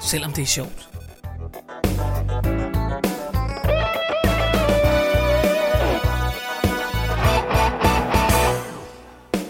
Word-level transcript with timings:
selvom 0.00 0.32
det 0.32 0.42
er 0.42 0.46
sjovt. 0.46 0.88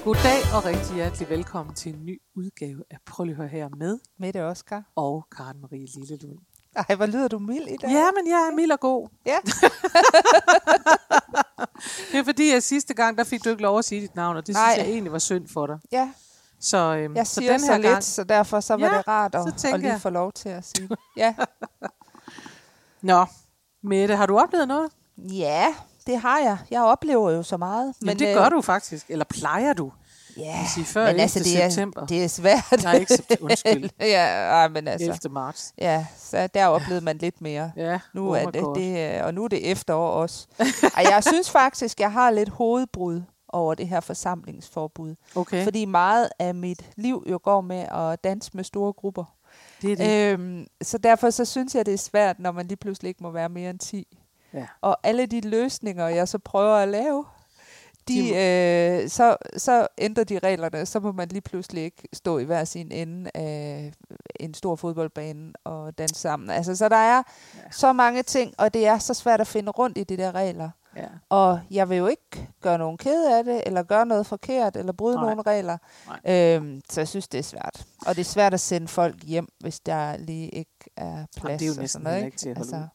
Goddag 0.05 0.39
og 0.55 0.65
rigtig 0.65 0.95
hjertelig 0.95 1.29
velkommen 1.31 1.75
til 1.75 1.95
en 1.95 2.07
ny 2.07 2.21
udgave 2.37 2.83
af 2.91 2.97
Prøv 3.07 3.25
lige 3.25 3.33
at 3.35 3.39
høre 3.39 3.49
her 3.49 3.69
med 3.77 3.99
Mette 4.19 4.43
Oskar. 4.45 4.83
og 4.97 5.27
Karen 5.37 5.61
Marie 5.61 5.87
Lillelund. 5.95 6.39
Ej, 6.89 6.95
hvor 6.97 7.07
lyder 7.07 7.29
du 7.29 7.39
mild 7.39 7.69
i 7.69 7.77
dag. 7.77 7.91
Ja, 7.91 8.05
men 8.17 8.27
jeg 8.31 8.49
er 8.51 8.55
mild 8.55 8.71
og 8.71 8.81
god. 8.81 9.09
ja. 9.27 9.39
Det 12.13 12.19
er 12.21 12.25
fordi, 12.25 12.51
at 12.51 12.63
sidste 12.63 12.95
gang, 12.95 13.19
der 13.19 13.25
fik 13.25 13.45
du 13.45 13.51
ikke 13.51 13.63
lov 13.63 13.79
at 13.79 13.85
sige 13.85 14.01
dit 14.01 14.15
navn, 14.15 14.37
og 14.37 14.47
det 14.47 14.53
Nej. 14.55 14.73
synes 14.75 14.87
jeg 14.87 14.93
egentlig 14.93 15.13
var 15.13 15.19
synd 15.19 15.49
for 15.49 15.67
dig. 15.67 15.79
ja. 15.93 16.11
Så, 16.67 16.77
øhm, 16.99 17.17
Jeg 17.17 17.27
så 17.27 17.35
siger 17.35 17.51
den 17.51 17.61
så, 17.61 17.67
her 17.67 17.79
lidt, 17.79 17.91
gang, 17.91 18.05
så 18.05 18.25
derfor 18.25 18.61
så 18.61 18.75
var 18.77 18.87
Ja, 18.93 18.99
det 18.99 19.09
rart 19.09 19.33
så 19.33 19.69
at, 19.69 19.75
at 19.75 19.81
lige 19.81 19.93
jeg. 19.93 20.01
få 20.01 20.11
lov 20.11 20.33
til 20.33 20.49
at 20.49 20.65
sige. 20.65 20.89
Ja. 21.17 21.35
Nå, 23.03 23.27
Mette, 23.83 24.17
har 24.17 24.27
du 24.27 24.39
oplevet 24.39 24.69
noget? 24.69 24.91
ja, 25.19 25.67
det 26.07 26.19
har 26.21 26.39
jeg. 26.39 26.59
Jeg 26.71 26.83
oplever 26.83 27.31
jo 27.31 27.43
så 27.43 27.57
meget. 27.57 27.95
Men 28.01 28.07
Men 28.07 28.19
det 28.19 28.35
gør 28.37 28.49
du 28.49 28.61
faktisk, 28.63 29.07
eller 29.09 29.25
plejer 29.25 29.73
du? 29.73 29.93
Ja, 30.37 30.59
vil 30.61 30.69
sige, 30.75 30.85
før 30.85 31.07
men 31.07 31.21
altså, 31.21 31.39
11. 31.39 31.51
det 31.57 31.63
er, 31.65 31.69
september. 31.69 32.07
det 32.07 32.25
er 32.25 32.29
svært. 32.29 32.81
Nej, 32.83 32.95
ikke 32.95 33.15
sept- 33.15 33.37
undskyld. 33.45 33.91
ja, 34.01 34.25
ej, 34.27 34.69
men 34.69 34.89
altså. 34.89 35.05
11. 35.07 35.35
marts. 35.35 35.75
Ja, 35.79 36.07
så 36.19 36.47
der 36.47 36.67
oplevede 36.67 37.05
man 37.05 37.19
lidt 37.19 37.41
mere. 37.41 37.73
Ja, 37.77 37.99
Nu 38.15 38.31
oh 38.31 38.39
er 38.43 38.51
det, 38.51 38.63
God. 38.63 38.77
det, 38.77 39.23
og 39.23 39.35
nu 39.35 39.45
er 39.45 39.49
det 39.49 39.71
efterår 39.71 40.11
også. 40.11 40.47
Ej, 40.97 41.07
jeg 41.11 41.25
synes 41.25 41.51
faktisk, 41.61 42.01
jeg 42.01 42.13
har 42.13 42.31
lidt 42.31 42.49
hovedbrud 42.49 43.23
over 43.57 43.75
det 43.75 43.89
her 43.89 44.01
forsamlingsforbud. 44.01 45.15
Okay, 45.35 45.65
Fordi 45.65 45.85
meget 45.85 46.29
af 46.39 46.55
mit 46.55 46.91
liv 46.97 47.27
jo 47.31 47.41
går 47.43 47.61
med 47.61 47.87
at 47.93 48.25
danse 48.25 48.51
med 48.55 48.65
store 48.65 48.93
grupper. 48.93 49.25
det 49.83 49.93
er 49.93 49.97
det. 49.97 50.33
Øhm, 50.33 50.67
så 50.83 50.99
derfor 50.99 51.31
så 51.31 51.45
synes 51.45 51.75
jeg, 51.75 51.87
det 51.87 51.95
er 51.95 51.99
svært, 51.99 52.39
når 52.39 52.53
man 52.53 52.67
lige 52.67 52.77
pludselig 52.77 53.09
ikke 53.09 53.23
må 53.23 53.31
være 53.31 53.49
mere 53.49 53.71
end 53.71 53.79
10. 53.79 54.19
Ja. 54.53 54.67
Og 54.81 54.97
alle 55.03 55.27
de 55.27 55.41
løsninger, 55.41 56.09
jeg 56.09 56.29
så 56.29 56.39
prøver 56.39 56.75
at 56.75 56.89
lave, 56.89 57.25
de, 58.09 58.29
øh, 58.37 59.09
så, 59.09 59.37
så 59.57 59.87
ændrer 59.99 60.25
de 60.25 60.39
reglerne. 60.39 60.87
Så 60.87 61.01
må 61.01 61.13
man 61.13 61.29
lige 61.29 61.41
pludselig 61.41 61.85
ikke 61.85 62.09
stå 62.13 62.39
i 62.39 62.45
hver 62.45 62.65
sin 62.65 62.93
ende 62.93 63.31
af 63.35 63.93
en 64.41 64.55
stor 64.55 64.77
fodboldbane 64.77 65.53
og 65.65 65.99
danse 65.99 66.21
sammen. 66.21 66.51
Altså, 66.51 66.77
så 66.77 66.89
der 66.89 66.97
er 66.97 67.23
ja. 67.57 67.71
så 67.71 67.93
mange 67.93 68.23
ting, 68.23 68.55
og 68.59 68.75
det 68.75 68.87
er 68.87 68.99
så 68.99 69.15
svært 69.15 69.41
at 69.41 69.47
finde 69.47 69.71
rundt 69.71 69.99
i 69.99 70.05
de 70.05 70.17
der 70.17 70.35
regler. 70.35 70.71
Ja. 70.97 71.07
Og 71.29 71.61
jeg 71.71 71.89
vil 71.89 71.97
jo 71.99 72.07
ikke 72.07 72.49
gøre 72.63 72.79
nogen 72.79 72.99
ked 72.99 73.25
af 73.27 73.45
det, 73.45 73.63
eller 73.67 73.83
gøre 73.83 74.07
noget 74.07 74.27
forkert, 74.27 74.77
eller 74.77 74.93
bryde 74.93 75.17
Nej. 75.17 75.25
nogen 75.25 75.47
regler. 75.47 75.79
Øhm, 76.29 76.81
så 76.91 77.01
jeg 77.01 77.09
synes, 77.09 77.29
det 77.29 77.39
er 77.39 77.43
svært. 77.43 77.85
Og 78.07 78.15
det 78.15 78.21
er 78.21 78.25
svært 78.25 78.55
at 78.55 78.61
sende 78.61 78.89
folk 78.89 79.23
hjem, 79.25 79.49
hvis 79.61 79.81
der 79.81 80.17
lige 80.17 80.49
ikke 80.49 80.91
er 80.97 81.27
plads. 81.37 81.59
det 81.61 81.69
er 81.69 81.75
jo 81.75 81.81
næsten 81.81 82.03
noget, 82.03 82.25
ikke 82.25 82.37
til 82.37 82.49
at 82.49 82.57
holde 82.57 82.69
ud. 82.71 82.75
altså, 82.75 82.89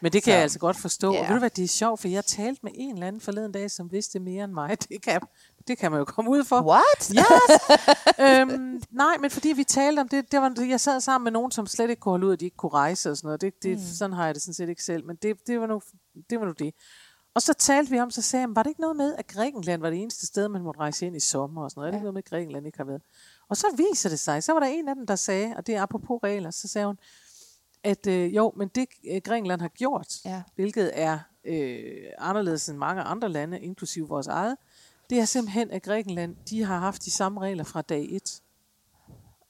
Men 0.00 0.12
det 0.12 0.22
kan 0.22 0.30
Så- 0.30 0.34
jeg 0.34 0.42
altså 0.42 0.58
godt 0.58 0.76
forstå. 0.76 1.12
Ja. 1.12 1.20
Og 1.20 1.26
ved 1.28 1.34
du 1.34 1.38
hvad, 1.38 1.50
det 1.50 1.64
er 1.64 1.68
sjovt, 1.68 2.00
for 2.00 2.08
jeg 2.08 2.24
talte 2.24 2.60
med 2.62 2.72
en 2.74 2.94
eller 2.94 3.06
anden 3.06 3.20
forleden 3.20 3.52
dag, 3.52 3.70
som 3.70 3.92
vidste 3.92 4.20
mere 4.20 4.44
end 4.44 4.52
mig. 4.52 4.76
Det 4.88 5.02
kan, 5.02 5.20
det 5.68 5.78
kan 5.78 5.90
man 5.90 5.98
jo 5.98 6.04
komme 6.04 6.30
ud 6.30 6.44
for. 6.44 6.62
What? 6.62 7.14
Ja, 7.14 7.24
øhm, 8.40 8.82
nej, 8.90 9.16
men 9.20 9.30
fordi 9.30 9.48
vi 9.48 9.64
talte 9.64 10.00
om 10.00 10.08
det, 10.08 10.32
det 10.32 10.40
var, 10.40 10.64
jeg 10.68 10.80
sad 10.80 11.00
sammen 11.00 11.24
med 11.24 11.32
nogen, 11.32 11.50
som 11.50 11.66
slet 11.66 11.90
ikke 11.90 12.00
kunne 12.00 12.12
holde 12.12 12.26
ud, 12.26 12.32
at 12.32 12.40
de 12.40 12.44
ikke 12.44 12.56
kunne 12.56 12.72
rejse 12.72 13.10
og 13.10 13.16
sådan 13.16 13.26
noget. 13.26 13.40
Det, 13.40 13.52
det, 13.62 13.78
mm. 13.78 13.84
Sådan 13.84 14.12
har 14.16 14.24
jeg 14.26 14.34
det 14.34 14.42
sådan 14.42 14.54
set 14.54 14.68
ikke 14.68 14.82
selv, 14.82 15.06
men 15.06 15.16
det, 15.22 15.36
det, 15.46 15.60
var 15.60 15.66
nu, 15.66 15.80
det 16.30 16.40
var 16.40 16.46
nu 16.46 16.52
det. 16.52 16.74
Og 17.34 17.42
så 17.42 17.52
talte 17.52 17.90
vi 17.90 18.00
om, 18.00 18.10
så 18.10 18.22
sagde 18.22 18.40
jeg, 18.46 18.56
var 18.56 18.62
det 18.62 18.70
ikke 18.70 18.80
noget 18.80 18.96
med, 18.96 19.14
at 19.18 19.26
Grækenland 19.26 19.80
var 19.80 19.90
det 19.90 20.02
eneste 20.02 20.26
sted, 20.26 20.48
man 20.48 20.62
måtte 20.62 20.80
rejse 20.80 21.06
ind 21.06 21.16
i 21.16 21.20
sommer 21.20 21.64
og 21.64 21.70
sådan 21.70 21.78
noget? 21.80 21.88
Er 21.88 21.90
det 21.90 21.96
ikke 21.98 22.04
noget 22.04 22.14
med, 22.14 22.22
at 22.22 22.28
Grækenland 22.30 22.66
ikke 22.66 22.78
har 22.78 22.84
været? 22.84 23.02
Og 23.48 23.56
så 23.56 23.66
viser 23.76 24.08
det 24.08 24.18
sig, 24.18 24.42
så 24.42 24.52
var 24.52 24.60
der 24.60 24.66
en 24.66 24.88
af 24.88 24.94
dem, 24.94 25.06
der 25.06 25.16
sagde, 25.16 25.54
og 25.56 25.66
det 25.66 25.74
er 25.74 25.82
apropos 25.82 26.20
regler, 26.22 26.50
så 26.50 26.68
sagde 26.68 26.86
hun, 26.86 26.98
at 27.84 28.06
øh, 28.06 28.36
jo, 28.36 28.52
men 28.56 28.68
det 28.68 28.86
øh, 29.10 29.20
Grækenland 29.24 29.60
har 29.60 29.68
gjort, 29.68 30.14
Ja. 30.24 30.42
hvilket 30.54 30.90
er 30.94 31.18
øh, 31.44 31.82
anderledes 32.18 32.68
end 32.68 32.78
mange 32.78 33.02
andre 33.02 33.28
lande, 33.28 33.60
inklusive 33.60 34.08
vores 34.08 34.26
eget, 34.26 34.56
det 35.10 35.18
er 35.20 35.24
simpelthen, 35.24 35.70
at 35.70 35.82
Grækenland, 35.82 36.36
de 36.50 36.64
har 36.64 36.78
haft 36.78 37.04
de 37.04 37.10
samme 37.10 37.40
regler 37.40 37.64
fra 37.64 37.82
dag 37.82 38.06
1. 38.10 38.42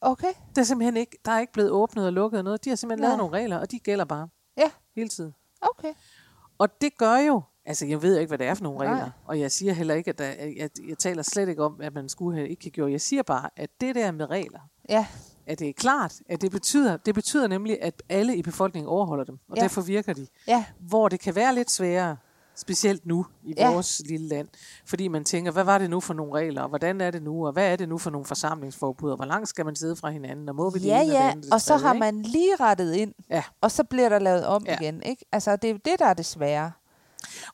Okay. 0.00 0.32
Der 0.54 0.60
er 0.60 0.64
simpelthen 0.64 0.96
ikke, 0.96 1.18
der 1.24 1.32
er 1.32 1.40
ikke 1.40 1.52
blevet 1.52 1.70
åbnet 1.70 2.06
og 2.06 2.12
lukket 2.12 2.44
noget. 2.44 2.64
De 2.64 2.68
har 2.68 2.76
simpelthen 2.76 3.00
lavet 3.02 3.16
Nej. 3.16 3.26
nogle 3.26 3.36
regler, 3.38 3.58
og 3.58 3.70
de 3.70 3.78
gælder 3.78 4.04
bare 4.04 4.28
Ja. 4.56 4.70
hele 4.96 5.08
tiden. 5.08 5.34
Okay. 5.60 5.92
Og 6.58 6.80
det 6.80 6.98
gør 6.98 7.16
jo, 7.16 7.42
altså 7.66 7.86
jeg 7.86 8.02
ved 8.02 8.14
jo 8.14 8.20
ikke, 8.20 8.30
hvad 8.30 8.38
det 8.38 8.46
er 8.46 8.54
for 8.54 8.62
nogle 8.62 8.78
Nej. 8.78 8.92
regler, 8.94 9.10
og 9.26 9.40
jeg 9.40 9.52
siger 9.52 9.72
heller 9.72 9.94
ikke, 9.94 10.08
at 10.10 10.18
der, 10.18 10.24
jeg, 10.24 10.54
jeg, 10.56 10.70
jeg 10.88 10.98
taler 10.98 11.22
slet 11.22 11.48
ikke 11.48 11.64
om, 11.64 11.80
at 11.82 11.94
man 11.94 12.08
skulle 12.08 12.36
have 12.36 12.48
ikke 12.48 12.70
gjort. 12.70 12.90
Jeg 12.92 13.00
siger 13.00 13.22
bare, 13.22 13.48
at 13.56 13.70
det 13.80 13.94
der 13.94 14.12
med 14.12 14.30
regler, 14.30 14.60
Ja. 14.88 15.06
at 15.46 15.58
det 15.58 15.68
er 15.68 15.72
klart, 15.72 16.14
at 16.28 16.40
det 16.42 16.50
betyder, 16.50 16.96
det 16.96 17.14
betyder 17.14 17.46
nemlig, 17.48 17.82
at 17.82 18.02
alle 18.08 18.36
i 18.36 18.42
befolkningen 18.42 18.88
overholder 18.88 19.24
dem, 19.24 19.38
og 19.48 19.56
Ja. 19.56 19.62
derfor 19.62 19.80
virker 19.80 20.12
de. 20.12 20.26
Ja. 20.48 20.64
Hvor 20.80 21.08
det 21.08 21.20
kan 21.20 21.34
være 21.34 21.54
lidt 21.54 21.70
sværere, 21.70 22.16
specielt 22.56 23.06
nu 23.06 23.26
i 23.44 23.54
Ja. 23.56 23.72
vores 23.72 24.02
lille 24.08 24.28
land, 24.28 24.48
fordi 24.86 25.08
man 25.08 25.24
tænker, 25.24 25.52
hvad 25.52 25.64
var 25.64 25.78
det 25.78 25.90
nu 25.90 26.00
for 26.00 26.14
nogle 26.14 26.32
regler, 26.34 26.62
og 26.62 26.68
hvordan 26.68 27.00
er 27.00 27.10
det 27.10 27.22
nu, 27.22 27.46
og 27.46 27.52
hvad 27.52 27.72
er 27.72 27.76
det 27.76 27.88
nu 27.88 27.98
for 27.98 28.10
nogle 28.10 28.24
forsamlingsforbud, 28.26 29.10
og 29.10 29.16
hvor 29.16 29.24
langt 29.24 29.48
skal 29.48 29.64
man 29.64 29.76
sidde 29.76 29.96
fra 29.96 30.10
hinanden, 30.10 30.48
og 30.48 30.54
må 30.54 30.70
vi 30.70 30.78
det 30.78 30.86
Ja, 30.86 31.02
ene 31.02 31.12
og 31.18 31.36
det 31.36 31.48
ja. 31.48 31.54
Og 31.54 31.60
så 31.60 31.76
har 31.76 31.92
ikke? 31.94 32.00
man 32.00 32.22
lige 32.22 32.56
rettet 32.60 32.94
ind, 32.94 33.14
Ja. 33.30 33.42
og 33.60 33.70
så 33.70 33.84
bliver 33.84 34.08
der 34.08 34.18
lavet 34.18 34.46
om 34.46 34.64
Ja. 34.66 34.76
igen. 34.80 35.02
Ikke? 35.02 35.24
Altså, 35.32 35.56
det 35.56 35.68
er 35.68 35.72
jo 35.72 35.78
det, 35.84 35.98
der 35.98 36.06
er 36.06 36.14
det 36.14 36.26
svære. 36.26 36.72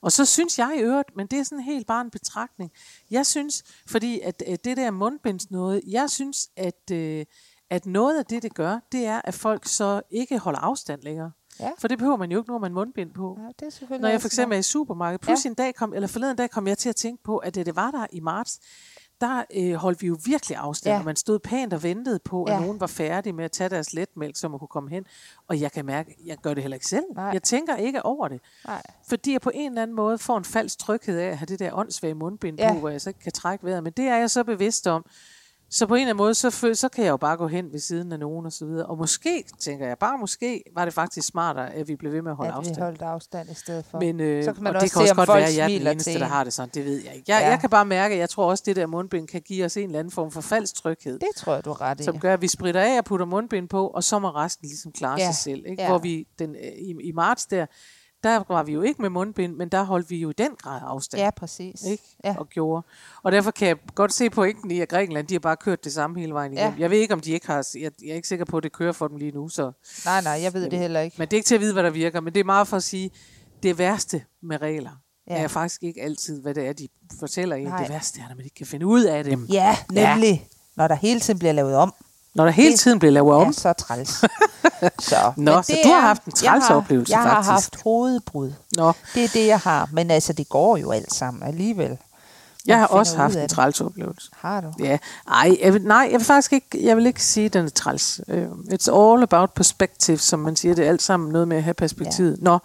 Og 0.01 0.11
så 0.11 0.25
synes 0.25 0.59
jeg 0.59 0.75
i 0.77 0.81
øvrigt, 0.81 1.15
men 1.15 1.27
det 1.27 1.39
er 1.39 1.43
sådan 1.43 1.63
helt 1.63 1.87
bare 1.87 2.01
en 2.01 2.09
betragtning, 2.09 2.71
jeg 3.11 3.25
synes, 3.25 3.63
fordi 3.87 4.19
at, 4.19 4.41
at 4.41 4.65
det 4.65 4.77
der 4.77 4.91
mundbinds 4.91 5.51
noget, 5.51 5.81
jeg 5.87 6.09
synes, 6.09 6.49
at, 6.57 6.91
øh, 6.91 7.25
at 7.69 7.85
noget 7.85 8.19
af 8.19 8.25
det, 8.25 8.43
det 8.43 8.53
gør, 8.53 8.79
det 8.91 9.05
er, 9.05 9.21
at 9.23 9.33
folk 9.33 9.65
så 9.67 10.01
ikke 10.11 10.37
holder 10.39 10.59
afstand 10.59 11.01
længere. 11.03 11.31
Ja. 11.59 11.71
For 11.79 11.87
det 11.87 11.97
behøver 11.97 12.17
man 12.17 12.31
jo 12.31 12.39
ikke 12.39 12.51
har 12.51 12.59
man 12.59 12.73
mundbind 12.73 13.13
på. 13.13 13.37
Ja, 13.41 13.47
det 13.59 13.65
er 13.65 13.69
selvfølgelig 13.69 14.01
Når 14.01 14.09
jeg 14.09 14.21
for 14.21 14.27
eksempel 14.27 14.55
er 14.55 14.59
i 14.59 14.63
supermarkedet, 14.63 15.21
pludselig 15.21 15.49
Ja. 15.49 15.51
en 15.51 15.55
dag 15.55 15.75
kom, 15.75 15.93
eller 15.93 16.07
forleden 16.07 16.37
dag 16.37 16.49
kom 16.49 16.67
jeg 16.67 16.77
til 16.77 16.89
at 16.89 16.95
tænke 16.95 17.23
på, 17.23 17.37
at 17.37 17.55
det, 17.55 17.65
det 17.65 17.75
var 17.75 17.91
der 17.91 18.05
i 18.11 18.19
marts, 18.19 18.59
der 19.21 19.43
øh, 19.55 19.73
holdt 19.73 20.01
vi 20.01 20.07
jo 20.07 20.17
virkelig 20.25 20.57
afstand, 20.57 20.93
Ja. 20.93 20.99
og 20.99 21.05
man 21.05 21.15
stod 21.15 21.39
pænt 21.39 21.73
og 21.73 21.83
ventede 21.83 22.19
på, 22.19 22.43
at 22.43 22.53
Ja. 22.53 22.59
nogen 22.59 22.79
var 22.79 22.87
færdige 22.87 23.33
med 23.33 23.45
at 23.45 23.51
tage 23.51 23.69
deres 23.69 23.93
letmælk, 23.93 24.35
så 24.35 24.47
man 24.47 24.59
kunne 24.59 24.67
komme 24.67 24.89
hen. 24.89 25.03
Og 25.47 25.61
jeg 25.61 25.71
kan 25.71 25.85
mærke, 25.85 26.09
at 26.19 26.25
jeg 26.27 26.37
gør 26.37 26.53
det 26.53 26.63
heller 26.63 26.75
ikke 26.75 26.87
selv. 26.87 27.03
Nej. 27.15 27.25
Jeg 27.25 27.43
tænker 27.43 27.75
ikke 27.75 28.05
over 28.05 28.27
det. 28.27 28.41
Nej. 28.67 28.81
Fordi 29.09 29.31
jeg 29.31 29.41
på 29.41 29.51
en 29.53 29.71
eller 29.71 29.81
anden 29.81 29.95
måde 29.95 30.17
får 30.17 30.37
en 30.37 30.43
falsk 30.45 30.79
tryghed 30.79 31.19
af 31.19 31.27
at 31.27 31.37
have 31.37 31.45
det 31.45 31.59
der 31.59 31.73
åndssvage 31.73 32.13
mundbind 32.15 32.59
Ja. 32.59 32.73
på, 32.73 32.79
hvor 32.79 32.89
jeg 32.89 33.01
så 33.01 33.09
ikke 33.09 33.19
kan 33.19 33.31
trække 33.31 33.65
vejret. 33.65 33.83
Men 33.83 33.93
det 33.97 34.05
er 34.05 34.15
jeg 34.17 34.29
så 34.29 34.43
bevidst 34.43 34.87
om. 34.87 35.05
Så 35.71 35.87
på 35.87 35.95
en 35.95 36.01
eller 36.01 36.09
anden 36.09 36.17
måde, 36.23 36.33
så, 36.33 36.49
så 36.73 36.89
kan 36.89 37.03
jeg 37.03 37.11
jo 37.11 37.17
bare 37.17 37.37
gå 37.37 37.47
hen 37.47 37.71
ved 37.71 37.79
siden 37.79 38.11
af 38.11 38.19
nogen 38.19 38.45
og 38.45 38.51
så 38.51 38.65
videre. 38.65 38.85
Og 38.85 38.97
måske, 38.97 39.43
tænker 39.59 39.87
jeg, 39.87 39.97
bare 39.97 40.17
måske 40.17 40.63
var 40.75 40.85
det 40.85 40.93
faktisk 40.93 41.27
smartere, 41.27 41.73
at 41.73 41.87
vi 41.87 41.95
blev 41.95 42.11
ved 42.11 42.21
med 42.21 42.31
at 42.31 42.37
holde 42.37 42.49
At 42.51 42.55
vi 42.55 42.59
afstand. 42.59 42.83
holdt 42.83 43.01
afstand 43.01 43.49
i 43.49 43.53
stedet 43.53 43.85
for. 43.91 43.99
Men, 43.99 44.19
øh, 44.19 44.43
Så 44.43 44.53
kan 44.53 44.63
man 44.63 44.75
og 44.75 44.75
også 44.75 44.83
det 44.85 44.91
kan 44.91 44.99
se, 44.99 45.03
også 45.03 45.11
om 45.13 45.15
godt 45.15 45.27
folk 45.27 45.39
være, 45.39 45.47
at 45.49 45.57
jeg 45.57 45.63
er 45.75 45.79
den 45.79 45.87
eneste, 45.87 46.19
der 46.19 46.25
har 46.25 46.43
det 46.43 46.53
sådan. 46.53 46.69
Det 46.73 46.85
ved 46.85 47.03
jeg 47.03 47.13
ikke. 47.15 47.25
Jeg, 47.27 47.41
Ja. 47.41 47.49
jeg 47.49 47.59
kan 47.59 47.69
bare 47.69 47.85
mærke, 47.85 48.13
at 48.13 48.19
jeg 48.19 48.29
tror 48.29 48.49
også, 48.49 48.61
at 48.61 48.65
det 48.65 48.75
der 48.75 48.85
mundbind 48.87 49.27
kan 49.27 49.41
give 49.41 49.65
os 49.65 49.77
en 49.77 49.83
eller 49.83 49.99
anden 49.99 50.11
form 50.11 50.31
for 50.31 50.41
falsk 50.41 50.75
tryghed. 50.75 51.19
Det 51.19 51.27
tror 51.37 51.53
jeg, 51.53 51.65
du 51.65 51.69
er 51.71 51.81
ret 51.81 51.99
i. 51.99 52.03
Som 52.03 52.19
gør, 52.19 52.33
at 52.33 52.41
vi 52.41 52.47
spritter 52.47 52.81
af 52.81 52.97
og 52.97 53.05
putter 53.05 53.25
mundbind 53.25 53.69
på, 53.69 53.87
og 53.87 54.03
så 54.03 54.19
må 54.19 54.29
resten 54.29 54.67
ligesom 54.67 54.91
klare 54.91 55.19
Ja. 55.19 55.25
sig 55.25 55.35
selv. 55.35 55.63
Ikke? 55.69 55.81
Ja. 55.83 55.87
Hvor 55.89 55.97
vi 55.97 56.27
den, 56.39 56.55
øh, 56.55 56.61
i, 56.77 56.95
i 57.03 57.11
marts 57.11 57.45
der, 57.45 57.65
der 58.23 58.43
var 58.47 58.63
vi 58.63 58.71
jo 58.73 58.81
ikke 58.81 59.01
med 59.01 59.09
mundbind, 59.09 59.55
men 59.55 59.69
der 59.69 59.83
holdt 59.83 60.09
vi 60.09 60.17
jo 60.17 60.29
i 60.29 60.33
den 60.37 60.51
grad 60.63 60.81
afstand. 60.83 61.21
Ja, 61.23 61.29
præcis. 61.31 61.83
Ikke? 61.83 62.03
Ja. 62.23 62.35
Og 62.39 62.49
gjorde. 62.49 62.85
Og 63.23 63.31
derfor 63.31 63.51
kan 63.51 63.67
jeg 63.67 63.77
godt 63.95 64.13
se 64.13 64.29
pointen 64.29 64.71
i, 64.71 64.79
at 64.81 64.89
Grækenland, 64.89 65.27
de 65.27 65.33
har 65.33 65.39
bare 65.39 65.55
kørt 65.57 65.83
det 65.83 65.93
samme 65.93 66.19
hele 66.19 66.33
vejen 66.33 66.53
igennem. 66.53 66.73
Ja. 66.73 66.81
Jeg 66.81 66.89
ved 66.89 66.97
ikke, 66.97 67.13
om 67.13 67.19
de 67.19 67.31
ikke 67.31 67.47
har, 67.47 67.67
jeg, 67.75 67.91
jeg 68.03 68.09
er 68.11 68.15
ikke 68.15 68.27
sikker 68.27 68.45
på, 68.45 68.57
at 68.57 68.63
det 68.63 68.71
kører 68.71 68.91
for 68.91 69.07
dem 69.07 69.17
lige 69.17 69.31
nu, 69.31 69.49
så, 69.49 69.71
Nej, 70.05 70.21
nej, 70.21 70.39
jeg 70.43 70.53
ved 70.53 70.61
Men- 70.61 70.71
det 70.71 70.79
heller 70.79 70.99
ikke. 70.99 71.15
men 71.19 71.27
det 71.27 71.33
er 71.33 71.37
ikke 71.37 71.47
til 71.47 71.55
at 71.55 71.61
vide, 71.61 71.73
hvad 71.73 71.83
der 71.83 71.89
virker, 71.89 72.19
men 72.21 72.33
det 72.33 72.39
er 72.39 72.43
meget 72.43 72.67
for 72.67 72.77
at 72.77 72.83
sige, 72.83 73.11
det 73.63 73.77
værste 73.77 74.23
med 74.41 74.61
regler, 74.61 74.91
Ja. 75.27 75.35
ja. 75.35 75.43
er 75.43 75.47
faktisk 75.47 75.83
ikke 75.83 76.01
altid, 76.01 76.41
hvad 76.41 76.53
det 76.53 76.67
er, 76.67 76.73
de 76.73 76.87
fortæller 77.19 77.55
en. 77.55 77.67
Nej. 77.67 77.81
Det 77.81 77.89
værste 77.89 78.19
er, 78.21 78.27
når 78.29 78.35
man 78.35 78.45
ikke 78.45 78.55
kan 78.55 78.67
finde 78.67 78.85
ud 78.85 79.03
af 79.03 79.23
dem. 79.23 79.45
Ja, 79.51 79.77
nemlig. 79.91 80.47
Når 80.75 80.87
der 80.87 80.95
hele 80.95 81.19
tiden 81.19 81.39
bliver 81.39 81.51
lavet 81.53 81.75
om. 81.75 81.93
Når 82.39 82.45
der 82.45 82.51
hele 82.51 82.71
Det- 82.71 82.79
tiden 82.79 82.99
bliver 82.99 83.11
lavet 83.11 83.31
om. 83.33 83.45
Ja, 83.47 83.51
så 83.51 83.73
træls. 83.73 84.09
så, 85.09 85.15
Nå, 85.37 85.61
så 85.61 85.77
du 85.83 85.89
har 85.89 85.97
er- 85.97 86.01
haft 86.01 86.23
en 86.25 86.31
jeg 86.43 86.49
træls 86.51 86.67
har- 86.67 86.75
oplevelse, 86.75 87.11
Jeg 87.13 87.21
har 87.21 87.29
faktisk. 87.29 87.49
haft 87.51 87.81
hovedbrud. 87.83 88.51
Nå, 88.77 88.91
Det 89.15 89.23
er 89.23 89.27
det, 89.27 89.47
jeg 89.47 89.59
har. 89.59 89.89
Men 89.91 90.11
altså, 90.11 90.33
det 90.33 90.49
går 90.49 90.77
jo 90.77 90.91
alt 90.91 91.13
sammen 91.13 91.43
alligevel. 91.43 91.97
Jeg 92.65 92.77
har 92.79 92.85
også 92.85 93.17
haft 93.17 93.35
af 93.35 93.43
en 93.43 93.49
træls 93.49 93.81
oplevelse. 93.81 94.29
Har 94.37 94.61
du? 94.61 94.73
Ja, 94.79 94.97
ej, 95.31 95.57
jeg 95.63 95.73
vil, 95.73 95.81
nej, 95.81 96.07
jeg 96.11 96.19
vil 96.19 96.25
faktisk 96.25 96.53
ikke, 96.53 96.85
jeg 96.85 96.97
vil 96.97 97.05
ikke 97.05 97.23
sige, 97.23 97.45
at 97.45 97.53
den 97.53 97.65
er 97.65 97.69
træls. 97.69 98.21
Uh, 98.27 98.35
it's 98.73 98.91
all 98.99 99.23
about 99.23 99.49
perspective, 99.53 100.17
som 100.17 100.39
man 100.39 100.55
siger. 100.55 100.75
Det 100.75 100.85
er 100.85 100.89
alt 100.89 101.01
sammen 101.01 101.31
noget 101.31 101.47
med 101.47 101.57
at 101.57 101.63
have 101.63 101.73
perspektivet. 101.73 102.31
Ja. 102.31 102.43
Nå, 102.43 102.57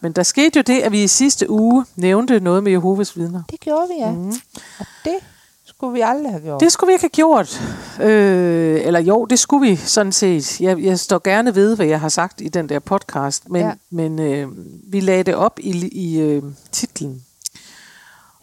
men 0.00 0.12
der 0.12 0.22
skete 0.22 0.56
jo 0.58 0.62
det, 0.66 0.80
at 0.80 0.92
vi 0.92 1.02
i 1.02 1.06
sidste 1.08 1.50
uge 1.50 1.84
nævnte 1.96 2.40
noget 2.40 2.62
med 2.62 2.72
Jehovas 2.72 3.16
vidner. 3.16 3.42
Det 3.50 3.60
gjorde 3.60 3.88
vi, 3.88 3.94
ja. 4.04 4.10
Mm. 4.10 4.28
Og 4.78 4.86
det 5.04 5.14
skulle 5.80 5.94
vi 5.94 6.00
aldrig 6.00 6.30
have 6.30 6.42
gjort. 6.42 6.60
Det 6.60 6.72
skulle 6.72 6.88
vi 6.88 6.92
ikke 6.92 7.02
have 7.02 7.08
gjort. 7.10 7.60
Øh, 8.00 8.80
eller 8.84 9.00
jo, 9.00 9.24
det 9.24 9.38
skulle 9.38 9.70
vi 9.70 9.76
sådan 9.76 10.12
set. 10.12 10.60
Jeg, 10.60 10.78
jeg 10.78 10.98
står 10.98 11.18
gerne 11.24 11.54
ved, 11.54 11.76
hvad 11.76 11.86
jeg 11.86 12.00
har 12.00 12.08
sagt 12.08 12.40
i 12.40 12.48
den 12.48 12.68
der 12.68 12.78
podcast, 12.78 13.48
men, 13.50 13.62
ja. 13.62 13.72
Men 13.90 14.18
øh, 14.18 14.48
vi 14.92 15.00
lagde 15.00 15.22
det 15.22 15.34
op 15.34 15.58
i, 15.58 15.88
i 15.88 16.20
øh, 16.20 16.42
titlen, 16.72 17.22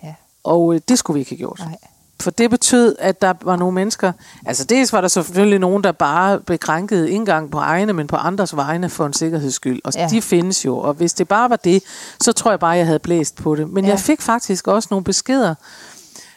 Ja. 0.03 0.13
og 0.43 0.73
øh, 0.75 0.81
det 0.89 0.99
skulle 0.99 1.15
vi 1.15 1.19
ikke 1.19 1.31
have 1.31 1.37
gjort. 1.37 1.59
Nej. 1.59 1.77
For 2.19 2.31
det 2.31 2.49
betød, 2.49 2.95
at 2.99 3.21
der 3.21 3.33
var 3.41 3.55
nogle 3.55 3.73
mennesker... 3.73 4.11
Altså 4.45 4.63
dels 4.63 4.93
var 4.93 5.01
der 5.01 5.07
selvfølgelig 5.07 5.59
nogen, 5.59 5.83
der 5.83 5.91
bare 5.91 6.39
blev 6.39 6.57
krænket 6.57 7.05
ikke 7.05 7.15
engang 7.15 7.51
på 7.51 7.57
egne, 7.57 7.93
men 7.93 8.07
på 8.07 8.15
andres 8.15 8.55
vegne 8.55 8.89
for 8.89 9.05
en 9.05 9.13
sikkerheds 9.13 9.53
skyld. 9.53 9.81
Og 9.83 9.93
ja. 9.95 10.07
De 10.11 10.21
findes 10.21 10.65
jo. 10.65 10.77
Og 10.77 10.93
hvis 10.93 11.13
det 11.13 11.27
bare 11.27 11.49
var 11.49 11.55
det, 11.55 11.83
så 12.21 12.33
tror 12.33 12.51
jeg 12.51 12.59
bare, 12.59 12.71
jeg 12.71 12.85
havde 12.85 12.99
blæst 12.99 13.35
på 13.35 13.55
det. 13.55 13.69
Men. 13.69 13.83
Ja. 13.83 13.89
jeg 13.89 13.99
fik 13.99 14.21
faktisk 14.21 14.67
også 14.67 14.87
nogle 14.91 15.03
beskeder 15.03 15.55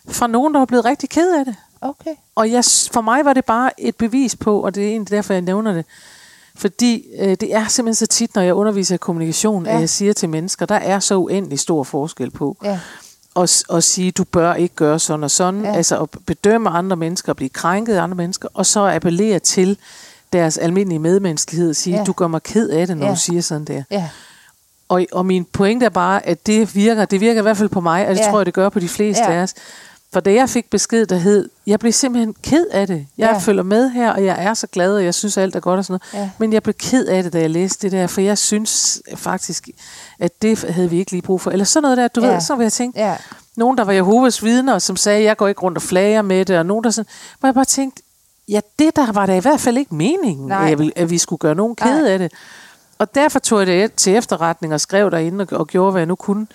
fra 0.08 0.26
nogen, 0.26 0.54
der 0.54 0.60
var 0.60 0.66
blevet 0.66 0.84
rigtig 0.84 1.08
ked 1.08 1.38
af 1.38 1.44
det. 1.44 1.54
Okay. 1.80 2.10
Og 2.34 2.50
jeg, 2.50 2.64
for 2.92 3.00
mig 3.00 3.24
var 3.24 3.32
det 3.32 3.44
bare 3.44 3.80
et 3.80 3.96
bevis 3.96 4.36
på, 4.36 4.60
og 4.60 4.74
det 4.74 4.84
er 4.84 4.88
egentlig 4.88 5.10
derfor, 5.10 5.32
jeg 5.32 5.42
nævner 5.42 5.72
det, 5.72 5.84
fordi 6.54 7.04
øh, 7.18 7.28
det 7.40 7.54
er 7.54 7.68
simpelthen 7.68 7.94
så 7.94 8.06
tit, 8.06 8.34
når 8.34 8.42
jeg 8.42 8.54
underviser 8.54 8.94
i 8.94 8.98
kommunikation, 8.98 9.66
ja. 9.66 9.74
At 9.74 9.80
jeg 9.80 9.88
siger 9.88 10.12
til 10.12 10.28
mennesker, 10.28 10.66
der 10.66 10.74
er 10.74 10.98
så 10.98 11.16
uendelig 11.16 11.58
stor 11.58 11.84
forskel 11.84 12.30
på 12.30 12.56
Ja. 12.64 12.78
at, 13.36 13.62
at 13.72 13.84
sige, 13.84 14.10
du 14.10 14.24
bør 14.24 14.54
ikke 14.54 14.74
gøre 14.74 14.98
sådan 14.98 15.24
og 15.24 15.30
sådan, 15.30 15.64
ja. 15.64 15.74
Altså 15.74 15.98
at 16.00 16.10
bedømme 16.26 16.70
andre 16.70 16.96
mennesker, 16.96 17.30
at 17.30 17.36
blive 17.36 17.48
krænket 17.48 17.94
af 17.94 18.02
andre 18.02 18.16
mennesker, 18.16 18.48
og 18.54 18.66
så 18.66 18.88
appellere 18.88 19.38
til 19.38 19.78
deres 20.32 20.58
almindelige 20.58 20.98
medmenneskelighed 20.98 21.70
og 21.70 21.76
sige, 21.76 21.96
ja. 21.96 22.04
Du 22.04 22.12
gør 22.12 22.26
mig 22.26 22.42
ked 22.42 22.68
af 22.68 22.86
det, 22.86 22.96
når 22.96 23.06
ja. 23.06 23.12
Du 23.12 23.18
siger 23.18 23.40
sådan 23.42 23.64
der. 23.64 23.82
Ja. 23.90 24.08
Og, 24.88 25.06
og 25.12 25.26
min 25.26 25.44
pointe 25.44 25.86
er 25.86 25.90
bare, 25.90 26.26
at 26.26 26.46
det 26.46 26.74
virker, 26.74 27.04
det 27.04 27.20
virker 27.20 27.40
i 27.40 27.42
hvert 27.42 27.56
fald 27.56 27.68
på 27.68 27.80
mig, 27.80 28.08
og 28.08 28.14
det 28.14 28.20
ja. 28.20 28.30
Tror 28.30 28.38
jeg, 28.38 28.46
det 28.46 28.54
gør 28.54 28.68
på 28.68 28.80
de 28.80 28.88
fleste. 28.88 29.22
Ja. 29.24 29.32
af 29.32 29.42
os. 29.42 29.54
For 30.12 30.20
da 30.20 30.32
jeg 30.32 30.48
fik 30.48 30.70
besked, 30.70 31.06
der 31.06 31.16
hed, 31.16 31.48
jeg 31.66 31.78
blev 31.78 31.92
simpelthen 31.92 32.34
ked 32.42 32.66
af 32.72 32.86
det. 32.86 33.06
Jeg 33.18 33.30
ja. 33.32 33.38
Følger 33.38 33.62
med 33.62 33.90
her, 33.90 34.12
og 34.12 34.24
jeg 34.24 34.44
er 34.44 34.54
så 34.54 34.66
glad, 34.66 34.94
og 34.94 35.04
jeg 35.04 35.14
synes, 35.14 35.38
alt 35.38 35.56
er 35.56 35.60
godt 35.60 35.78
og 35.78 35.84
sådan 35.84 36.00
noget. 36.12 36.24
Ja. 36.24 36.30
Men 36.38 36.52
jeg 36.52 36.62
blev 36.62 36.74
ked 36.74 37.06
af 37.06 37.22
det, 37.22 37.32
da 37.32 37.40
jeg 37.40 37.50
læste 37.50 37.82
det 37.82 37.92
der, 37.92 38.06
for 38.06 38.20
jeg 38.20 38.38
synes 38.38 39.02
faktisk, 39.16 39.68
at 40.18 40.42
det 40.42 40.58
havde 40.58 40.90
vi 40.90 40.98
ikke 40.98 41.10
lige 41.10 41.22
brug 41.22 41.40
for. 41.40 41.50
Eller 41.50 41.64
sådan 41.64 41.82
noget 41.82 41.96
der, 41.96 42.08
du 42.08 42.20
ja. 42.20 42.32
Ved, 42.32 42.40
så 42.40 42.54
vil 42.56 42.64
jeg 42.64 42.72
tænke, 42.72 43.00
Ja. 43.00 43.16
nogen, 43.56 43.78
der 43.78 43.84
var 43.84 43.92
Jehovas 43.92 44.44
vidner, 44.44 44.78
som 44.78 44.96
sagde, 44.96 45.24
jeg 45.24 45.36
går 45.36 45.48
ikke 45.48 45.60
rundt 45.60 45.78
og 45.78 45.82
flager 45.82 46.22
med 46.22 46.44
det, 46.44 46.58
og 46.58 46.66
nogen, 46.66 46.84
der 46.84 46.90
sådan, 46.90 47.10
hvor 47.40 47.46
jeg 47.46 47.54
bare 47.54 47.64
tænkte, 47.64 48.02
ja, 48.48 48.60
det 48.78 48.96
der 48.96 49.12
var 49.12 49.26
da 49.26 49.36
i 49.36 49.40
hvert 49.40 49.60
fald 49.60 49.78
ikke 49.78 49.94
meningen, 49.94 50.48
Nej. 50.48 50.76
at, 50.96 51.10
vi 51.10 51.18
skulle 51.18 51.40
gøre 51.40 51.54
nogen 51.54 51.76
ked 51.76 52.02
Nej. 52.02 52.12
af 52.12 52.18
det. 52.18 52.32
Og 52.98 53.14
derfor 53.14 53.38
tog 53.38 53.58
jeg 53.58 53.66
det 53.66 53.92
til 53.94 54.16
efterretning 54.16 54.74
og 54.74 54.80
skrev 54.80 55.10
derinde 55.10 55.46
og, 55.50 55.58
og 55.58 55.66
gjorde, 55.66 55.90
hvad 55.90 56.00
jeg 56.00 56.06
nu 56.06 56.14
kunne. 56.14 56.46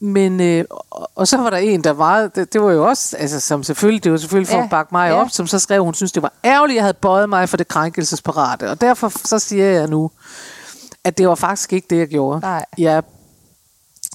Men, 0.00 0.40
øh, 0.40 0.64
og, 0.70 1.10
og 1.14 1.28
så 1.28 1.36
var 1.36 1.50
der 1.50 1.56
en, 1.56 1.84
der 1.84 1.90
var, 1.90 2.26
det, 2.26 2.52
det 2.52 2.62
var 2.62 2.72
jo 2.72 2.88
også, 2.88 3.16
altså 3.16 3.40
som 3.40 3.62
selvfølgelig, 3.62 4.04
det 4.04 4.12
var 4.12 4.18
selvfølgelig 4.18 4.48
for 4.48 4.56
Ja, 4.58 4.64
at 4.64 4.70
bakke 4.70 4.88
mig 4.92 5.08
ja. 5.10 5.20
op, 5.20 5.30
som 5.30 5.46
så 5.46 5.58
skrev, 5.58 5.84
hun 5.84 5.94
synes, 5.94 6.12
det 6.12 6.22
var 6.22 6.32
ærgerligt, 6.44 6.74
at 6.74 6.76
jeg 6.76 6.84
havde 6.84 6.94
bøjet 6.94 7.28
mig 7.28 7.48
for 7.48 7.56
det 7.56 7.68
krænkelsesparate. 7.68 8.70
Og 8.70 8.80
derfor 8.80 9.12
så 9.24 9.38
siger 9.38 9.66
jeg 9.66 9.88
nu, 9.88 10.10
at 11.04 11.18
det 11.18 11.28
var 11.28 11.34
faktisk 11.34 11.72
ikke 11.72 11.86
det, 11.90 11.98
jeg 11.98 12.08
gjorde. 12.08 12.40
Nej. 12.40 12.64
Jeg, 12.78 13.02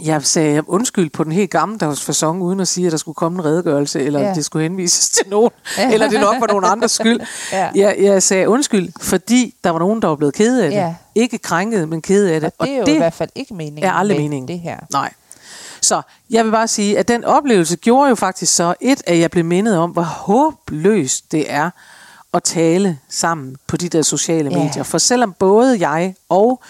jeg 0.04 0.24
sagde 0.24 0.70
undskyld 0.70 1.10
på 1.10 1.24
den 1.24 1.32
helt 1.32 1.52
gammeldags 1.52 2.04
fasong, 2.04 2.42
uden 2.42 2.60
at 2.60 2.68
sige, 2.68 2.86
at 2.88 2.92
der 2.92 2.98
skulle 2.98 3.16
komme 3.16 3.40
en 3.40 3.46
redegørelse, 3.46 4.02
eller 4.02 4.20
ja. 4.20 4.34
Det 4.34 4.46
skulle 4.46 4.64
henvises 4.64 5.10
til 5.10 5.30
nogen, 5.30 5.52
ja. 5.78 5.92
Eller 5.94 6.10
det 6.10 6.20
nok 6.20 6.36
var 6.40 6.48
nogen 6.48 6.66
andres 6.66 6.92
skyld. 6.92 7.20
Ja. 7.52 7.70
jeg, 7.76 7.96
jeg 8.00 8.24
sagde 8.24 8.50
undskyld, 8.50 8.90
fordi 9.02 9.56
der 9.64 9.70
var 9.70 9.80
nogen, 9.80 10.02
der 10.02 10.08
var 10.08 10.16
blevet 10.16 10.34
ked 10.34 10.62
af 10.62 10.70
det. 10.70 10.78
Ja. 10.78 10.96
Ikke 11.16 11.38
krænket, 11.38 11.90
men 11.90 12.02
ked 12.02 12.28
af 12.28 12.42
det. 12.42 12.52
Og 12.58 12.68
det 12.68 12.74
er 12.76 12.80
jo 12.80 12.86
i 12.88 12.98
hvert 12.98 13.14
fald 13.14 13.30
ikke 13.36 13.54
meningen 13.54 13.84
er 13.84 13.92
aldrig 13.92 14.18
med 14.18 14.24
meningen. 14.24 14.48
det 14.48 14.60
her. 14.60 14.78
Nej. 14.92 15.14
Så 15.92 16.02
jeg 16.30 16.46
vil 16.46 16.52
bare 16.52 16.68
sige, 16.68 16.98
at 17.00 17.08
den 17.08 17.24
oplevelse 17.24 17.76
gjorde 17.78 18.10
jo 18.10 18.16
faktisk 18.16 18.56
så, 18.56 18.74
et, 18.82 19.02
at 19.08 19.20
jeg 19.20 19.32
blev 19.32 19.46
mindet 19.46 19.78
om, 19.78 19.90
hvor 19.92 20.02
håbløst 20.02 21.32
det 21.32 21.52
er 21.52 21.70
at 22.34 22.44
tale 22.44 23.00
sammen 23.10 23.56
på 23.68 23.78
de 23.78 23.90
der 23.90 24.02
sociale 24.02 24.50
Ja. 24.52 24.64
medier. 24.64 24.84
For 24.84 24.98
selvom 24.98 25.34
både 25.40 25.88
jeg 25.90 26.16
og 26.30 26.62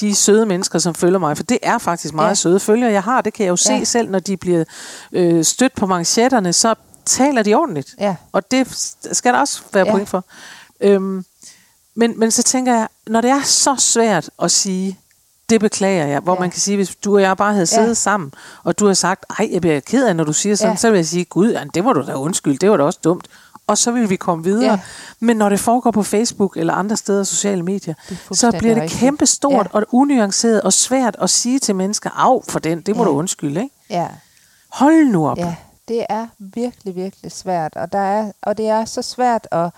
de 0.00 0.14
søde 0.14 0.46
mennesker, 0.46 0.78
som 0.78 0.94
følger 0.94 1.18
mig, 1.18 1.36
for 1.36 1.44
det 1.44 1.58
er 1.62 1.78
faktisk 1.78 2.14
meget. 2.14 2.28
Ja. 2.28 2.34
søde 2.34 2.60
følgere, 2.60 2.92
jeg 2.92 3.02
har, 3.02 3.20
det 3.20 3.32
kan 3.32 3.44
jeg 3.44 3.50
jo 3.50 3.56
se 3.56 3.72
Ja. 3.72 3.84
selv, 3.84 4.10
når 4.10 4.18
de 4.18 4.36
bliver 4.36 4.64
øh, 5.12 5.44
stødt 5.44 5.74
på 5.74 5.86
manchetterne, 5.86 6.52
så 6.52 6.74
taler 7.04 7.42
de 7.42 7.54
ordentligt. 7.54 7.94
Ja. 8.00 8.16
Og 8.32 8.50
det 8.50 8.66
skal 9.12 9.32
der 9.32 9.38
også 9.40 9.62
være 9.72 9.86
Ja. 9.86 9.92
point 9.92 10.08
for. 10.08 10.24
Øhm, 10.80 11.24
men, 11.94 12.18
men 12.18 12.30
så 12.30 12.42
tænker 12.42 12.74
jeg, 12.74 12.88
når 13.06 13.20
det 13.20 13.30
er 13.30 13.42
så 13.42 13.74
svært 13.78 14.30
at 14.42 14.50
sige, 14.50 14.98
det 15.50 15.60
beklager 15.60 16.06
jeg, 16.06 16.20
hvor 16.20 16.34
ja. 16.34 16.40
Man 16.40 16.50
kan 16.50 16.60
sige, 16.60 16.76
hvis 16.76 16.96
du 16.96 17.14
og 17.14 17.22
jeg 17.22 17.36
bare 17.36 17.52
havde 17.52 17.66
siddet 17.66 17.88
Ja. 17.88 17.94
sammen, 17.94 18.32
og 18.64 18.78
du 18.78 18.86
har 18.86 18.94
sagt, 18.94 19.24
ej, 19.38 19.48
jeg 19.52 19.60
bliver 19.60 19.80
ked 19.80 20.06
af, 20.06 20.16
når 20.16 20.24
du 20.24 20.32
siger 20.32 20.54
sådan, 20.56 20.72
ja. 20.72 20.76
Så 20.76 20.90
vil 20.90 20.98
jeg 20.98 21.06
sige, 21.06 21.24
gud, 21.24 21.52
det 21.74 21.84
må 21.84 21.92
du 21.92 22.06
da 22.06 22.14
undskylde, 22.14 22.56
det 22.58 22.70
var 22.70 22.76
da 22.76 22.82
også 22.82 22.98
dumt. 23.04 23.28
Og 23.66 23.78
så 23.78 23.90
vil 23.92 24.10
vi 24.10 24.16
komme 24.16 24.44
videre. 24.44 24.70
Ja. 24.70 24.78
Men 25.20 25.36
når 25.36 25.48
det 25.48 25.60
foregår 25.60 25.90
på 25.90 26.02
Facebook 26.02 26.56
eller 26.56 26.74
andre 26.74 26.96
steder, 26.96 27.24
sociale 27.24 27.62
medier, 27.62 27.94
er 28.10 28.34
så 28.34 28.50
bliver 28.58 28.74
det 28.74 28.82
rigtigt. 28.82 29.00
kæmpe 29.00 29.26
stort 29.26 29.66
Ja. 29.66 29.78
og 29.78 29.84
unuanceret 29.92 30.60
og 30.62 30.72
svært 30.72 31.16
at 31.22 31.30
sige 31.30 31.58
til 31.58 31.74
mennesker, 31.76 32.10
af 32.10 32.44
for 32.48 32.58
den, 32.58 32.80
det 32.80 32.96
må 32.96 33.02
Ja. 33.02 33.08
du 33.08 33.14
undskylde, 33.14 33.62
ikke? 33.62 33.74
Ja. 33.90 34.06
Hold 34.72 35.04
nu 35.06 35.28
op. 35.28 35.38
Ja, 35.38 35.54
det 35.88 36.04
er 36.08 36.26
virkelig, 36.38 36.94
virkelig 36.96 37.32
svært. 37.32 37.76
Og, 37.76 37.92
der 37.92 37.98
er, 37.98 38.32
og 38.42 38.58
det 38.58 38.68
er 38.68 38.84
så 38.84 39.02
svært 39.02 39.48
at... 39.50 39.70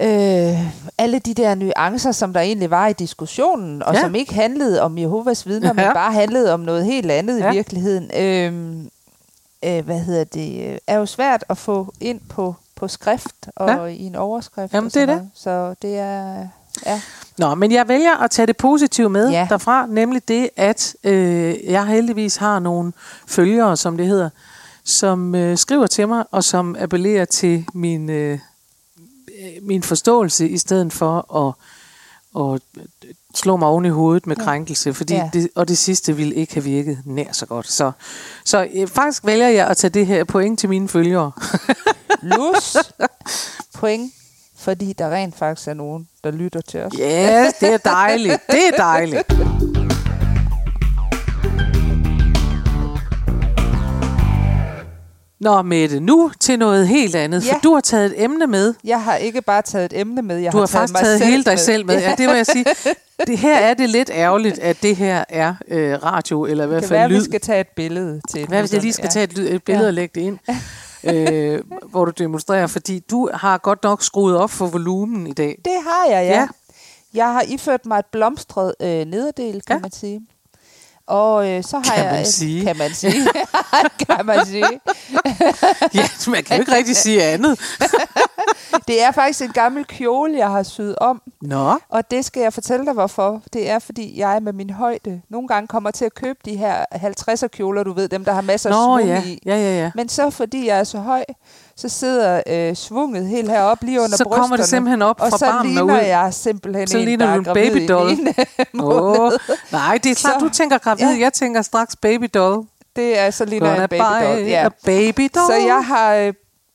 Øh, 0.00 0.58
alle 0.98 1.18
de 1.18 1.34
der 1.34 1.54
nuancer, 1.54 2.12
som 2.12 2.32
der 2.32 2.40
egentlig 2.40 2.70
var 2.70 2.86
i 2.88 2.92
diskussionen, 2.92 3.82
og 3.82 3.94
Ja. 3.94 4.00
som 4.00 4.14
ikke 4.14 4.34
handlede 4.34 4.82
om 4.82 4.98
Jehovas 4.98 5.46
vidner, 5.46 5.66
ja. 5.66 5.72
Men 5.72 5.84
bare 5.94 6.12
handlede 6.12 6.54
om 6.54 6.60
noget 6.60 6.84
helt 6.84 7.10
andet 7.10 7.40
Ja. 7.40 7.50
i 7.50 7.54
virkeligheden, 7.54 8.10
øh, 8.16 9.76
øh, 9.76 9.84
hvad 9.84 9.98
hedder 10.00 10.24
det, 10.24 10.70
øh, 10.70 10.78
er 10.86 10.98
jo 10.98 11.06
svært 11.06 11.44
at 11.48 11.58
få 11.58 11.92
ind 12.00 12.20
på, 12.28 12.54
på 12.76 12.88
skrift 12.88 13.48
og 13.56 13.68
Ja. 13.68 13.84
i 13.84 14.02
en 14.02 14.14
overskrift. 14.16 14.72
Jamen, 14.74 14.86
og 14.86 14.94
det 14.94 15.02
er 15.02 15.06
det. 15.06 15.30
Så 15.34 15.74
det 15.82 15.98
er... 15.98 16.46
Ja. 16.86 17.00
Nå, 17.38 17.54
men 17.54 17.72
jeg 17.72 17.88
vælger 17.88 18.22
at 18.22 18.30
tage 18.30 18.46
det 18.46 18.56
positive 18.56 19.10
med. 19.10 19.30
Ja. 19.30 19.46
derfra, 19.50 19.86
nemlig 19.86 20.28
det, 20.28 20.48
at 20.56 20.94
øh, 21.04 21.64
jeg 21.64 21.86
heldigvis 21.86 22.36
har 22.36 22.58
nogle 22.58 22.92
følgere, 23.26 23.76
som 23.76 23.96
det 23.96 24.06
hedder, 24.06 24.30
som 24.84 25.34
øh, 25.34 25.58
skriver 25.58 25.86
til 25.86 26.08
mig, 26.08 26.24
og 26.30 26.44
som 26.44 26.76
appellerer 26.78 27.24
til 27.24 27.64
min, 27.74 28.10
øh, 28.10 28.38
min 29.62 29.82
forståelse, 29.82 30.48
i 30.48 30.58
stedet 30.58 30.92
for 30.92 31.34
at, 31.36 31.54
at 32.54 32.60
slå 33.34 33.56
mig 33.56 33.68
oven 33.68 33.84
i 33.84 33.88
hovedet 33.88 34.26
med 34.26 34.36
krænkelse, 34.36 34.94
fordi. 34.94 35.14
Ja. 35.14 35.30
det, 35.32 35.48
og 35.54 35.68
det 35.68 35.78
sidste 35.78 36.16
ville 36.16 36.34
ikke 36.34 36.54
have 36.54 36.64
virket 36.64 36.98
nær 37.04 37.32
så 37.32 37.46
godt. 37.46 37.70
Så, 37.72 37.92
så 38.44 38.68
øh, 38.74 38.88
faktisk 38.88 39.26
vælger 39.26 39.48
jeg 39.48 39.66
at 39.66 39.76
tage 39.76 39.90
det 39.90 40.06
her 40.06 40.24
point 40.24 40.58
til 40.58 40.68
mine 40.68 40.88
følgere. 40.88 41.32
Lus 42.22 42.76
point, 43.78 44.12
fordi 44.58 44.92
der 44.92 45.10
rent 45.10 45.36
faktisk 45.36 45.68
er 45.68 45.74
nogen, 45.74 46.08
der 46.24 46.30
lytter 46.30 46.60
til 46.60 46.80
os. 46.80 46.92
Ja, 46.98 47.46
yes, 47.46 47.54
det 47.54 47.72
er 47.72 47.76
dejligt. 47.76 48.40
Det 48.50 48.68
er 48.68 48.76
dejligt. 48.76 49.33
Nå, 55.44 55.62
Mette, 55.62 56.00
nu 56.00 56.30
til 56.40 56.58
noget 56.58 56.88
helt 56.88 57.14
andet, 57.16 57.46
ja. 57.46 57.52
for 57.52 57.56
Ja. 57.56 57.60
du 57.62 57.74
har 57.74 57.80
taget 57.80 58.06
et 58.06 58.22
emne 58.24 58.46
med. 58.46 58.74
Jeg 58.84 59.02
har 59.02 59.16
ikke 59.16 59.42
bare 59.42 59.62
taget 59.62 59.92
et 59.92 60.00
emne 60.00 60.22
med, 60.22 60.36
jeg 60.38 60.52
Du 60.52 60.56
har, 60.56 60.62
har 60.62 60.66
taget 60.66 60.80
faktisk 60.80 60.92
mig 60.92 61.02
taget 61.02 61.18
selv 61.18 61.30
hele 61.30 61.44
dig 61.44 61.52
med. 61.52 61.58
selv 61.58 61.86
med. 61.86 61.98
Ja, 62.00 62.14
det 62.18 62.26
må 62.28 62.32
jeg 62.34 62.46
sige. 62.46 62.64
Det 63.26 63.38
her 63.38 63.56
er 63.56 63.74
det 63.74 63.90
lidt 63.90 64.10
ærgerligt, 64.14 64.58
at 64.58 64.82
det 64.82 64.96
her 64.96 65.24
er 65.28 65.54
øh, 65.68 66.02
radio, 66.02 66.44
eller 66.44 66.64
i 66.64 66.66
hvert 66.66 66.82
Det 66.82 66.88
kan 66.88 66.96
fald 66.96 66.98
være, 67.00 67.08
lyd. 67.08 67.18
vi 67.18 67.24
skal 67.24 67.40
tage 67.40 67.60
et 67.60 67.68
billede 67.76 68.20
til 68.30 68.46
Hvad 68.48 68.60
hvis 68.60 68.72
jeg 68.72 68.80
lige 68.82 68.92
skal 68.92 69.08
tage 69.08 69.24
et, 69.24 69.38
lyd- 69.38 69.48
et 69.54 69.62
billede 69.64 69.84
Ja. 69.84 69.88
og 69.88 69.94
lægge 69.94 70.20
det 70.20 70.26
ind, 70.26 70.38
øh, 71.14 71.60
hvor 71.90 72.04
du 72.04 72.10
demonstrerer, 72.18 72.66
fordi 72.66 72.98
du 73.10 73.30
har 73.34 73.58
godt 73.58 73.82
nok 73.82 74.02
skruet 74.02 74.36
op 74.36 74.50
for 74.50 74.66
volumen 74.66 75.26
i 75.26 75.32
dag. 75.32 75.58
Det 75.64 75.72
har 75.86 76.14
jeg, 76.16 76.24
ja. 76.26 76.32
Ja. 76.34 76.40
ja. 76.40 76.46
Jeg 77.14 77.32
har 77.32 77.42
iført 77.48 77.86
mig 77.86 77.98
et 77.98 78.06
blomstret 78.12 78.74
øh, 78.82 78.88
nederdel, 78.88 79.52
kan 79.52 79.62
Ja. 79.68 79.74
ja. 79.74 79.80
man 79.80 79.90
sige. 79.92 80.20
Og 81.06 81.48
øh, 81.50 81.62
så 81.64 81.76
har 81.76 81.82
Kan 81.94 82.04
jeg... 82.04 82.12
man 82.12 82.20
et- 82.22 82.26
sige. 82.28 82.64
Kan 82.64 82.76
man 82.76 82.90
sige. 82.94 83.26
kan 84.08 84.26
man 84.26 84.46
sige. 84.46 84.64
Ja, 85.94 86.08
man 86.28 86.44
kan 86.44 86.56
jo 86.56 86.60
ikke 86.62 86.72
rigtig 86.74 86.96
sige 86.96 87.22
andet. 87.22 87.60
Det 88.88 89.02
er 89.02 89.10
faktisk 89.12 89.42
en 89.42 89.52
gammel 89.52 89.84
kjole, 89.84 90.38
jeg 90.38 90.50
har 90.50 90.62
syet 90.62 90.96
om. 90.98 91.22
Nå, 91.42 91.78
Og 91.88 92.10
det 92.10 92.24
skal 92.24 92.40
jeg 92.42 92.52
fortælle 92.52 92.86
dig, 92.86 92.92
hvorfor. 92.94 93.42
Det 93.52 93.70
er, 93.70 93.78
fordi 93.78 94.18
jeg 94.20 94.42
med 94.42 94.52
min 94.52 94.70
højde 94.70 95.20
nogle 95.30 95.48
gange 95.48 95.66
kommer 95.68 95.90
til 95.90 96.04
at 96.04 96.14
købe 96.14 96.38
de 96.44 96.56
her 96.56 96.84
50'er 96.94 97.46
kjoler, 97.46 97.82
du 97.82 97.92
ved, 97.92 98.08
dem 98.08 98.24
der 98.24 98.32
har 98.32 98.40
masser 98.40 98.70
af 98.70 98.74
Nå 98.76 98.82
svung 98.98 99.08
ja. 99.08 99.22
i. 99.22 99.38
ja, 99.46 99.56
ja, 99.56 99.78
ja. 99.82 99.90
Men 99.94 100.08
så 100.08 100.30
fordi 100.30 100.66
jeg 100.66 100.78
er 100.78 100.84
så 100.84 100.98
høj, 100.98 101.24
så 101.76 101.88
sidder 101.88 102.42
øh, 102.46 102.74
svunget 102.74 103.26
helt 103.26 103.50
heroppe 103.50 103.86
lige 103.86 104.00
under 104.00 104.16
Så 104.16 104.24
brysterne. 104.24 104.40
kommer 104.42 104.56
det 104.56 104.66
simpelthen 104.66 105.02
op 105.02 105.20
og 105.20 105.30
fra 105.30 105.38
så 105.38 105.46
barmen 105.46 105.78
og 105.78 105.86
ligner 105.86 106.02
ud. 106.02 106.06
jeg 106.06 106.34
simpelthen 106.34 106.86
Så 106.86 106.98
en, 106.98 107.04
ligner 107.04 107.26
der 107.42 107.54
du 107.54 107.58
en 107.60 108.18
ene 108.18 108.34
Åh, 108.74 109.06
måned. 109.06 109.38
nej, 109.72 109.98
det 110.02 110.10
er 110.10 110.14
klart, 110.14 110.40
Så- 110.40 110.46
du 110.46 110.48
tænker 110.48 110.78
gravid. 110.78 111.04
Ja. 111.04 111.16
Jeg 111.20 111.32
tænker 111.32 111.62
straks 111.62 111.96
babydoll. 111.96 112.64
Det 112.96 113.18
er 113.18 113.30
så 113.30 113.44
ligner 113.44 113.74
en 113.74 113.88
babydoll. 113.88 114.42
buy 114.42 114.48
Ja. 114.48 114.66
a 114.66 114.68
baby 114.84 115.30
doll. 115.34 115.46
Så 115.46 115.54
jeg 115.66 115.84
har 115.86 116.14
øh, 116.14 116.32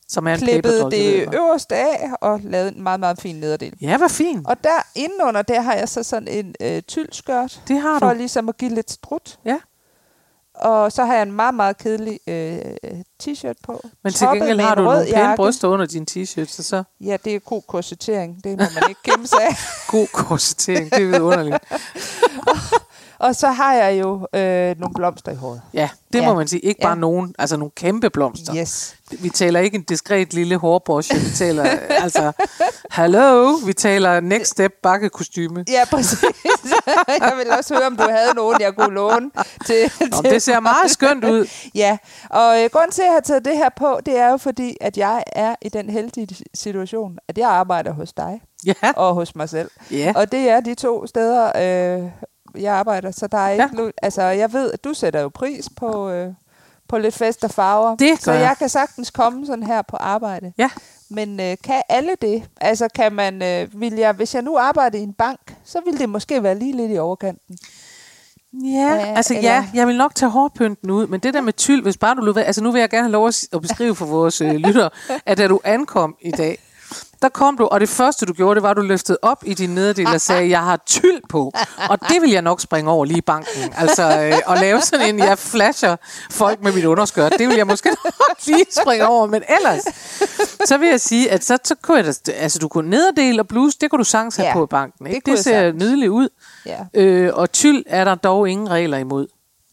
som 0.10 0.27
er 0.27 0.34
en 0.34 0.39
klippet 0.39 0.72
ved 0.74 0.91
det 0.91 1.20
jeg. 1.20 1.36
øverste 1.36 1.75
af 1.75 2.10
og 2.22 2.39
lavet 2.44 2.75
en 2.75 2.84
meget, 2.84 3.00
meget 3.00 3.22
fin 3.22 3.36
nederdel. 3.36 3.74
Ja, 3.82 3.98
hvor 3.98 4.08
fint. 4.08 4.48
Og 4.48 4.63
der 4.63 4.88
indenunder, 4.96 5.41
der 5.41 5.62
har 5.62 5.74
jeg 5.74 5.89
så 5.89 6.03
sådan 6.03 6.27
en 6.27 6.56
øh, 6.62 6.82
tyldskørt, 6.82 7.62
Det 7.68 7.79
har 7.82 8.00
for 8.00 8.10
du. 8.10 8.18
ligesom 8.18 8.50
at 8.50 8.58
give 8.58 8.72
lidt 8.75 8.91
strut. 8.91 9.39
Ja. 9.46 9.58
Og 10.60 10.92
så 10.92 11.06
har 11.06 11.13
jeg 11.13 11.24
en 11.24 11.32
meget, 11.32 11.54
meget 11.54 11.78
kedelig 11.78 12.20
øh, 12.28 12.60
t-shirt 13.24 13.54
på. 13.63 13.82
Men 14.04 14.13
til 14.13 14.28
gengæld 14.28 14.60
har 14.60 14.75
du 14.75 14.84
nogle 14.84 15.06
pæne 15.06 15.18
jakke. 15.20 15.36
bryster 15.36 15.68
under 15.68 15.86
din 15.86 16.08
t-shirt, 16.12 16.46
så 16.46 16.63
så 16.63 16.84
Ja, 17.01 17.18
det 17.25 17.36
er 17.36 17.39
god 17.39 17.62
korsettering. 17.68 18.44
Det 18.44 18.51
må 18.51 18.66
man 18.74 18.89
ikke 18.89 19.01
gemme 19.04 19.28
sig 19.28 19.39
af. 19.50 19.56
god 19.96 20.08
korsetering. 20.08 20.92
Det 20.92 21.04
er 21.04 21.08
vidunderligt. 21.08 21.58
Og 23.19 23.35
så 23.35 23.47
har 23.47 23.73
jeg 23.73 23.99
jo 23.99 24.27
øh, 24.33 24.75
nogle 24.79 24.93
blomster 24.95 25.31
i 25.31 25.35
håret. 25.35 25.61
Ja, 25.73 25.89
det 26.13 26.21
Ja. 26.21 26.25
må 26.25 26.35
man 26.35 26.47
sige. 26.47 26.59
Ikke 26.59 26.81
bare 26.81 26.91
Ja. 26.93 26.99
nogen, 26.99 27.35
altså 27.39 27.57
nogle 27.57 27.71
kæmpe 27.75 28.09
blomster. 28.09 28.55
Yes. 28.55 28.95
Vi 29.19 29.29
taler 29.29 29.59
ikke 29.59 29.75
en 29.75 29.83
diskret 29.83 30.33
lille 30.33 30.57
hårbrosje. 30.57 31.15
Vi 31.19 31.29
taler, 31.35 31.63
altså, 32.03 32.31
hallo, 32.91 33.49
vi 33.65 33.73
taler 33.73 34.19
next 34.19 34.51
step 34.51 34.71
bakkekostyme. 34.83 35.65
Ja, 35.69 35.81
præcis. 35.91 36.23
jeg 37.07 37.33
vil 37.38 37.51
også 37.57 37.73
høre, 37.75 37.88
om 37.88 37.95
du 37.97 38.03
havde 38.09 38.33
nogen, 38.35 38.61
jeg 38.61 38.75
kunne 38.75 38.95
låne 38.95 39.31
til. 39.65 39.91
Nå, 40.01 40.21
til 40.21 40.31
det 40.31 40.41
ser 40.41 40.59
meget 40.59 40.91
skønt 40.91 41.23
ud. 41.25 41.45
Ja, 41.75 41.97
og 42.29 42.63
øh, 42.63 42.69
grunden 42.73 42.91
til, 42.91 43.01
at 43.01 43.05
jeg 43.05 43.13
har 43.13 43.19
taget 43.19 43.45
det 43.45 43.57
her 43.57 43.69
på, 43.77 43.99
det 44.05 44.17
er 44.17 44.29
jo 44.31 44.38
fordi, 44.38 44.77
at 44.81 44.97
jeg 44.97 45.23
er 45.27 45.55
i 45.61 45.69
den 45.69 45.89
heldige 45.89 46.35
situation, 46.53 47.17
at 47.27 47.38
jeg 47.38 47.49
arbejder 47.49 47.91
hos 47.93 48.13
dig 48.13 48.41
Ja, 48.65 48.73
og 48.95 49.13
hos 49.13 49.35
mig 49.35 49.49
selv. 49.49 49.69
ja. 49.91 50.13
Og 50.15 50.31
det 50.31 50.49
er 50.49 50.59
de 50.59 50.75
to 50.75 51.07
steder, 51.07 51.51
øh, 52.01 52.09
jeg 52.58 52.74
arbejder, 52.74 53.12
så 53.12 53.27
der 53.27 53.38
er 53.38 53.50
ikke... 53.50 53.84
Ja. 53.84 53.89
Altså, 54.01 54.22
jeg 54.22 54.53
ved, 54.53 54.72
at 54.72 54.84
du 54.84 54.94
sætter 54.94 55.22
jo 55.22 55.29
pris 55.29 55.70
på, 55.77 56.10
øh, 56.10 56.34
på 56.88 56.98
lidt 56.98 57.15
fest 57.15 57.44
og 57.44 57.51
farver. 57.51 57.96
Det 57.96 58.22
så 58.22 58.32
jeg 58.32 58.41
jeg. 58.41 58.56
kan 58.60 58.70
sagtens 58.70 59.12
komme 59.12 59.46
sådan 59.46 59.63
her 59.63 59.82
på 59.82 59.96
arbejde. 59.98 60.53
Ja. 60.58 60.70
Men 61.10 61.39
øh, 61.39 61.58
kan 61.63 61.82
alle 61.89 62.12
det? 62.22 62.44
Altså, 62.62 62.88
kan 62.96 63.13
man... 63.13 63.41
Øh, 63.44 63.82
vil 63.82 63.94
jeg, 63.94 64.13
hvis 64.13 64.36
jeg 64.36 64.41
nu 64.44 64.58
arbejder 64.58 64.98
i 65.00 65.01
en 65.01 65.13
bank, 65.13 65.56
så 65.63 65.82
vil 65.86 66.00
det 66.00 66.10
måske 66.10 66.44
være 66.44 66.60
lige 66.60 66.74
lidt 66.77 66.91
i 66.91 66.98
overkanten. 66.98 67.58
Ja, 68.53 68.70
Ja, 68.70 69.13
altså 69.15 69.34
eller- 69.36 69.50
ja, 69.50 69.68
jeg 69.74 69.88
vil 69.88 69.98
nok 69.98 70.15
tage 70.15 70.29
hårpynten 70.29 70.91
ud, 70.91 71.08
men 71.08 71.20
det 71.20 71.34
der 71.34 71.41
med 71.41 71.53
tyld, 71.53 71.82
hvis 71.84 71.98
bare 71.98 72.15
du 72.15 72.22
være, 72.34 72.46
altså 72.46 72.63
nu 72.63 72.72
vil 72.72 72.79
jeg 72.79 72.89
gerne 72.89 73.03
have 73.03 73.12
lov 73.12 73.27
at, 73.27 73.62
beskrive 73.62 73.96
for 73.96 74.06
vores 74.06 74.41
øh, 74.41 74.51
lyttere, 74.56 74.89
at 75.25 75.38
da 75.38 75.48
du 75.48 75.60
ankom 75.63 76.15
i 76.22 76.32
dag, 76.32 76.60
der 77.22 77.29
kom 77.29 77.58
du, 77.58 77.65
og 77.65 77.79
det 77.79 77.89
første 77.89 78.25
du 78.25 78.34
gjorde, 78.34 78.55
det 78.55 78.63
var, 78.63 78.72
at 78.72 78.77
du 78.77 78.81
løftede 78.81 79.17
op 79.22 79.43
i 79.46 79.53
din 79.53 79.69
nederdel 79.69 80.08
og 80.08 80.22
sagde, 80.22 80.50
jeg 80.50 80.63
har 80.63 80.77
tyld 80.86 81.22
på. 81.29 81.51
Og 81.89 82.00
det 82.10 82.22
vil 82.22 82.31
jeg 82.31 82.41
nok 82.41 82.62
springe 82.62 82.91
over 82.91 83.05
lige 83.05 83.17
i 83.17 83.22
banken. 83.22 83.74
Altså, 83.77 84.22
øh, 84.22 84.34
og 84.46 84.58
lave 84.58 84.81
sådan 84.81 85.10
en, 85.10 85.19
jeg 85.19 85.38
flasher 85.39 85.96
folk 86.31 86.63
med 86.63 86.72
mit 86.74 86.86
underskørt. 86.86 87.34
Det 87.39 87.48
vil 87.48 87.55
jeg 87.55 87.67
måske 87.67 87.89
nok 88.29 88.38
lige 88.46 88.65
springe 88.81 89.08
over. 89.08 89.27
Men 89.27 89.43
ellers, 89.60 89.84
så 90.65 90.77
vil 90.77 90.88
jeg 90.89 91.01
sige, 91.01 91.31
at 91.31 91.43
så, 91.46 91.58
så 91.63 91.75
kunne 91.81 91.98
jeg 91.98 92.05
da, 92.05 92.31
altså 92.31 92.60
du 92.60 92.67
kunne 92.67 92.89
nederdel 92.89 93.39
og 93.39 93.48
bluse, 93.48 93.77
det 93.81 93.89
kunne 93.89 94.00
du 94.00 94.03
sagtens 94.03 94.36
have 94.36 94.48
Ja, 94.48 94.53
på 94.53 94.63
i 94.63 94.67
banken. 94.67 95.05
det 95.05 95.13
Ikke? 95.13 95.25
Det, 95.25 95.31
jeg 95.31 95.39
ser 95.43 95.51
sagtens. 95.62 95.84
nydeligt 95.84 96.10
ud. 96.10 96.29
Ja. 96.65 96.79
Øh, 96.93 97.31
og 97.34 97.51
tyld 97.51 97.84
er 97.88 98.03
der 98.03 98.15
dog 98.15 98.50
ingen 98.50 98.69
regler 98.69 98.98
imod. 98.98 99.27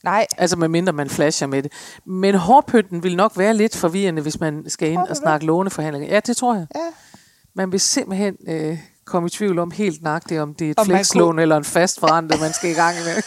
Nej, 0.07 0.27
Altså 0.39 0.57
medmindre 0.57 0.93
man 0.93 1.11
flasher 1.11 1.47
med 1.47 1.63
det. 1.63 1.73
Men 2.05 2.35
hårpynten 2.35 3.03
vil 3.03 3.17
nok 3.17 3.33
være 3.37 3.55
lidt 3.55 3.77
forvirrende, 3.77 4.23
hvis 4.23 4.41
man 4.41 4.65
skal 4.69 4.91
ind 4.91 5.01
og 5.01 5.17
snakke 5.17 5.47
låneforhandlinger. 5.47 6.15
Ja, 6.15 6.21
det 6.21 6.37
tror 6.37 6.55
jeg. 6.55 6.67
ja. 6.75 6.91
Man 7.55 7.73
vil 7.73 7.81
simpelthen 7.81 8.37
øh, 8.49 8.79
komme 9.05 9.27
i 9.27 9.31
tvivl 9.31 9.59
om 9.59 9.71
helt 9.71 10.03
nøjagtigt, 10.03 10.41
om 10.41 10.55
det 10.55 10.67
er 10.67 10.71
et 10.71 10.79
Om 10.79 10.87
flekslån 10.87 11.39
eller 11.39 11.57
en 11.57 11.65
fast 11.65 12.01
forrentet, 12.01 12.41
man 12.41 12.53
skal 12.53 12.71
i 12.71 12.75
gang 12.75 12.97
med. 12.97 13.23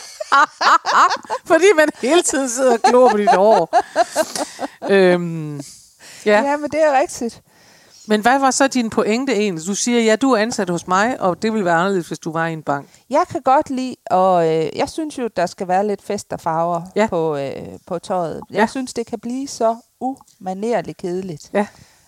Fordi 1.51 1.65
man 1.77 1.89
hele 2.01 2.21
tiden 2.21 2.49
sidder 2.49 2.73
og 2.73 2.79
glor 2.79 3.09
på 3.09 3.17
dit 3.17 3.29
hår. 3.35 3.75
øhm, 4.93 5.61
ja, 6.25 6.41
ja, 6.41 6.57
men 6.57 6.69
det 6.69 6.83
er 6.83 6.99
rigtigt. 6.99 7.41
Men 8.09 8.21
hvad 8.21 8.39
var 8.39 8.51
så 8.51 8.67
din 8.67 8.89
pointe 8.89 9.33
egentlig? 9.33 9.67
Du 9.67 9.75
siger, 9.75 10.01
ja, 10.01 10.15
du 10.15 10.31
er 10.31 10.37
ansat 10.37 10.69
hos 10.69 10.87
mig, 10.87 11.21
og 11.21 11.41
det 11.41 11.53
ville 11.53 11.65
være 11.65 11.75
anderledes, 11.75 12.07
hvis 12.07 12.19
du 12.19 12.31
var 12.31 12.47
i 12.47 12.53
en 12.53 12.63
bank. 12.63 12.87
Jeg 13.09 13.23
kan 13.29 13.41
godt 13.41 13.69
lide, 13.69 13.95
og 14.11 14.47
øh, 14.55 14.69
jeg 14.75 14.89
synes 14.89 15.17
jo, 15.17 15.27
der 15.35 15.45
skal 15.45 15.67
være 15.67 15.87
lidt 15.87 16.01
fest 16.01 16.33
og 16.33 16.39
farver 16.39 16.81
Ja. 16.95 17.07
på, 17.09 17.35
øh, 17.37 17.51
på 17.87 17.99
tøjet. 17.99 18.41
Jeg 18.49 18.57
Ja. 18.59 18.67
synes, 18.67 18.93
det 18.93 19.05
kan 19.05 19.19
blive 19.19 19.47
så 19.47 19.75
umanerligt 19.99 20.97
kedeligt. 20.97 21.51
Ja. 21.53 21.67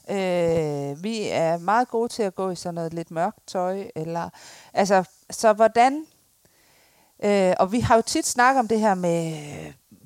Øh, 0.09 1.03
vi 1.03 1.27
er 1.31 1.57
meget 1.57 1.87
gode 1.87 2.09
til 2.09 2.23
at 2.23 2.35
gå 2.35 2.49
i 2.49 2.55
sådan 2.55 2.75
noget 2.75 2.93
lidt 2.93 3.11
mørkt 3.11 3.47
tøj. 3.47 3.83
Eller, 3.95 4.29
altså, 4.73 5.03
så 5.29 5.53
hvordan... 5.53 6.03
Øh, 7.23 7.53
og 7.59 7.71
vi 7.71 7.79
har 7.79 7.95
jo 7.95 8.01
tit 8.01 8.27
snakket 8.27 8.59
om 8.59 8.67
det 8.67 8.79
her 8.79 8.95
med 8.95 9.33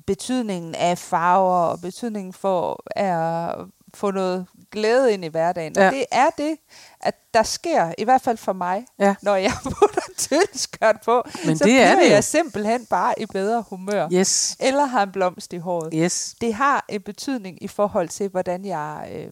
betydningen 0.06 0.74
af 0.74 0.98
farver, 0.98 1.58
og 1.66 1.80
betydningen 1.80 2.32
for 2.32 2.82
at 2.96 3.54
få 3.96 4.10
noget 4.10 4.46
glæde 4.70 5.12
ind 5.14 5.24
i 5.24 5.28
hverdagen. 5.28 5.72
Ja. 5.76 5.86
Og 5.86 5.92
det 5.92 6.04
er 6.12 6.30
det, 6.38 6.56
at 7.00 7.14
der 7.34 7.42
sker, 7.42 7.92
i 7.98 8.04
hvert 8.04 8.22
fald 8.22 8.36
for 8.36 8.52
mig, 8.52 8.86
Ja. 8.98 9.14
når 9.22 9.36
jeg 9.36 9.52
putter 9.80 10.00
tyldskørt 10.18 10.96
på, 11.04 11.22
Men 11.46 11.58
så 11.58 11.64
det 11.64 11.72
er 11.72 11.76
bliver 11.76 11.94
det 12.04 12.08
jo. 12.10 12.14
jeg 12.14 12.24
simpelthen 12.24 12.86
bare 12.86 13.14
i 13.20 13.26
bedre 13.26 13.64
humør. 13.70 14.08
Yes, 14.12 14.56
Eller 14.60 14.84
har 14.84 15.02
en 15.02 15.12
blomst 15.12 15.52
i 15.52 15.56
håret. 15.58 15.90
yes. 15.94 16.34
Det 16.40 16.54
har 16.54 16.84
en 16.88 17.02
betydning 17.02 17.62
i 17.62 17.68
forhold 17.68 18.08
til, 18.08 18.28
hvordan 18.28 18.64
jeg 18.64 19.08
øh, 19.14 19.26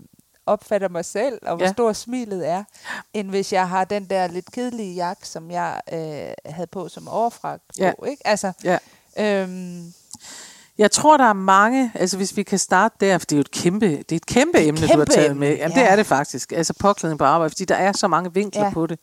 opfatter 0.46 0.88
mig 0.88 1.04
selv, 1.04 1.38
og 1.42 1.56
hvor 1.56 1.66
Ja. 1.66 1.72
stor 1.72 1.92
smilet 1.92 2.48
er, 2.48 2.64
end 3.14 3.30
hvis 3.30 3.52
jeg 3.52 3.68
har 3.68 3.84
den 3.84 4.04
der 4.10 4.26
lidt 4.26 4.52
kedelige 4.52 4.94
jakke, 4.94 5.28
som 5.28 5.50
jeg 5.50 5.80
øh, 5.92 6.52
havde 6.52 6.66
på 6.66 6.88
som 6.88 7.08
overfrak. 7.08 7.60
Ja. 7.78 7.92
Ikke? 8.06 8.26
Altså, 8.26 8.52
Ja. 8.64 8.78
øhm, 9.18 9.92
Jeg 10.78 10.90
tror, 10.90 11.16
der 11.16 11.24
er 11.24 11.32
mange, 11.32 11.92
altså 11.94 12.16
hvis 12.16 12.36
vi 12.36 12.42
kan 12.42 12.58
starte 12.58 12.96
der, 13.00 13.18
for 13.18 13.26
det 13.26 13.32
er 13.32 13.36
jo 13.36 13.40
et 13.40 13.50
kæmpe, 13.50 13.86
det 13.86 14.12
er 14.12 14.16
et 14.16 14.26
kæmpe 14.26 14.58
emne, 14.60 14.80
du 14.80 14.86
har 14.86 14.94
kæmpe 14.94 15.06
taget 15.12 15.36
med. 15.36 15.56
Jamen, 15.56 15.76
ja. 15.76 15.82
det 15.82 15.90
er 15.90 15.96
det 15.96 16.06
faktisk. 16.06 16.52
Altså 16.52 16.74
påklædning 16.80 17.18
på 17.18 17.24
arbejde, 17.24 17.50
fordi 17.50 17.64
der 17.64 17.74
er 17.74 17.92
så 17.92 18.08
mange 18.08 18.34
vinkler 18.34 18.62
Ja. 18.62 18.66
ja. 18.68 18.72
på 18.74 18.86
det. 18.86 18.98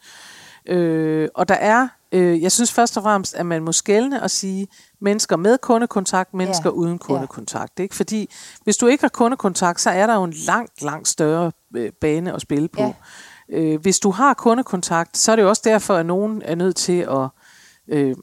Øh, 0.68 1.30
og 1.36 1.50
der 1.50 1.56
er, 1.56 1.88
øh, 2.12 2.42
jeg 2.42 2.52
synes 2.52 2.74
først 2.74 2.98
og 2.98 3.04
fremmest, 3.04 3.36
at 3.36 3.46
man 3.46 3.64
må 3.64 3.72
skælne 3.72 4.24
og 4.24 4.32
sige, 4.32 4.68
mennesker 5.02 5.36
med 5.36 5.58
kundekontakt, 5.58 6.34
mennesker 6.34 6.70
Ja. 6.70 6.74
uden 6.74 7.00
kundekontakt. 7.00 7.80
Ikke? 7.80 7.96
Fordi 7.96 8.30
hvis 8.64 8.78
du 8.78 8.88
ikke 8.88 9.04
har 9.04 9.10
kundekontakt, 9.10 9.82
så 9.82 9.90
er 9.90 10.08
der 10.08 10.16
jo 10.16 10.24
en 10.24 10.34
langt, 10.48 10.82
langt 10.82 11.08
større 11.08 11.52
øh, 11.76 11.92
bane 12.02 12.34
at 12.34 12.42
spille 12.42 12.68
på. 12.68 12.82
Ja. 12.82 12.94
Øh, 13.50 13.82
hvis 13.82 14.00
du 14.00 14.12
har 14.12 14.34
kundekontakt, 14.34 15.18
så 15.18 15.32
er 15.32 15.36
det 15.36 15.44
jo 15.44 15.50
også 15.50 15.62
derfor, 15.66 15.96
at 15.96 16.06
nogen 16.06 16.42
er 16.46 16.56
nødt 16.56 16.76
til 16.76 17.00
at 17.12 17.28
øh, 17.88 18.16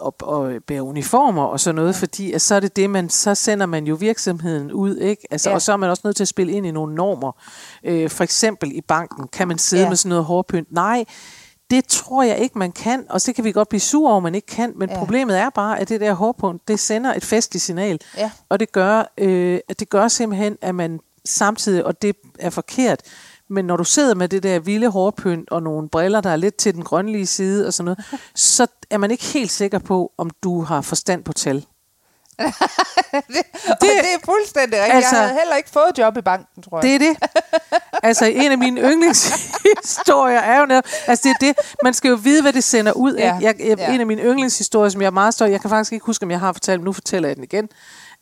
og, 0.00 0.14
og 0.22 0.52
bære 0.66 0.82
uniformer 0.82 1.42
og 1.44 1.60
sådan 1.60 1.74
noget, 1.74 1.94
fordi 1.96 2.32
at 2.32 2.42
så 2.42 2.54
er 2.54 2.60
det 2.60 2.76
det, 2.76 2.90
man, 2.90 3.08
så 3.10 3.34
sender 3.34 3.66
man 3.66 3.86
jo 3.86 3.94
virksomheden 3.94 4.72
ud, 4.72 4.96
ikke? 4.96 5.22
Altså, 5.30 5.48
Ja. 5.50 5.54
Og 5.54 5.62
så 5.62 5.72
er 5.72 5.76
man 5.76 5.90
også 5.90 6.00
nødt 6.04 6.16
til 6.16 6.24
at 6.24 6.28
spille 6.28 6.52
ind 6.52 6.66
i 6.66 6.70
nogle 6.70 6.94
normer. 6.94 7.32
Øh, 7.84 8.10
for 8.10 8.24
eksempel 8.24 8.72
i 8.76 8.80
banken, 8.80 9.28
kan 9.28 9.48
man 9.48 9.58
sidde 9.58 9.82
Ja. 9.82 9.88
med 9.88 9.96
sådan 9.96 10.08
noget 10.08 10.24
hårpynt? 10.24 10.72
Nej, 10.72 11.04
det 11.70 11.84
tror 11.84 12.22
jeg 12.22 12.38
ikke, 12.38 12.58
man 12.58 12.72
kan, 12.72 13.04
og 13.10 13.20
så 13.20 13.32
kan 13.32 13.44
vi 13.44 13.52
godt 13.52 13.68
blive 13.68 13.80
sure 13.80 14.10
over, 14.12 14.20
man 14.20 14.34
ikke 14.34 14.46
kan, 14.46 14.72
men 14.76 14.88
Ja. 14.88 14.94
ja. 14.94 14.98
problemet 14.98 15.38
er 15.38 15.50
bare, 15.50 15.80
at 15.80 15.88
det 15.88 16.00
der 16.00 16.12
hårpynt, 16.12 16.68
det 16.68 16.80
sender 16.80 17.14
et 17.14 17.24
festligt 17.24 17.62
signal, 17.64 18.00
Ja. 18.16 18.30
og 18.48 18.60
det 18.60 18.72
gør, 18.72 19.12
øh, 19.18 19.58
at 19.68 19.80
det 19.80 19.90
gør 19.90 20.08
simpelthen, 20.08 20.56
at 20.60 20.74
man 20.74 21.00
samtidig, 21.24 21.84
og 21.84 22.02
det 22.02 22.16
er 22.38 22.50
forkert, 22.50 23.00
men 23.52 23.64
når 23.64 23.76
du 23.76 23.84
sidder 23.84 24.14
med 24.14 24.28
det 24.28 24.42
der 24.42 24.58
vilde 24.58 24.88
hårpynt 24.88 25.50
og 25.50 25.62
nogle 25.62 25.88
briller, 25.88 26.20
der 26.20 26.30
er 26.30 26.36
lidt 26.36 26.56
til 26.56 26.74
den 26.74 26.82
grønlige 26.84 27.26
side 27.26 27.66
og 27.66 27.72
sådan 27.72 27.84
noget, 27.84 28.20
så 28.34 28.66
er 28.90 28.98
man 28.98 29.10
ikke 29.10 29.24
helt 29.24 29.50
sikker 29.50 29.78
på, 29.78 30.12
om 30.18 30.30
du 30.42 30.62
har 30.62 30.80
forstand 30.80 31.24
på 31.24 31.32
tal. 31.32 31.56
det, 32.40 33.44
og 33.70 33.76
det 33.80 33.90
er 33.90 34.18
fuldstændig 34.24 34.78
rigtigt. 34.78 34.94
Altså, 34.94 35.16
jeg 35.16 35.24
havde 35.24 35.38
heller 35.38 35.56
ikke 35.56 35.70
fået 35.70 35.98
job 35.98 36.16
i 36.16 36.20
banken, 36.20 36.62
tror 36.62 36.78
jeg. 36.78 36.82
Det 36.82 36.94
er 36.94 36.98
det. 36.98 37.16
Altså, 38.02 38.24
en 38.24 38.52
af 38.52 38.58
mine 38.58 38.80
yndlingshistorier 38.80 40.38
er 40.38 40.60
jo 40.60 40.66
netop, 40.66 40.84
altså 41.06 41.28
det 41.28 41.30
er 41.30 41.52
det, 41.52 41.74
man 41.84 41.94
skal 41.94 42.08
jo 42.08 42.18
vide, 42.22 42.42
hvad 42.42 42.52
det 42.52 42.64
sender 42.64 42.92
ud. 42.92 43.14
Ja, 43.14 43.34
Ikke? 43.34 43.46
Jeg, 43.46 43.68
jeg, 43.68 43.78
ja. 43.78 43.94
En 43.94 44.00
af 44.00 44.06
mine 44.06 44.22
yndlingshistorier, 44.22 44.88
som 44.88 45.00
jeg 45.00 45.06
er 45.06 45.10
meget 45.10 45.34
stolt, 45.34 45.52
jeg 45.52 45.60
kan 45.60 45.70
faktisk 45.70 45.92
ikke 45.92 46.06
huske, 46.06 46.22
om 46.22 46.30
jeg 46.30 46.40
har 46.40 46.52
fortalt, 46.52 46.80
men 46.80 46.84
nu 46.84 46.92
fortæller 46.92 47.28
jeg 47.28 47.36
den 47.36 47.44
igen, 47.44 47.68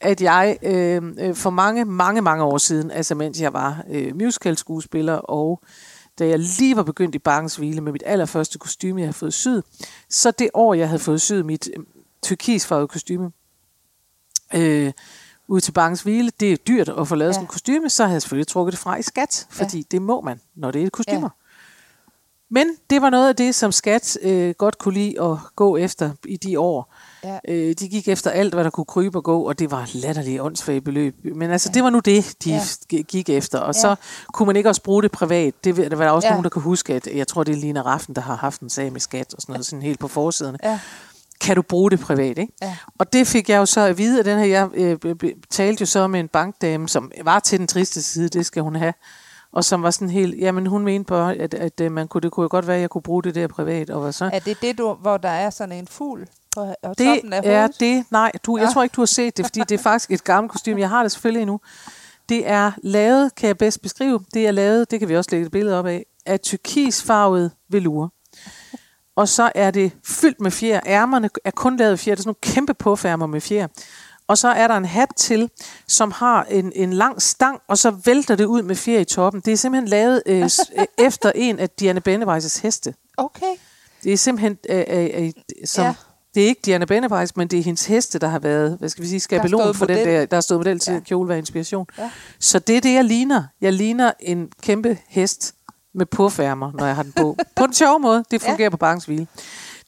at 0.00 0.20
jeg 0.20 0.58
øh, 0.62 1.02
øh, 1.18 1.34
for 1.34 1.50
mange, 1.50 1.84
mange, 1.84 2.22
mange 2.22 2.44
år 2.44 2.58
siden, 2.58 2.90
altså 2.90 3.14
mens 3.14 3.40
jeg 3.40 3.52
var 3.52 3.82
øh, 3.90 4.16
musical-skuespiller, 4.16 5.14
og 5.14 5.60
da 6.18 6.28
jeg 6.28 6.38
lige 6.38 6.76
var 6.76 6.82
begyndt 6.82 7.14
i 7.14 7.18
Bankens 7.18 7.56
Hvile 7.56 7.80
med 7.80 7.92
mit 7.92 8.02
allerførste 8.06 8.58
kostume, 8.58 9.00
jeg 9.00 9.06
havde 9.06 9.16
fået 9.16 9.34
syet, 9.34 9.64
så 10.08 10.30
det 10.30 10.50
år, 10.54 10.74
jeg 10.74 10.88
havde 10.88 10.98
fået 11.00 11.20
syet 11.20 11.46
mit 11.46 11.68
øh, 11.76 11.84
turkisfarvede 12.22 12.88
kostume, 12.88 13.30
øh, 14.54 14.92
ud 15.48 15.60
til 15.60 15.72
Bankens 15.72 16.02
Hvile, 16.02 16.30
det 16.40 16.52
er 16.52 16.56
dyrt 16.56 16.88
at 16.88 17.08
få 17.08 17.14
lavet 17.14 17.28
Ja. 17.28 17.32
sådan 17.32 17.44
en 17.44 17.48
kostume, 17.48 17.90
så 17.90 18.02
havde 18.04 18.14
jeg 18.14 18.22
selvfølgelig 18.22 18.46
trukket 18.48 18.72
det 18.72 18.78
fra 18.78 18.96
i 18.96 19.02
skat, 19.02 19.46
fordi 19.50 19.76
ja. 19.78 19.82
det 19.90 20.02
må 20.02 20.20
man, 20.20 20.40
når 20.54 20.70
det 20.70 20.82
er 20.82 20.86
et 20.86 20.92
kostymer. 20.92 21.20
Ja. 21.20 21.28
Men 22.50 22.66
det 22.90 23.02
var 23.02 23.10
noget 23.10 23.28
af 23.28 23.36
det, 23.36 23.54
som 23.54 23.72
skat 23.72 24.18
øh, 24.22 24.54
godt 24.58 24.78
kunne 24.78 24.94
lide 24.94 25.22
at 25.22 25.36
gå 25.56 25.76
efter 25.76 26.10
i 26.24 26.36
de 26.36 26.60
år. 26.60 26.94
Ja. 27.24 27.38
Øh, 27.48 27.74
de 27.80 27.88
gik 27.88 28.08
efter 28.08 28.30
alt, 28.30 28.54
hvad 28.54 28.64
der 28.64 28.70
kunne 28.70 28.84
krybe 28.84 29.18
og 29.18 29.24
gå, 29.24 29.42
og 29.48 29.58
det 29.58 29.70
var 29.70 29.90
latterlige 29.94 30.42
åndssvage 30.42 30.80
beløb. 30.80 31.14
Men 31.34 31.50
altså, 31.50 31.68
ja. 31.70 31.74
det 31.74 31.84
var 31.84 31.90
nu 31.90 31.98
det, 31.98 32.34
de 32.44 32.50
Ja. 32.50 32.96
gik 33.02 33.28
efter. 33.30 33.58
Og 33.58 33.74
Ja. 33.74 33.80
så 33.80 33.94
kunne 34.32 34.46
man 34.46 34.56
ikke 34.56 34.68
også 34.68 34.82
bruge 34.82 35.02
det 35.02 35.12
privat. 35.12 35.54
Det 35.64 35.76
der 35.76 35.96
var 35.96 36.04
der 36.04 36.10
også 36.10 36.26
Ja. 36.28 36.32
nogen, 36.32 36.44
der 36.44 36.50
kunne 36.50 36.62
huske, 36.62 36.94
at 36.94 37.06
jeg 37.14 37.28
tror, 37.28 37.44
det 37.44 37.52
er 37.52 37.56
Lina 37.58 37.80
Raffen, 37.82 38.14
der 38.14 38.20
har 38.22 38.36
haft 38.36 38.60
en 38.60 38.70
sag 38.70 38.92
med 38.92 39.00
skat 39.00 39.34
og 39.34 39.42
sådan 39.42 39.52
noget, 39.52 39.66
sådan 39.66 39.82
helt 39.82 39.98
på 39.98 40.08
forsiden. 40.08 40.56
Ja. 40.64 40.78
kan 41.40 41.56
du 41.56 41.62
bruge 41.62 41.90
det 41.90 42.00
privat, 42.00 42.38
ikke? 42.38 42.52
Ja. 42.62 42.76
Og 42.98 43.12
det 43.12 43.26
fik 43.26 43.48
jeg 43.48 43.58
jo 43.58 43.66
så 43.66 43.80
at 43.80 43.98
vide, 43.98 44.18
at 44.20 44.24
den 44.26 44.38
her, 44.38 44.46
jeg 44.46 44.68
øh, 44.74 44.96
talte 45.50 45.82
jo 45.82 45.86
så 45.86 46.06
med 46.06 46.20
en 46.20 46.28
bankdame, 46.28 46.88
som 46.88 47.12
var 47.24 47.38
til 47.40 47.58
den 47.58 47.66
triste 47.66 48.02
side, 48.02 48.28
det 48.28 48.46
skal 48.46 48.62
hun 48.62 48.76
have, 48.76 48.94
og 49.52 49.64
som 49.64 49.82
var 49.82 49.90
sådan 49.90 50.10
helt, 50.10 50.38
jamen 50.40 50.66
hun 50.66 50.84
mente 50.84 51.08
bare, 51.08 51.34
at, 51.34 51.54
at, 51.54 51.80
at 51.80 51.92
man 51.92 52.08
kunne, 52.08 52.20
det 52.20 52.30
kunne 52.32 52.42
jo 52.44 52.48
godt 52.50 52.66
være, 52.66 52.76
at 52.76 52.80
jeg 52.82 52.90
kunne 52.90 53.02
bruge 53.02 53.22
det 53.22 53.34
der 53.34 53.46
privat, 53.46 53.90
og 53.90 54.00
hvad 54.00 54.12
så? 54.12 54.30
Er 54.32 54.38
det 54.38 54.62
det, 54.62 54.78
du, 54.78 54.92
hvor 54.94 55.16
der 55.16 55.28
er 55.28 55.50
sådan 55.50 55.78
en 55.78 55.86
fugl 55.86 56.26
på 56.58 56.74
og 56.88 56.98
Det 56.98 57.06
toppen 57.06 57.32
af 57.32 57.40
er 57.44 57.58
hovedet? 57.58 57.80
det, 57.80 58.04
nej, 58.10 58.32
du, 58.46 58.56
jeg 58.56 58.66
Nå. 58.66 58.72
tror 58.72 58.82
ikke, 58.82 58.94
du 58.94 59.00
har 59.00 59.06
set 59.06 59.36
det, 59.36 59.46
fordi 59.46 59.60
det 59.60 59.72
er 59.72 59.82
faktisk 59.82 60.10
et 60.10 60.24
gammelt 60.24 60.52
kostume. 60.52 60.80
Jeg 60.80 60.88
har 60.88 61.02
det 61.02 61.12
selvfølgelig 61.12 61.40
endnu. 61.42 61.60
Det 62.28 62.48
er 62.48 62.72
lavet, 62.82 63.34
kan 63.34 63.46
jeg 63.46 63.58
bedst 63.58 63.82
beskrive, 63.82 64.20
det 64.34 64.46
er 64.46 64.50
lavet, 64.50 64.90
det 64.90 65.00
kan 65.00 65.08
vi 65.08 65.16
også 65.16 65.30
lægge 65.32 65.46
et 65.46 65.52
billede 65.52 65.78
op 65.78 65.86
af, 65.86 66.04
af 66.26 66.40
turkisfarvet 66.40 67.50
velure. 67.68 68.08
Og 69.16 69.28
så 69.28 69.52
er 69.54 69.70
det 69.70 69.92
fyldt 70.06 70.40
med 70.40 70.50
fjer. 70.50 70.80
Ærmerne 70.86 71.30
er 71.44 71.50
kun 71.50 71.76
lavet 71.76 71.92
af 71.92 71.98
fjer. 71.98 72.14
Det 72.14 72.20
er 72.20 72.22
sådan 72.22 72.28
nogle 72.28 72.54
kæmpe 72.54 72.74
påfærmer 72.74 73.26
med 73.26 73.40
fjer. 73.40 73.66
Og 74.28 74.38
så 74.38 74.48
er 74.48 74.68
der 74.68 74.76
en 74.76 74.84
hat 74.84 75.08
til, 75.16 75.50
som 75.86 76.10
har 76.12 76.44
en, 76.44 76.72
en 76.74 76.92
lang 76.92 77.22
stang, 77.22 77.60
og 77.68 77.78
så 77.78 77.90
vælter 77.90 78.34
det 78.36 78.44
ud 78.44 78.62
med 78.62 78.76
fjer 78.76 78.98
i 79.00 79.04
toppen. 79.04 79.42
Det 79.44 79.52
er 79.52 79.56
simpelthen 79.56 79.88
lavet 79.88 80.22
øh, 80.26 80.42
øh, 80.42 80.84
efter 80.98 81.32
en 81.34 81.58
af 81.58 81.70
Diana 81.70 82.00
Benneweis' 82.08 82.62
heste. 82.62 82.94
Okay. 83.16 83.54
Det 84.04 84.12
er 84.12 84.16
simpelthen, 84.16 84.58
øh, 84.70 84.84
øh, 84.88 85.10
øh, 85.24 85.32
som, 85.64 85.84
Ja. 85.84 85.94
Det 86.38 86.44
er 86.44 86.48
ikke 86.48 86.60
Diana 86.64 86.84
Benneweis, 86.84 87.36
men 87.36 87.48
det 87.48 87.58
er 87.58 87.62
hendes 87.62 87.86
heste, 87.86 88.18
der 88.18 88.28
har 88.28 88.38
været, 88.38 88.76
hvad 88.78 88.88
skal 88.88 89.04
vi 89.04 89.08
sige, 89.08 89.20
skabelon 89.20 89.74
for 89.74 89.86
den 89.86 90.06
der, 90.06 90.26
der 90.26 90.36
har 90.36 90.40
stået 90.40 90.58
model 90.60 90.78
til 90.78 90.92
Ja. 90.92 91.00
kjole 91.00 91.28
være 91.28 91.38
inspiration. 91.38 91.86
Ja. 91.98 92.10
Så 92.40 92.58
det 92.58 92.76
er 92.76 92.80
det, 92.80 92.94
jeg 92.94 93.04
ligner. 93.04 93.42
Jeg 93.60 93.72
ligner 93.72 94.12
en 94.20 94.48
kæmpe 94.62 94.98
hest 95.08 95.54
med 95.94 96.06
påfærmer, 96.06 96.72
når 96.78 96.86
jeg 96.86 96.96
har 96.96 97.02
den 97.02 97.12
på. 97.16 97.36
på 97.56 97.66
den 97.66 97.74
sjove 97.74 97.98
måde. 97.98 98.24
Det 98.30 98.42
fungerer 98.42 98.64
ja. 98.64 98.68
på 98.70 98.76
bankens 98.76 99.04
hvile. 99.04 99.26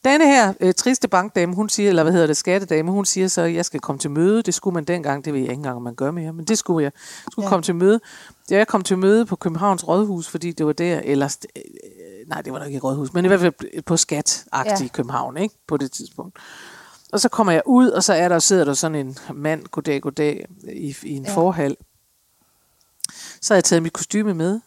Denne 0.04 0.26
her 0.26 0.52
øh, 0.60 0.74
triste 0.74 1.08
bankdame, 1.08 1.54
hun 1.54 1.68
siger, 1.68 1.88
eller 1.88 2.02
hvad 2.02 2.12
hedder 2.12 2.26
det, 2.26 2.36
skattedame, 2.36 2.90
hun 2.90 3.04
siger 3.04 3.28
så, 3.28 3.42
at 3.42 3.54
jeg 3.54 3.64
skal 3.64 3.80
komme 3.80 3.98
til 3.98 4.10
møde. 4.10 4.42
Det 4.42 4.54
skulle 4.54 4.74
man 4.74 4.84
dengang, 4.84 5.24
det 5.24 5.32
ved 5.32 5.40
jeg 5.40 5.48
ikke 5.50 5.58
engang, 5.58 5.76
om 5.76 5.82
man 5.82 5.94
gør 5.94 6.10
mere, 6.10 6.32
men 6.32 6.44
det 6.44 6.58
skulle 6.58 6.84
jeg. 6.84 6.92
Jeg 6.94 7.32
skulle 7.32 7.46
Ja. 7.46 7.48
komme 7.50 7.62
til 7.62 7.74
møde. 7.74 8.00
Jeg 8.50 8.66
kom 8.66 8.82
til 8.82 8.98
møde 8.98 9.26
på 9.26 9.36
Københavns 9.36 9.88
Rådhus, 9.88 10.28
fordi 10.28 10.52
det 10.52 10.66
var 10.66 10.72
der, 10.72 11.00
eller, 11.04 11.36
nej, 12.30 12.42
det 12.42 12.52
var 12.52 12.58
nok 12.58 12.68
ikke 12.68 12.80
Rådhus, 12.80 13.12
men 13.12 13.24
i 13.24 13.28
hvert 13.28 13.40
fald 13.40 13.82
på 13.82 13.96
skat-agtig 13.96 14.70
Ja. 14.70 14.82
ja. 14.84 14.88
København, 14.92 15.36
ikke? 15.36 15.54
På 15.68 15.76
det 15.76 15.92
tidspunkt. 15.92 16.38
Og 17.12 17.20
så 17.20 17.28
kommer 17.28 17.52
jeg 17.52 17.62
ud, 17.66 17.88
og 17.88 18.04
så 18.04 18.12
er 18.12 18.28
der, 18.28 18.38
sidder 18.38 18.64
der 18.64 18.74
sådan 18.74 19.06
en 19.06 19.16
mand, 19.34 19.64
goddag, 19.66 20.02
goddag, 20.02 20.46
i, 20.72 20.96
i 21.02 21.10
en 21.16 21.24
Ja. 21.24 21.34
forhal. 21.34 21.76
Så 23.40 23.54
har 23.54 23.56
jeg 23.56 23.64
taget 23.64 23.82
mit 23.82 23.92
kostyme 23.92 24.34
med. 24.34 24.60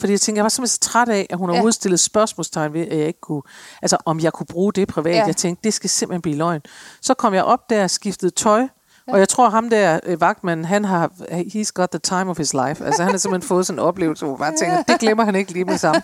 Fordi 0.00 0.12
jeg 0.12 0.20
tænkte, 0.20 0.38
jeg 0.38 0.42
var 0.44 0.48
simpelthen 0.48 0.74
så 0.74 0.80
træt 0.80 1.08
af, 1.08 1.26
at 1.30 1.38
hun 1.38 1.48
har 1.48 1.56
Ja. 1.56 1.62
udstillet 1.62 2.00
spørgsmålstegn 2.00 2.72
ved, 2.72 2.80
at 2.88 2.98
jeg 2.98 3.06
ikke 3.06 3.20
kunne, 3.20 3.42
altså 3.82 3.96
om 4.04 4.20
jeg 4.20 4.32
kunne 4.32 4.46
bruge 4.46 4.72
det 4.72 4.88
privat. 4.88 5.14
Ja. 5.14 5.26
Jeg 5.26 5.36
tænkte, 5.36 5.64
det 5.64 5.74
skal 5.74 5.90
simpelthen 5.90 6.22
blive 6.22 6.36
løgn. 6.36 6.60
Så 7.00 7.14
kom 7.14 7.34
jeg 7.34 7.44
op 7.44 7.70
der, 7.70 7.86
skiftede 7.86 8.30
tøj, 8.30 8.68
ja. 9.08 9.12
og 9.12 9.18
jeg 9.18 9.28
tror 9.28 9.48
ham 9.50 9.70
der, 9.70 10.00
øh, 10.06 10.20
vagtmanden, 10.20 10.66
han 10.66 10.84
har, 10.84 11.10
he's 11.30 11.70
got 11.74 11.90
the 11.90 11.98
time 11.98 12.30
of 12.30 12.38
his 12.38 12.52
life. 12.54 12.84
Altså 12.84 13.02
han 13.02 13.12
har 13.12 13.18
simpelthen 13.18 13.48
fået 13.48 13.66
sådan 13.66 13.78
en 13.78 13.84
oplevelse, 13.84 14.24
hvor 14.24 14.34
jeg 14.34 14.38
bare 14.38 14.56
tænker, 14.56 14.82
det 14.82 15.00
glemmer 15.00 15.24
han 15.24 15.34
ikke 15.34 15.52
lige 15.52 15.64
med 15.64 15.78
sammen. 15.78 16.02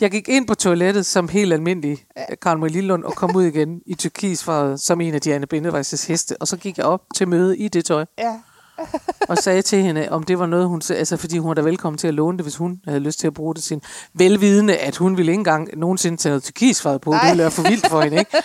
Jeg 0.00 0.10
gik 0.10 0.28
ind 0.28 0.46
på 0.46 0.54
toilettet 0.54 1.06
som 1.06 1.28
helt 1.28 1.52
almindelig 1.52 2.04
øh, 2.18 2.36
Karl 2.42 2.58
Marie 2.58 2.72
Lillund, 2.72 3.04
og 3.04 3.14
kom 3.14 3.36
ud 3.36 3.42
igen 3.44 3.80
i 3.86 3.94
turkisfarvet 3.94 4.80
som 4.80 5.00
en 5.00 5.14
af 5.14 5.20
Diana 5.20 5.46
Bindevejs 5.46 6.06
heste. 6.06 6.36
Og 6.40 6.48
så 6.48 6.56
gik 6.56 6.78
jeg 6.78 6.86
op 6.86 7.02
til 7.16 7.28
møde 7.28 7.58
i 7.58 7.68
det 7.68 7.84
tøj 7.84 8.04
Ja 8.18 8.34
og 9.28 9.38
sagde 9.38 9.62
til 9.62 9.82
hende, 9.82 10.08
om 10.10 10.22
det 10.22 10.38
var 10.38 10.46
noget, 10.46 10.66
hun 10.68 10.82
altså 10.90 11.16
fordi 11.16 11.38
hun 11.38 11.48
var 11.48 11.54
da 11.54 11.60
velkommen 11.62 11.98
til 11.98 12.08
at 12.08 12.14
låne 12.14 12.38
det, 12.38 12.44
hvis 12.44 12.56
hun 12.56 12.80
havde 12.86 13.00
lyst 13.00 13.18
til 13.20 13.26
at 13.26 13.34
bruge 13.34 13.54
det 13.54 13.62
sin 13.62 13.80
velvidende, 14.14 14.76
at 14.76 14.96
hun 14.96 15.16
ville 15.16 15.32
ikke 15.32 15.38
engang 15.40 15.68
nogensinde 15.78 16.16
tage 16.16 16.30
noget 16.30 16.42
turkisfarvet 16.42 17.00
på. 17.00 17.10
Nej. 17.10 17.20
Det 17.20 17.28
ville 17.30 17.42
være 17.42 17.50
for 17.50 17.62
vildt 17.62 17.86
for 17.88 18.00
hende, 18.00 18.18
ikke? 18.18 18.36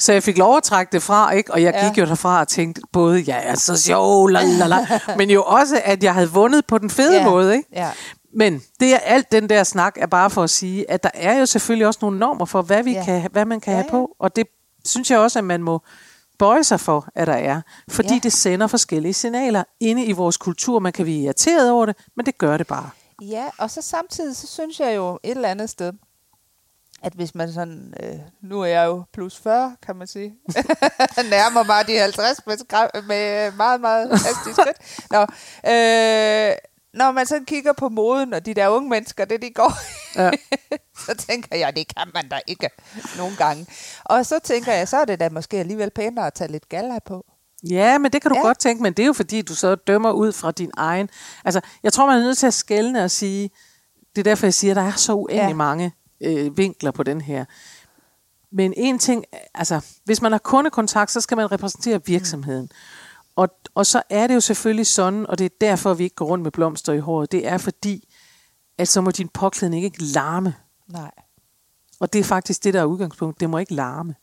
Så 0.00 0.12
jeg 0.12 0.22
fik 0.22 0.38
lov 0.38 0.56
at 0.56 0.62
trække 0.62 0.92
det 0.92 1.02
fra, 1.02 1.30
ikke? 1.32 1.52
Og 1.52 1.62
jeg 1.62 1.74
Ja. 1.74 1.88
gik 1.88 1.98
jo 1.98 2.04
derfra 2.06 2.40
og 2.40 2.48
tænkte 2.48 2.80
både, 2.92 3.24
jeg 3.26 3.42
er 3.46 3.54
så 3.54 3.76
sjov, 3.82 4.28
lalala, 4.28 4.86
men 5.18 5.30
jo 5.30 5.42
også, 5.42 5.80
at 5.84 6.02
jeg 6.04 6.14
havde 6.14 6.30
vundet 6.30 6.66
på 6.66 6.78
den 6.78 6.90
fede 6.90 7.16
Ja. 7.18 7.24
måde, 7.24 7.56
ikke? 7.56 7.68
Ja. 7.72 7.90
Men 8.34 8.62
det 8.80 8.94
er 8.94 8.98
alt 8.98 9.32
den 9.32 9.48
der 9.48 9.64
snak 9.64 9.94
er 10.00 10.06
bare 10.06 10.30
for 10.30 10.42
at 10.42 10.50
sige, 10.50 10.90
at 10.90 11.02
der 11.02 11.10
er 11.14 11.38
jo 11.38 11.46
selvfølgelig 11.46 11.86
også 11.86 11.98
nogle 12.02 12.18
normer 12.18 12.44
for, 12.44 12.62
hvad, 12.62 12.82
vi 12.82 12.92
Ja. 12.92 12.98
ja. 12.98 13.04
kan, 13.04 13.28
hvad 13.32 13.44
man 13.44 13.60
kan 13.60 13.70
Ja, 13.72 13.76
ja, 13.78 13.84
ja. 13.84 13.90
have 13.90 13.90
på. 13.90 14.10
Og 14.20 14.36
det 14.36 14.46
synes 14.84 15.10
jeg 15.10 15.18
også, 15.18 15.38
at 15.38 15.44
man 15.44 15.62
må 15.62 15.80
bøje 16.38 16.64
sig 16.64 16.80
for, 16.80 17.08
at 17.14 17.26
der 17.26 17.32
er. 17.34 17.60
Fordi 17.90 18.14
Ja. 18.14 18.20
det 18.22 18.32
sender 18.32 18.66
forskellige 18.66 19.14
signaler 19.14 19.64
inde 19.80 20.04
i 20.04 20.12
vores 20.12 20.36
kultur. 20.36 20.78
Man 20.78 20.92
kan 20.92 21.04
blive 21.04 21.22
irriteret 21.22 21.70
over 21.70 21.86
det, 21.86 21.96
men 22.16 22.26
det 22.26 22.38
gør 22.38 22.56
det 22.56 22.66
bare. 22.66 22.90
Ja, 23.22 23.44
og 23.58 23.70
så 23.70 23.82
samtidig, 23.82 24.36
så 24.36 24.46
synes 24.46 24.80
jeg 24.80 24.96
jo 24.96 25.18
et 25.22 25.30
eller 25.30 25.48
andet 25.48 25.70
sted, 25.70 25.92
at 27.02 27.12
hvis 27.12 27.34
man 27.34 27.52
sådan, 27.52 27.94
øh, 28.02 28.18
nu 28.42 28.60
er 28.60 28.66
jeg 28.66 28.86
jo 28.86 29.04
plus 29.12 29.38
40, 29.38 29.76
kan 29.86 29.96
man 29.96 30.06
sige, 30.06 30.34
nærmer 31.30 31.62
mig 31.64 31.86
de 31.86 31.98
50 31.98 32.46
med, 32.46 33.02
med 33.02 33.52
meget, 33.52 33.80
meget 33.80 34.10
hastige 34.10 34.54
skridt. 34.54 35.06
Nå, 35.10 35.20
øh, 35.72 36.52
når 36.96 37.10
man 37.12 37.26
så 37.26 37.40
kigger 37.46 37.72
på 37.72 37.88
moden, 37.88 38.34
og 38.34 38.46
de 38.46 38.54
der 38.54 38.68
unge 38.68 38.90
mennesker, 38.90 39.24
det 39.24 39.42
de 39.42 39.50
går 39.50 39.72
Ja. 40.16 40.30
så 41.06 41.14
tænker 41.28 41.56
jeg, 41.56 41.76
det 41.76 41.96
kan 41.96 42.06
man 42.14 42.28
da 42.28 42.40
ikke 42.46 42.68
nogle 43.16 43.36
gange. 43.36 43.66
Og 44.04 44.26
så 44.26 44.38
tænker 44.44 44.72
jeg, 44.72 44.88
så 44.88 44.96
er 44.96 45.04
det 45.04 45.20
da 45.20 45.28
måske 45.28 45.56
alligevel 45.58 45.90
pænere 45.90 46.26
at 46.26 46.34
tage 46.34 46.52
lidt 46.52 46.68
gala 46.68 46.98
på. 47.06 47.24
Ja, 47.70 47.98
men 47.98 48.12
det 48.12 48.22
kan 48.22 48.30
du 48.30 48.34
Ja. 48.36 48.42
godt 48.42 48.58
tænke, 48.58 48.82
men 48.82 48.92
det 48.92 49.02
er 49.02 49.06
jo 49.06 49.12
fordi, 49.12 49.42
du 49.42 49.54
så 49.54 49.74
dømmer 49.74 50.12
ud 50.12 50.32
fra 50.32 50.50
din 50.50 50.70
egen... 50.76 51.08
Altså, 51.44 51.60
jeg 51.82 51.92
tror, 51.92 52.06
man 52.06 52.18
er 52.18 52.22
nødt 52.22 52.38
til 52.38 52.46
at 52.46 52.54
skælne 52.54 53.04
og 53.04 53.10
sige... 53.10 53.50
Det 54.16 54.18
er 54.18 54.24
derfor, 54.30 54.46
jeg 54.46 54.54
siger, 54.54 54.72
at 54.72 54.76
der 54.76 54.82
er 54.82 54.92
så 54.96 55.14
uendelig 55.14 55.48
Ja. 55.50 55.54
mange 55.54 55.92
øh, 56.22 56.56
vinkler 56.56 56.90
på 56.90 57.02
den 57.02 57.20
her. 57.20 57.44
Men 58.52 58.74
en 58.76 58.98
ting, 58.98 59.24
altså, 59.54 59.80
hvis 60.04 60.22
man 60.22 60.32
har 60.32 60.38
kundekontakt, 60.38 61.10
så 61.10 61.20
skal 61.20 61.36
man 61.36 61.52
repræsentere 61.52 62.00
virksomheden. 62.06 62.70
Og, 63.36 63.48
og 63.74 63.86
så 63.86 64.02
er 64.10 64.26
det 64.26 64.34
jo 64.34 64.40
selvfølgelig 64.40 64.86
sådan, 64.86 65.26
og 65.26 65.38
det 65.38 65.44
er 65.44 65.56
derfor, 65.60 65.94
vi 65.94 66.04
ikke 66.04 66.16
går 66.16 66.26
rundt 66.26 66.42
med 66.42 66.50
blomster 66.50 66.92
i 66.92 66.98
håret, 66.98 67.32
det 67.32 67.46
er 67.46 67.58
fordi, 67.58 68.08
at 68.78 68.88
så 68.88 69.00
må 69.00 69.10
din 69.10 69.28
påklædning 69.28 69.84
ikke 69.84 70.02
larme. 70.02 70.54
Nej. 70.88 71.10
Og 72.00 72.12
det 72.12 72.18
er 72.18 72.24
faktisk 72.24 72.64
det, 72.64 72.74
der 72.74 72.80
er 72.80 72.84
udgangspunkt. 72.84 73.40
Det 73.40 73.50
må 73.50 73.58
ikke 73.58 73.74
larme. 73.74 74.14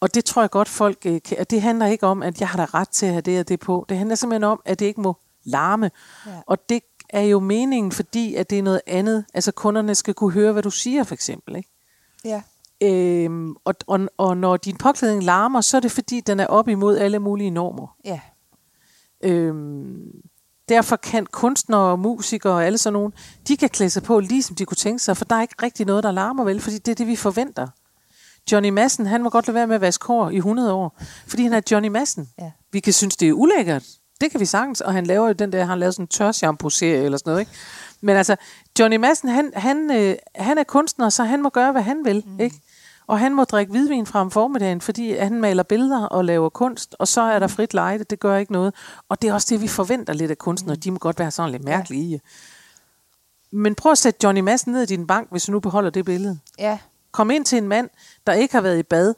Og 0.00 0.14
det 0.14 0.24
tror 0.24 0.42
jeg 0.42 0.50
godt, 0.50 0.68
folk 0.68 0.98
øh, 1.06 1.22
kan. 1.22 1.38
Og 1.38 1.50
det 1.50 1.62
handler 1.62 1.86
ikke 1.86 2.06
om, 2.06 2.22
at 2.22 2.40
jeg 2.40 2.48
har 2.48 2.56
da 2.56 2.64
ret 2.64 2.88
til 2.88 3.06
at 3.06 3.12
have 3.12 3.20
det 3.22 3.40
og 3.40 3.48
det 3.48 3.60
på. 3.60 3.86
Det 3.88 3.98
handler 3.98 4.16
simpelthen 4.16 4.44
om, 4.44 4.62
at 4.64 4.78
det 4.78 4.86
ikke 4.86 5.00
må 5.00 5.16
larme. 5.44 5.90
Ja. 6.26 6.40
Og 6.46 6.68
det 6.68 6.82
er 7.08 7.20
jo 7.20 7.40
meningen, 7.40 7.92
fordi 7.92 8.34
at 8.34 8.50
det 8.50 8.58
er 8.58 8.62
noget 8.62 8.80
andet. 8.86 9.24
Altså 9.34 9.52
kunderne 9.52 9.94
skal 9.94 10.14
kunne 10.14 10.32
høre, 10.32 10.52
hvad 10.52 10.62
du 10.62 10.70
siger, 10.70 11.04
for 11.04 11.14
eksempel. 11.14 11.56
Ikke? 11.56 11.70
Ja. 12.24 12.42
Øhm, 12.82 13.54
og, 13.64 13.74
og, 13.86 14.00
og 14.16 14.36
når 14.36 14.56
din 14.56 14.76
påklædning 14.76 15.24
larmer, 15.24 15.60
så 15.60 15.76
er 15.76 15.80
det 15.80 15.92
fordi, 15.92 16.20
den 16.20 16.40
er 16.40 16.46
op 16.46 16.68
imod 16.68 16.98
alle 16.98 17.18
mulige 17.18 17.50
normer. 17.50 17.96
Ja. 18.04 18.20
Øhm, 19.24 20.10
derfor 20.68 20.96
kan 20.96 21.26
kunstnere 21.26 21.80
og 21.80 21.98
musikere 21.98 22.52
og 22.52 22.64
alle 22.64 22.78
sådan 22.78 22.92
nogen, 22.92 23.12
de 23.48 23.56
kan 23.56 23.68
klæde 23.68 23.90
sig 23.90 24.02
på, 24.02 24.20
ligesom 24.20 24.56
de 24.56 24.64
kunne 24.64 24.76
tænke 24.76 24.98
sig, 25.02 25.16
for 25.16 25.24
der 25.24 25.36
er 25.36 25.42
ikke 25.42 25.54
rigtig 25.62 25.86
noget, 25.86 26.04
der 26.04 26.10
larmer 26.10 26.44
vel, 26.44 26.60
fordi 26.60 26.78
det 26.78 26.90
er 26.90 26.94
det, 26.94 27.06
vi 27.06 27.16
forventer. 27.16 27.66
Johnny 28.52 28.68
Madsen, 28.68 29.06
han 29.06 29.22
må 29.22 29.30
godt 29.30 29.46
lade 29.46 29.54
være 29.54 29.66
med 29.66 29.74
at 29.74 29.80
vaske 29.80 30.06
hår 30.06 30.30
i 30.30 30.36
100 30.36 30.72
år, 30.72 30.98
fordi 31.26 31.42
han 31.42 31.52
er 31.52 31.60
Johnny 31.70 31.88
Madsen. 31.88 32.28
Ja. 32.38 32.50
Vi 32.72 32.80
kan 32.80 32.92
synes, 32.92 33.16
det 33.16 33.28
er 33.28 33.32
ulækkert. 33.32 33.84
Det 34.20 34.30
kan 34.30 34.40
vi 34.40 34.44
sagtens, 34.44 34.80
og 34.80 34.92
han 34.92 35.06
laver 35.06 35.26
jo 35.26 35.32
den 35.32 35.52
der, 35.52 35.64
han 35.64 35.78
laver 35.78 35.90
sådan 35.90 36.02
en 36.02 36.08
tør 36.08 36.32
shampoo 36.32 36.70
serie 36.70 37.04
eller 37.04 37.18
sådan 37.18 37.30
noget, 37.30 37.40
ikke? 37.40 37.52
Men 38.00 38.16
altså, 38.16 38.36
Johnny 38.78 38.96
Madsen, 38.96 39.28
han, 39.28 39.52
han, 39.56 39.90
øh, 39.90 40.16
han 40.34 40.58
er 40.58 40.64
kunstner, 40.64 41.08
så 41.08 41.24
han 41.24 41.42
må 41.42 41.48
gøre, 41.48 41.72
hvad 41.72 41.82
han 41.82 42.04
vil, 42.04 42.24
mm. 42.26 42.40
ikke? 42.40 42.56
Og 43.06 43.18
han 43.18 43.34
må 43.34 43.44
drikke 43.44 43.70
hvidvin 43.70 44.06
fra 44.06 44.20
om 44.20 44.30
formiddagen, 44.30 44.80
fordi 44.80 45.16
han 45.16 45.40
maler 45.40 45.62
billeder 45.62 46.06
og 46.06 46.24
laver 46.24 46.48
kunst, 46.48 46.96
og 46.98 47.08
så 47.08 47.20
er 47.20 47.38
der 47.38 47.46
frit 47.46 47.74
lejde, 47.74 48.04
det 48.04 48.20
gør 48.20 48.36
ikke 48.36 48.52
noget. 48.52 48.74
Og 49.08 49.22
det 49.22 49.30
er 49.30 49.34
også 49.34 49.46
det, 49.50 49.62
vi 49.62 49.68
forventer 49.68 50.12
lidt 50.12 50.30
af 50.30 50.38
kunstnere. 50.38 50.76
De 50.76 50.90
må 50.90 50.98
godt 50.98 51.18
være 51.18 51.30
sådan 51.30 51.52
lidt 51.52 51.64
mærkelige 51.64 52.16
i. 52.16 52.20
Men 53.50 53.74
prøv 53.74 53.92
at 53.92 53.98
sætte 53.98 54.20
Johnny 54.24 54.40
Madsen 54.40 54.72
ned 54.72 54.82
i 54.82 54.86
din 54.86 55.06
bank, 55.06 55.28
hvis 55.30 55.44
du 55.44 55.52
nu 55.52 55.60
beholder 55.60 55.90
det 55.90 56.04
billede. 56.04 56.38
Ja. 56.58 56.78
Kom 57.12 57.30
ind 57.30 57.44
til 57.44 57.58
en 57.58 57.68
mand, 57.68 57.90
der 58.26 58.32
ikke 58.32 58.54
har 58.54 58.60
været 58.60 58.78
i 58.78 58.82
bad, 58.82 59.14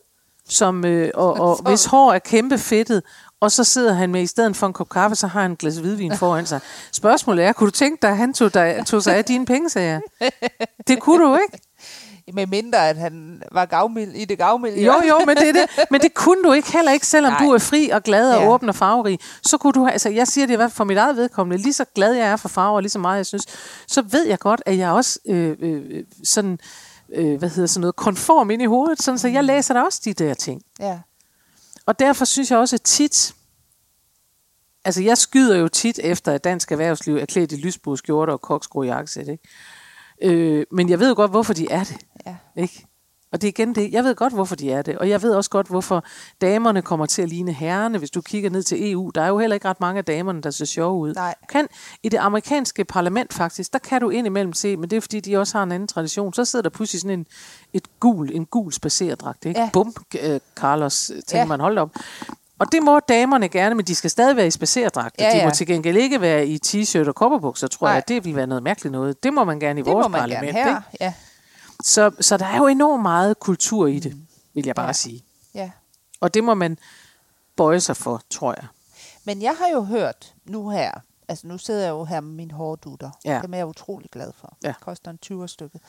som, 0.48 0.84
øh, 0.84 1.10
og, 1.14 1.32
og 1.32 1.60
hvis 1.68 1.84
hår 1.84 2.12
er 2.12 2.18
kæmpe 2.18 2.58
fedtet, 2.58 3.02
og 3.40 3.52
så 3.52 3.64
sidder 3.64 3.92
han 3.92 4.12
med, 4.12 4.22
i 4.22 4.26
stedet 4.26 4.56
for 4.56 4.66
en 4.66 4.72
kop 4.72 4.88
kaffe, 4.88 5.16
så 5.16 5.26
har 5.26 5.42
han 5.42 5.52
et 5.52 5.58
glas 5.58 5.76
hvidvin 5.76 6.16
foran 6.16 6.46
sig. 6.46 6.60
Spørgsmålet 6.92 7.44
er, 7.44 7.52
kunne 7.52 7.66
du 7.66 7.70
tænke 7.70 7.98
dig, 8.02 8.10
at 8.10 8.16
han 8.16 8.34
tog, 8.34 8.54
dig, 8.54 8.82
tog 8.86 9.02
sig 9.02 9.16
af 9.16 9.24
dine 9.24 9.46
penge, 9.46 9.70
sagde 9.70 10.00
jeg. 10.20 10.30
Det 10.88 11.00
kunne 11.00 11.24
du 11.24 11.34
ikke. 11.34 11.67
Med 12.32 12.46
mindre, 12.46 12.88
at 12.88 12.96
han 12.96 13.42
var 13.52 13.64
gavmild 13.64 14.14
i 14.14 14.24
det 14.24 14.38
gavmilde. 14.38 14.82
Jo, 14.84 14.92
jo, 15.08 15.18
men 15.26 15.36
det, 15.36 15.54
det, 15.54 15.66
men 15.90 16.00
det 16.00 16.14
kunne 16.14 16.42
du 16.42 16.52
ikke 16.52 16.72
heller 16.72 16.92
ikke, 16.92 17.06
selvom 17.06 17.32
Nej. 17.32 17.44
Du 17.44 17.50
er 17.50 17.58
fri 17.58 17.88
og 17.88 18.02
glad 18.02 18.32
og 18.34 18.42
Ja. 18.42 18.48
åben 18.48 18.68
og 18.68 18.74
farverig. 18.74 19.18
Så 19.42 19.58
kunne 19.58 19.72
du, 19.72 19.86
altså 19.86 20.08
jeg 20.08 20.28
siger 20.28 20.46
det 20.46 20.52
i 20.52 20.56
hvert 20.56 20.70
fald 20.70 20.76
for 20.76 20.84
mit 20.84 20.96
eget 20.96 21.16
vedkommende, 21.16 21.62
lige 21.62 21.72
så 21.72 21.84
glad 21.94 22.12
jeg 22.12 22.26
er 22.28 22.36
for 22.36 22.48
farver, 22.48 22.80
lige 22.80 22.90
så 22.90 22.98
meget 22.98 23.16
jeg 23.16 23.26
synes, 23.26 23.44
så 23.86 24.02
ved 24.02 24.26
jeg 24.26 24.38
godt, 24.38 24.62
at 24.66 24.78
jeg 24.78 24.90
også 24.90 25.18
øh, 25.26 25.56
øh, 25.60 26.04
sådan, 26.24 26.58
øh, 27.14 27.38
hvad 27.38 27.48
hedder 27.48 27.66
sådan 27.66 27.80
noget, 27.80 27.96
konform 27.96 28.50
ind 28.50 28.62
i 28.62 28.66
hovedet, 28.66 29.02
sådan, 29.02 29.18
så 29.18 29.28
jeg 29.28 29.44
læser 29.44 29.74
da 29.74 29.80
også 29.82 30.00
de 30.04 30.12
der 30.12 30.34
ting. 30.34 30.62
Ja. 30.80 30.98
Og 31.86 31.98
derfor 31.98 32.24
synes 32.24 32.50
jeg 32.50 32.58
også, 32.58 32.76
at 32.76 32.82
tit, 32.82 33.34
altså 34.84 35.02
jeg 35.02 35.18
skyder 35.18 35.56
jo 35.56 35.68
tit 35.68 36.00
efter, 36.02 36.32
at 36.32 36.44
dansk 36.44 36.72
erhvervsliv 36.72 37.16
er 37.16 37.26
klædt 37.26 37.52
i 37.52 37.56
lysbrug 37.56 37.98
skjorter 37.98 38.32
og 38.32 38.40
koksgrå 38.40 38.82
jakkesæt, 38.82 39.28
ikke? 39.28 39.48
Øh, 40.22 40.66
men 40.72 40.88
jeg 40.88 41.00
ved 41.00 41.08
jo 41.08 41.14
godt, 41.14 41.30
hvorfor 41.30 41.54
de 41.54 41.66
er 41.70 41.84
det. 41.84 41.96
Ja. 42.26 42.36
Ikke? 42.56 42.86
Og 43.32 43.40
det 43.42 43.48
er 43.48 43.52
igen 43.52 43.74
det. 43.74 43.92
Jeg 43.92 44.04
ved 44.04 44.14
godt, 44.14 44.32
hvorfor 44.32 44.56
de 44.56 44.72
er 44.72 44.82
det. 44.82 44.98
Og 44.98 45.08
jeg 45.08 45.22
ved 45.22 45.34
også 45.34 45.50
godt, 45.50 45.66
hvorfor 45.68 46.04
damerne 46.40 46.82
kommer 46.82 47.06
til 47.06 47.22
at 47.22 47.28
ligne 47.28 47.52
herrerne. 47.52 47.98
Hvis 47.98 48.10
du 48.10 48.20
kigger 48.20 48.50
ned 48.50 48.62
til 48.62 48.92
EU, 48.92 49.10
der 49.14 49.22
er 49.22 49.28
jo 49.28 49.38
heller 49.38 49.54
ikke 49.54 49.68
ret 49.68 49.80
mange 49.80 49.98
af 49.98 50.04
damerne, 50.04 50.40
der 50.42 50.50
ser 50.50 50.64
sjove 50.64 50.98
ud. 50.98 51.14
Nej. 51.14 51.34
Kan, 51.48 51.68
I 52.02 52.08
det 52.08 52.18
amerikanske 52.18 52.84
parlament 52.84 53.32
faktisk, 53.34 53.72
der 53.72 53.78
kan 53.78 54.00
du 54.00 54.10
indimellem 54.10 54.52
se, 54.52 54.76
men 54.76 54.90
det 54.90 54.96
er 54.96 55.00
fordi, 55.00 55.20
de 55.20 55.36
også 55.36 55.58
har 55.58 55.62
en 55.62 55.72
anden 55.72 55.88
tradition. 55.88 56.32
Så 56.34 56.44
sidder 56.44 56.62
der 56.62 56.70
pludselig 56.70 57.00
sådan 57.00 57.18
en, 57.18 57.26
et 57.72 57.88
gul, 58.00 58.30
en 58.34 58.46
gul 58.46 58.72
spacerdragt. 58.72 59.44
Ikke? 59.44 59.60
Ja. 59.60 59.70
Bum, 59.72 59.94
øh, 60.22 60.40
Carlos, 60.56 61.06
tænker 61.26 61.38
Ja. 61.38 61.44
man, 61.44 61.60
hold 61.60 61.78
op. 61.78 61.90
Og 62.58 62.72
det 62.72 62.82
må 62.82 63.00
damerne 63.00 63.48
gerne, 63.48 63.74
men 63.74 63.84
de 63.84 63.94
skal 63.94 64.10
stadig 64.10 64.36
være 64.36 64.46
i 64.46 64.50
spacerdragter. 64.50 65.24
Ja, 65.26 65.32
De 65.32 65.36
ja. 65.36 65.44
må 65.44 65.50
til 65.50 65.66
gengæld 65.66 65.96
ikke 65.96 66.20
være 66.20 66.46
i 66.46 66.58
t-shirt 66.66 67.08
og 67.08 67.14
kopperbukser, 67.14 67.66
tror 67.66 67.86
Nej. 67.86 67.94
jeg. 67.94 68.08
Det 68.08 68.24
vil 68.24 68.36
være 68.36 68.46
noget 68.46 68.62
mærkeligt 68.62 68.92
noget. 68.92 69.22
Det 69.22 69.32
må 69.34 69.44
man 69.44 69.60
gerne 69.60 69.80
i 69.80 69.82
Det 69.82 69.92
vores 69.92 70.06
parlament. 70.06 70.40
gerne 70.40 70.52
her. 70.52 70.66
ikke? 70.76 70.82
Ja, 71.00 71.12
Så, 71.82 72.10
så 72.20 72.36
der 72.36 72.46
er 72.46 72.56
jo 72.56 72.66
enormt 72.66 73.02
meget 73.02 73.38
kultur 73.40 73.86
i 73.86 73.98
det, 73.98 74.16
vil 74.54 74.66
jeg 74.66 74.74
bare 74.74 74.86
Ja. 74.86 74.92
sige. 74.92 75.24
ja. 75.54 75.70
Og 76.20 76.34
det 76.34 76.44
må 76.44 76.54
man 76.54 76.78
bøje 77.56 77.80
sig 77.80 77.96
for, 77.96 78.22
tror 78.30 78.54
jeg. 78.56 78.66
Men 79.24 79.42
jeg 79.42 79.56
har 79.58 79.68
jo 79.68 79.82
hørt 79.82 80.34
nu 80.44 80.68
her, 80.68 80.92
altså 81.28 81.46
nu 81.46 81.58
sidder 81.58 81.82
jeg 81.82 81.90
jo 81.90 82.04
her 82.04 82.20
med 82.20 82.34
mine 82.34 82.52
hårdutter. 82.54 83.10
Ja. 83.24 83.40
Dem 83.42 83.54
er 83.54 83.58
jeg 83.58 83.66
utrolig 83.66 84.10
glad 84.10 84.32
for. 84.40 84.56
Ja. 84.62 84.68
Det 84.68 84.80
koster 84.80 85.10
en 85.10 85.18
20 85.18 85.48
stykket. 85.48 85.80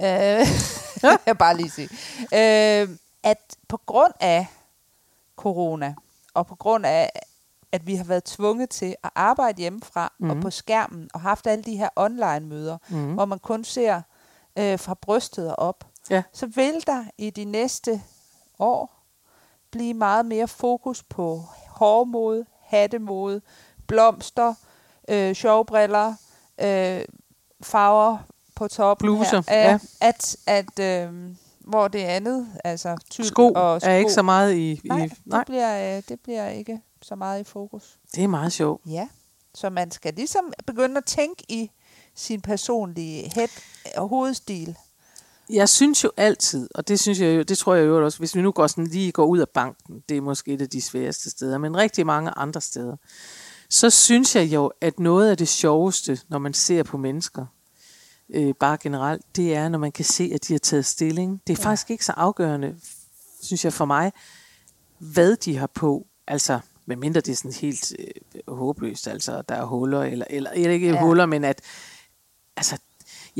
Øh, 0.00 0.06
jeg 1.26 1.38
bare 1.38 1.56
lige 1.56 1.70
sige. 1.70 1.88
Øh, 2.18 2.88
at 3.22 3.56
på 3.68 3.76
grund 3.86 4.12
af 4.20 4.46
corona, 5.36 5.94
og 6.34 6.46
på 6.46 6.54
grund 6.54 6.86
af, 6.86 7.10
at 7.72 7.86
vi 7.86 7.94
har 7.94 8.04
været 8.04 8.24
tvunget 8.24 8.70
til 8.70 8.96
at 9.04 9.10
arbejde 9.14 9.58
hjemmefra 9.60 10.12
mm. 10.18 10.30
og 10.30 10.36
Mhm. 10.36 10.42
på 10.42 10.50
skærmen, 10.50 11.10
og 11.14 11.20
haft 11.20 11.46
alle 11.46 11.64
de 11.64 11.76
her 11.76 11.88
online-møder, 11.96 12.78
mm. 12.88 13.12
Hvor 13.14 13.24
man 13.24 13.38
kun 13.38 13.64
ser 13.64 14.02
øh, 14.58 14.78
fra 14.78 14.94
brystet 14.94 15.48
og 15.50 15.58
op, 15.68 15.84
Ja. 16.10 16.22
så 16.32 16.46
vil 16.46 16.86
der 16.86 17.04
i 17.18 17.30
de 17.30 17.44
næste 17.44 18.02
år 18.58 18.96
blive 19.70 19.94
meget 19.94 20.26
mere 20.26 20.48
fokus 20.48 21.02
på 21.02 21.42
hårmode, 21.68 22.46
hattemode, 22.62 23.40
blomster, 23.86 24.54
øh, 25.08 25.34
sjovbriller, 25.34 26.14
øh, 26.60 27.04
farver 27.62 28.18
på 28.54 28.68
toppen 28.68 29.06
Bluser, 29.06 29.42
her. 29.48 29.70
ja. 29.70 29.78
At, 30.00 30.36
at 30.46 30.78
øh, 30.78 31.30
hvor 31.60 31.88
det 31.88 31.98
andet, 31.98 32.48
altså 32.64 32.96
tyld 33.10 33.26
Sko, 33.26 33.52
og 33.54 33.80
sko, 33.80 33.90
er 33.90 33.94
ikke 33.94 34.12
så 34.12 34.22
meget 34.22 34.54
i... 34.54 34.80
nej, 34.84 35.04
i 35.04 35.08
det, 35.08 35.42
bliver, 35.46 35.96
øh, 35.96 36.02
det 36.08 36.20
bliver 36.20 36.48
ikke 36.48 36.80
så 37.02 37.14
meget 37.14 37.40
i 37.40 37.44
fokus. 37.44 37.98
det 38.14 38.24
er 38.24 38.28
meget 38.28 38.52
sjovt. 38.52 38.82
Ja, 38.86 39.08
så 39.54 39.70
man 39.70 39.90
skal 39.90 40.14
ligesom 40.14 40.52
begynde 40.66 40.96
at 40.98 41.04
tænke 41.04 41.44
i 41.48 41.70
sin 42.20 42.40
personlige 42.40 43.32
head 43.34 43.48
og 43.96 44.08
hovedstil. 44.08 44.76
Jeg 45.50 45.68
synes 45.68 46.04
jo 46.04 46.10
altid, 46.16 46.68
og 46.74 46.88
det 46.88 47.00
synes 47.00 47.20
jeg 47.20 47.36
jo, 47.36 47.42
det 47.42 47.58
tror 47.58 47.74
jeg 47.74 47.86
jo 47.86 48.04
også, 48.04 48.18
hvis 48.18 48.34
vi 48.36 48.42
nu 48.42 48.52
går 48.52 48.66
sådan 48.66 48.86
lige 48.86 49.12
går 49.12 49.26
ud 49.26 49.38
af 49.38 49.48
banken, 49.48 50.02
det 50.08 50.16
er 50.16 50.20
måske 50.20 50.52
et 50.52 50.62
af 50.62 50.68
de 50.68 50.80
sværeste 50.82 51.30
steder, 51.30 51.58
men 51.58 51.76
rigtig 51.76 52.06
mange 52.06 52.30
andre 52.30 52.60
steder, 52.60 52.96
så 53.70 53.90
synes 53.90 54.36
jeg 54.36 54.44
jo, 54.46 54.72
at 54.80 55.00
noget 55.00 55.30
af 55.30 55.36
det 55.36 55.48
sjoveste, 55.48 56.18
når 56.28 56.38
man 56.38 56.54
ser 56.54 56.82
på 56.82 56.96
mennesker, 56.96 57.46
øh, 58.34 58.54
bare 58.60 58.78
generelt, 58.80 59.22
det 59.36 59.54
er, 59.54 59.68
når 59.68 59.78
man 59.78 59.92
kan 59.92 60.04
se, 60.04 60.30
at 60.34 60.48
de 60.48 60.52
har 60.52 60.58
taget 60.58 60.86
stilling. 60.86 61.42
Det 61.46 61.58
er 61.58 61.62
ja. 61.62 61.68
faktisk 61.70 61.90
ikke 61.90 62.04
så 62.04 62.12
afgørende, 62.16 62.76
synes 63.42 63.64
jeg 63.64 63.72
for 63.72 63.84
mig, 63.84 64.12
hvad 64.98 65.36
de 65.36 65.56
har 65.56 65.66
på. 65.74 66.06
Altså, 66.26 66.60
medmindre 66.86 67.20
det 67.20 67.32
er 67.32 67.36
sådan 67.36 67.52
helt 67.52 67.92
øh, 67.98 68.56
håbløst, 68.56 69.08
altså 69.08 69.42
der 69.48 69.54
er 69.54 69.64
huller, 69.64 70.02
eller, 70.02 70.26
eller, 70.30 70.50
eller 70.50 70.70
ikke 70.70 70.86
Ja. 70.88 71.00
huller, 71.00 71.26
men 71.26 71.44
at, 71.44 71.60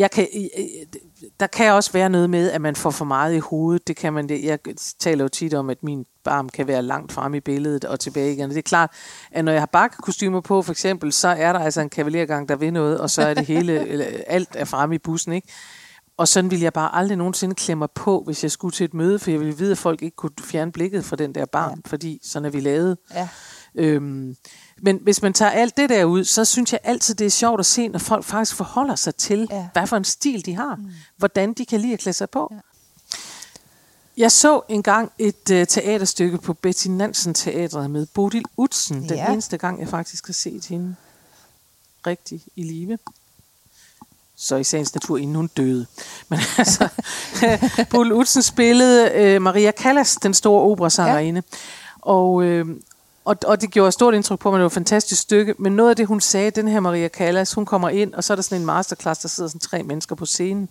jeg 0.01 0.11
kan, 0.11 0.27
der 1.41 1.47
kan 1.47 1.73
også 1.73 1.93
være 1.93 2.09
noget 2.11 2.31
med, 2.31 2.51
at 2.51 2.61
man 2.61 2.77
får 2.77 2.91
for 2.91 3.05
meget 3.05 3.35
i 3.35 3.39
hovedet. 3.39 3.89
Det 3.89 3.97
kan 3.97 4.13
man, 4.13 4.29
det- 4.29 4.45
jeg 4.45 4.59
taler 4.99 5.25
jo 5.25 5.29
tit 5.29 5.55
om, 5.55 5.71
at 5.71 5.83
min 5.83 6.05
barm 6.25 6.49
kan 6.49 6.67
være 6.67 6.83
langt 6.83 7.13
frem 7.13 7.35
i 7.35 7.41
billedet 7.41 7.85
og 7.85 8.01
tilbage 8.01 8.33
igen. 8.33 8.51
Det 8.51 8.59
er 8.59 8.63
klart, 8.63 8.91
at 9.33 9.45
når 9.45 9.53
jeg 9.53 9.61
har 9.61 9.67
bakkekostymer 9.73 10.41
på, 10.41 10.63
for 10.63 10.73
eksempel, 10.73 11.13
så 11.13 11.29
er 11.29 11.53
der 11.53 11.61
altså 11.61 11.81
en 11.81 11.89
kavalergang, 11.89 12.49
der 12.49 12.57
vil 12.57 12.73
noget, 12.73 12.99
og 13.01 13.11
så 13.11 13.23
er 13.23 13.35
det 13.35 13.47
hele, 13.47 13.73
alt 14.37 14.49
er 14.55 14.65
fremme 14.65 14.95
i 14.95 14.99
bussen, 14.99 15.33
ikke? 15.33 15.49
Og 16.17 16.29
sådan 16.29 16.51
ville 16.51 16.65
jeg 16.65 16.73
bare 16.73 16.95
aldrig 16.95 17.17
nogensinde 17.19 17.55
klemme 17.55 17.79
mig 17.79 17.89
på, 17.95 18.23
hvis 18.27 18.43
jeg 18.43 18.51
skulle 18.51 18.73
til 18.73 18.85
et 18.85 18.95
møde, 18.95 19.19
for 19.19 19.31
jeg 19.31 19.41
ville 19.41 19.57
vide, 19.57 19.73
at 19.73 19.79
folk 19.79 20.03
ikke 20.03 20.17
kunne 20.17 20.31
fjerne 20.45 20.73
blikket 20.73 21.05
fra 21.05 21.17
den 21.17 21.35
der 21.35 21.47
barn, 21.47 21.83
ja. 21.87 21.91
fordi 21.91 22.21
sådan 22.23 22.47
er 22.47 22.51
vi 22.51 22.61
lavet. 22.61 22.99
Ja. 23.15 23.29
Øhm, 23.75 24.37
men 24.83 24.99
hvis 25.03 25.23
man 25.23 25.33
tager 25.33 25.51
alt 25.51 25.77
det 25.77 25.89
der 25.91 26.05
ud, 26.05 26.25
så 26.25 26.45
synes 26.45 26.73
jeg 26.73 26.81
altid, 26.85 27.15
det 27.15 27.27
er 27.27 27.31
sjovt 27.31 27.61
at 27.61 27.67
se, 27.67 27.89
når 27.89 27.99
folk 27.99 28.25
faktisk 28.25 28.55
forholder 28.57 28.95
sig 28.95 29.15
til, 29.15 29.49
Ja. 29.51 29.69
hvad 29.73 29.87
for 29.87 29.97
en 29.97 30.05
stil 30.05 30.47
de 30.47 30.55
har. 30.55 30.77
Mm. 30.77 30.91
Hvordan 31.17 31.53
de 31.53 31.65
kan 31.67 31.81
lide 31.81 31.93
at 31.93 31.99
klæde 31.99 32.17
sig 32.17 32.31
på. 32.31 32.49
Ja. 32.55 32.59
Jeg 34.17 34.33
så 34.33 34.61
engang 34.69 35.13
et 35.19 35.51
uh, 35.51 35.65
teaterstykke 35.69 36.39
på 36.39 36.55
Betty 36.55 36.87
Nansen 36.89 37.35
Teatret 37.35 37.91
med 37.91 38.07
Bodil 38.07 38.45
Utsen. 38.57 39.03
Den 39.09 39.17
Ja. 39.17 39.33
eneste 39.33 39.59
gang, 39.59 39.81
jeg 39.81 39.89
faktisk 39.89 40.27
har 40.27 40.33
set 40.33 40.65
hende 40.67 40.97
rigtig 42.07 42.43
i 42.57 42.63
live. 42.63 42.99
Så 44.37 44.57
i 44.57 44.65
sagens 44.65 44.95
natur, 44.95 45.19
inden 45.19 45.37
hun 45.37 45.47
døde. 45.47 45.87
Men 46.29 46.39
altså, 46.59 46.89
Bodil 47.91 48.13
Utsen 48.13 48.43
spillede 48.43 49.37
uh, 49.37 49.43
Maria 49.43 49.73
Callas, 49.73 50.15
den 50.23 50.35
store 50.35 50.63
operasangerinde. 50.63 51.43
Ja. 51.53 51.59
Og, 52.01 52.43
øh, 52.43 52.67
og, 53.31 53.37
og 53.47 53.61
det 53.61 53.71
gjorde 53.71 53.89
et 53.89 53.95
stort 53.95 54.15
indtryk 54.15 54.39
på 54.39 54.51
mig, 54.51 54.59
det 54.59 54.63
var 54.63 54.67
et 54.67 54.73
fantastisk 54.73 55.23
stykke. 55.23 55.55
Men 55.59 55.73
noget 55.73 55.91
af 55.91 55.97
det, 55.97 56.07
hun 56.07 56.21
sagde, 56.21 56.51
den 56.51 56.69
her 56.69 56.81
Maria 56.81 57.09
Callas, 57.09 57.53
hun 57.53 57.67
kommer 57.67 57.89
ind, 57.89 58.15
og 58.15 58.25
så 58.25 58.33
er 58.33 58.35
der 58.35 58.43
sådan 58.43 58.61
en 58.61 58.67
masterclass, 58.67 59.21
der 59.21 59.29
sidder 59.29 59.49
sådan 59.49 59.61
tre 59.61 59.83
mennesker 59.83 60.15
på 60.17 60.27
scenen. 60.27 60.71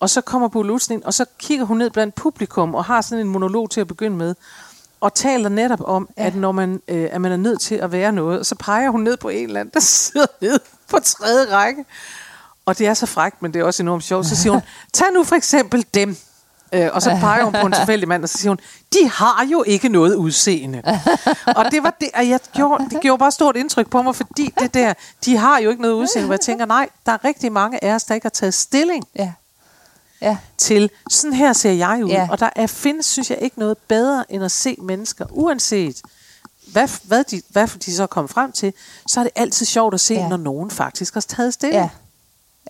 Og 0.00 0.10
så 0.10 0.20
kommer 0.20 0.48
Bo 0.48 0.62
Lutsen 0.62 0.94
ind, 0.94 1.02
og 1.02 1.14
så 1.14 1.24
kigger 1.38 1.64
hun 1.64 1.78
ned 1.78 1.90
blandt 1.90 2.14
publikum, 2.14 2.74
og 2.74 2.84
har 2.84 3.00
sådan 3.00 3.26
en 3.26 3.32
monolog 3.32 3.70
til 3.70 3.80
at 3.80 3.86
begynde 3.86 4.16
med. 4.16 4.34
Og 5.00 5.14
taler 5.14 5.48
netop 5.48 5.80
om, 5.84 6.08
ja. 6.18 6.26
at 6.26 6.34
når 6.34 6.52
man, 6.52 6.82
øh, 6.88 7.08
at 7.12 7.20
man 7.20 7.32
er 7.32 7.36
nødt 7.36 7.60
til 7.60 7.74
at 7.74 7.92
være 7.92 8.12
noget, 8.12 8.38
og 8.38 8.46
så 8.46 8.54
peger 8.54 8.90
hun 8.90 9.00
ned 9.00 9.16
på 9.16 9.28
en 9.28 9.46
eller 9.46 9.60
anden, 9.60 9.74
der 9.74 9.80
sidder 10.04 10.26
nede 10.40 10.58
på 10.90 10.98
tredje 11.04 11.54
række. 11.54 11.84
Og 12.66 12.78
det 12.78 12.86
er 12.86 12.94
så 12.94 13.06
frækt, 13.06 13.42
men 13.42 13.54
det 13.54 13.60
er 13.60 13.64
også 13.64 13.82
enormt 13.82 14.04
sjovt. 14.04 14.26
Så 14.26 14.36
siger 14.36 14.52
hun, 14.52 14.62
tag 14.92 15.06
nu 15.14 15.24
for 15.24 15.36
eksempel 15.36 15.86
dem. 15.94 16.16
Øh, 16.72 16.88
og 16.92 17.02
så 17.02 17.10
peger 17.20 17.44
hun 17.44 17.52
på 17.52 17.66
en 17.66 17.72
tilfældig 17.72 18.08
mand, 18.08 18.22
og 18.22 18.28
så 18.28 18.38
siger 18.38 18.50
hun, 18.50 18.58
de 18.92 19.08
har 19.08 19.46
jo 19.52 19.62
ikke 19.66 19.88
noget 19.88 20.14
udseende. 20.14 20.82
og 21.56 21.64
det 21.70 21.82
var 21.82 21.96
det, 22.00 22.08
og 22.14 22.28
jeg 22.28 22.40
gjorde, 22.54 22.84
det 22.90 23.00
gjorde 23.00 23.18
bare 23.18 23.30
stort 23.30 23.56
indtryk 23.56 23.90
på 23.90 24.02
mig, 24.02 24.16
fordi 24.16 24.54
det 24.60 24.74
der, 24.74 24.94
de 25.24 25.36
har 25.36 25.58
jo 25.58 25.70
ikke 25.70 25.82
noget 25.82 25.94
udseende. 25.94 26.26
Hvor 26.26 26.34
jeg 26.34 26.40
tænker, 26.40 26.66
nej, 26.66 26.88
der 27.06 27.12
er 27.12 27.24
rigtig 27.24 27.52
mange 27.52 27.84
af 27.84 27.94
os, 27.94 28.04
der 28.04 28.14
ikke 28.14 28.24
har 28.24 28.30
taget 28.30 28.54
stilling 28.54 29.04
Ja. 29.18 29.32
Ja. 30.22 30.36
til, 30.58 30.90
sådan 31.10 31.32
her 31.32 31.52
ser 31.52 31.72
jeg 31.72 32.00
ud. 32.04 32.10
Ja. 32.10 32.28
Og 32.30 32.40
der 32.40 32.50
er, 32.56 32.66
findes, 32.66 33.06
synes 33.06 33.30
jeg, 33.30 33.38
ikke 33.40 33.58
noget 33.58 33.78
bedre, 33.78 34.24
end 34.28 34.44
at 34.44 34.50
se 34.50 34.76
mennesker, 34.82 35.26
uanset 35.30 36.02
hvad, 36.72 36.88
hvad, 37.04 37.24
de, 37.24 37.42
hvad 37.48 37.68
de 37.86 37.94
så 37.94 38.06
kommet 38.06 38.30
frem 38.30 38.52
til, 38.52 38.72
så 39.08 39.20
er 39.20 39.24
det 39.24 39.32
altid 39.36 39.66
sjovt 39.66 39.94
at 39.94 40.00
se, 40.00 40.14
ja. 40.14 40.28
når 40.28 40.36
nogen 40.36 40.70
faktisk 40.70 41.14
har 41.14 41.20
taget 41.20 41.54
stilling. 41.54 41.82
Ja. 41.82 41.88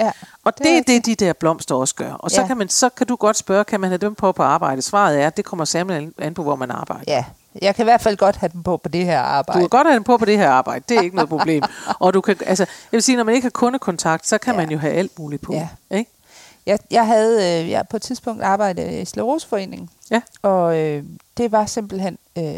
Ja. 0.00 0.10
Og 0.44 0.58
Det 0.58 0.66
det, 0.66 0.78
er 0.78 0.82
det 0.82 1.06
de 1.06 1.14
der 1.14 1.32
blomster 1.32 1.74
også 1.74 1.94
gør. 1.94 2.12
Og 2.12 2.30
så, 2.30 2.40
Ja. 2.40 2.46
kan 2.46 2.56
man, 2.56 2.68
så 2.68 2.88
kan 2.88 3.06
du 3.06 3.16
godt 3.16 3.36
spørge, 3.36 3.64
kan 3.64 3.80
man 3.80 3.90
have 3.90 3.98
dem 3.98 4.14
på 4.14 4.32
på 4.32 4.42
arbejde? 4.42 4.82
Svaret 4.82 5.20
er, 5.22 5.26
at 5.26 5.36
det 5.36 5.44
kommer 5.44 5.64
simpelthen 5.64 6.14
an 6.18 6.34
på, 6.34 6.42
hvor 6.42 6.56
man 6.56 6.70
arbejder. 6.70 7.04
Ja. 7.08 7.24
Jeg 7.62 7.74
kan 7.74 7.82
i 7.82 7.84
hvert 7.84 8.00
fald 8.00 8.16
godt 8.16 8.36
have 8.36 8.50
dem 8.52 8.62
på 8.62 8.76
på 8.76 8.88
det 8.88 9.04
her 9.04 9.18
Du 9.22 9.24
arbejde. 9.28 9.60
kan 9.60 9.68
godt 9.68 9.86
have 9.86 9.94
dem 9.94 10.04
på 10.04 10.16
på 10.16 10.24
det 10.24 10.38
her 10.38 10.50
arbejde. 10.50 10.84
Det 10.88 10.96
er 10.96 11.00
ikke 11.00 11.16
noget 11.16 11.28
problem. 11.28 11.62
Og 12.00 12.14
du 12.14 12.20
kan, 12.20 12.36
altså, 12.46 12.62
jeg 12.64 12.96
vil 12.96 13.02
sige, 13.02 13.16
når 13.16 13.24
man 13.24 13.34
ikke 13.34 13.44
har 13.44 13.50
kundekontakt, 13.50 14.26
så 14.26 14.38
kan 14.38 14.54
Ja. 14.54 14.60
man 14.60 14.70
jo 14.70 14.78
have 14.78 14.92
alt 14.92 15.18
muligt 15.18 15.42
på. 15.42 15.52
Ja. 15.54 15.68
Ikke? 15.90 16.10
Jeg, 16.66 16.78
jeg 16.90 17.06
havde 17.06 17.60
øh, 17.62 17.70
jeg 17.70 17.84
på 17.90 17.96
et 17.96 18.02
tidspunkt 18.02 18.42
arbejdet 18.42 18.92
i 18.92 19.04
Skleroseforeningen, 19.04 19.90
Ja. 20.10 20.20
og 20.42 20.78
øh, 20.78 21.04
det 21.36 21.52
var 21.52 21.66
simpelthen 21.66 22.18
øh, 22.38 22.54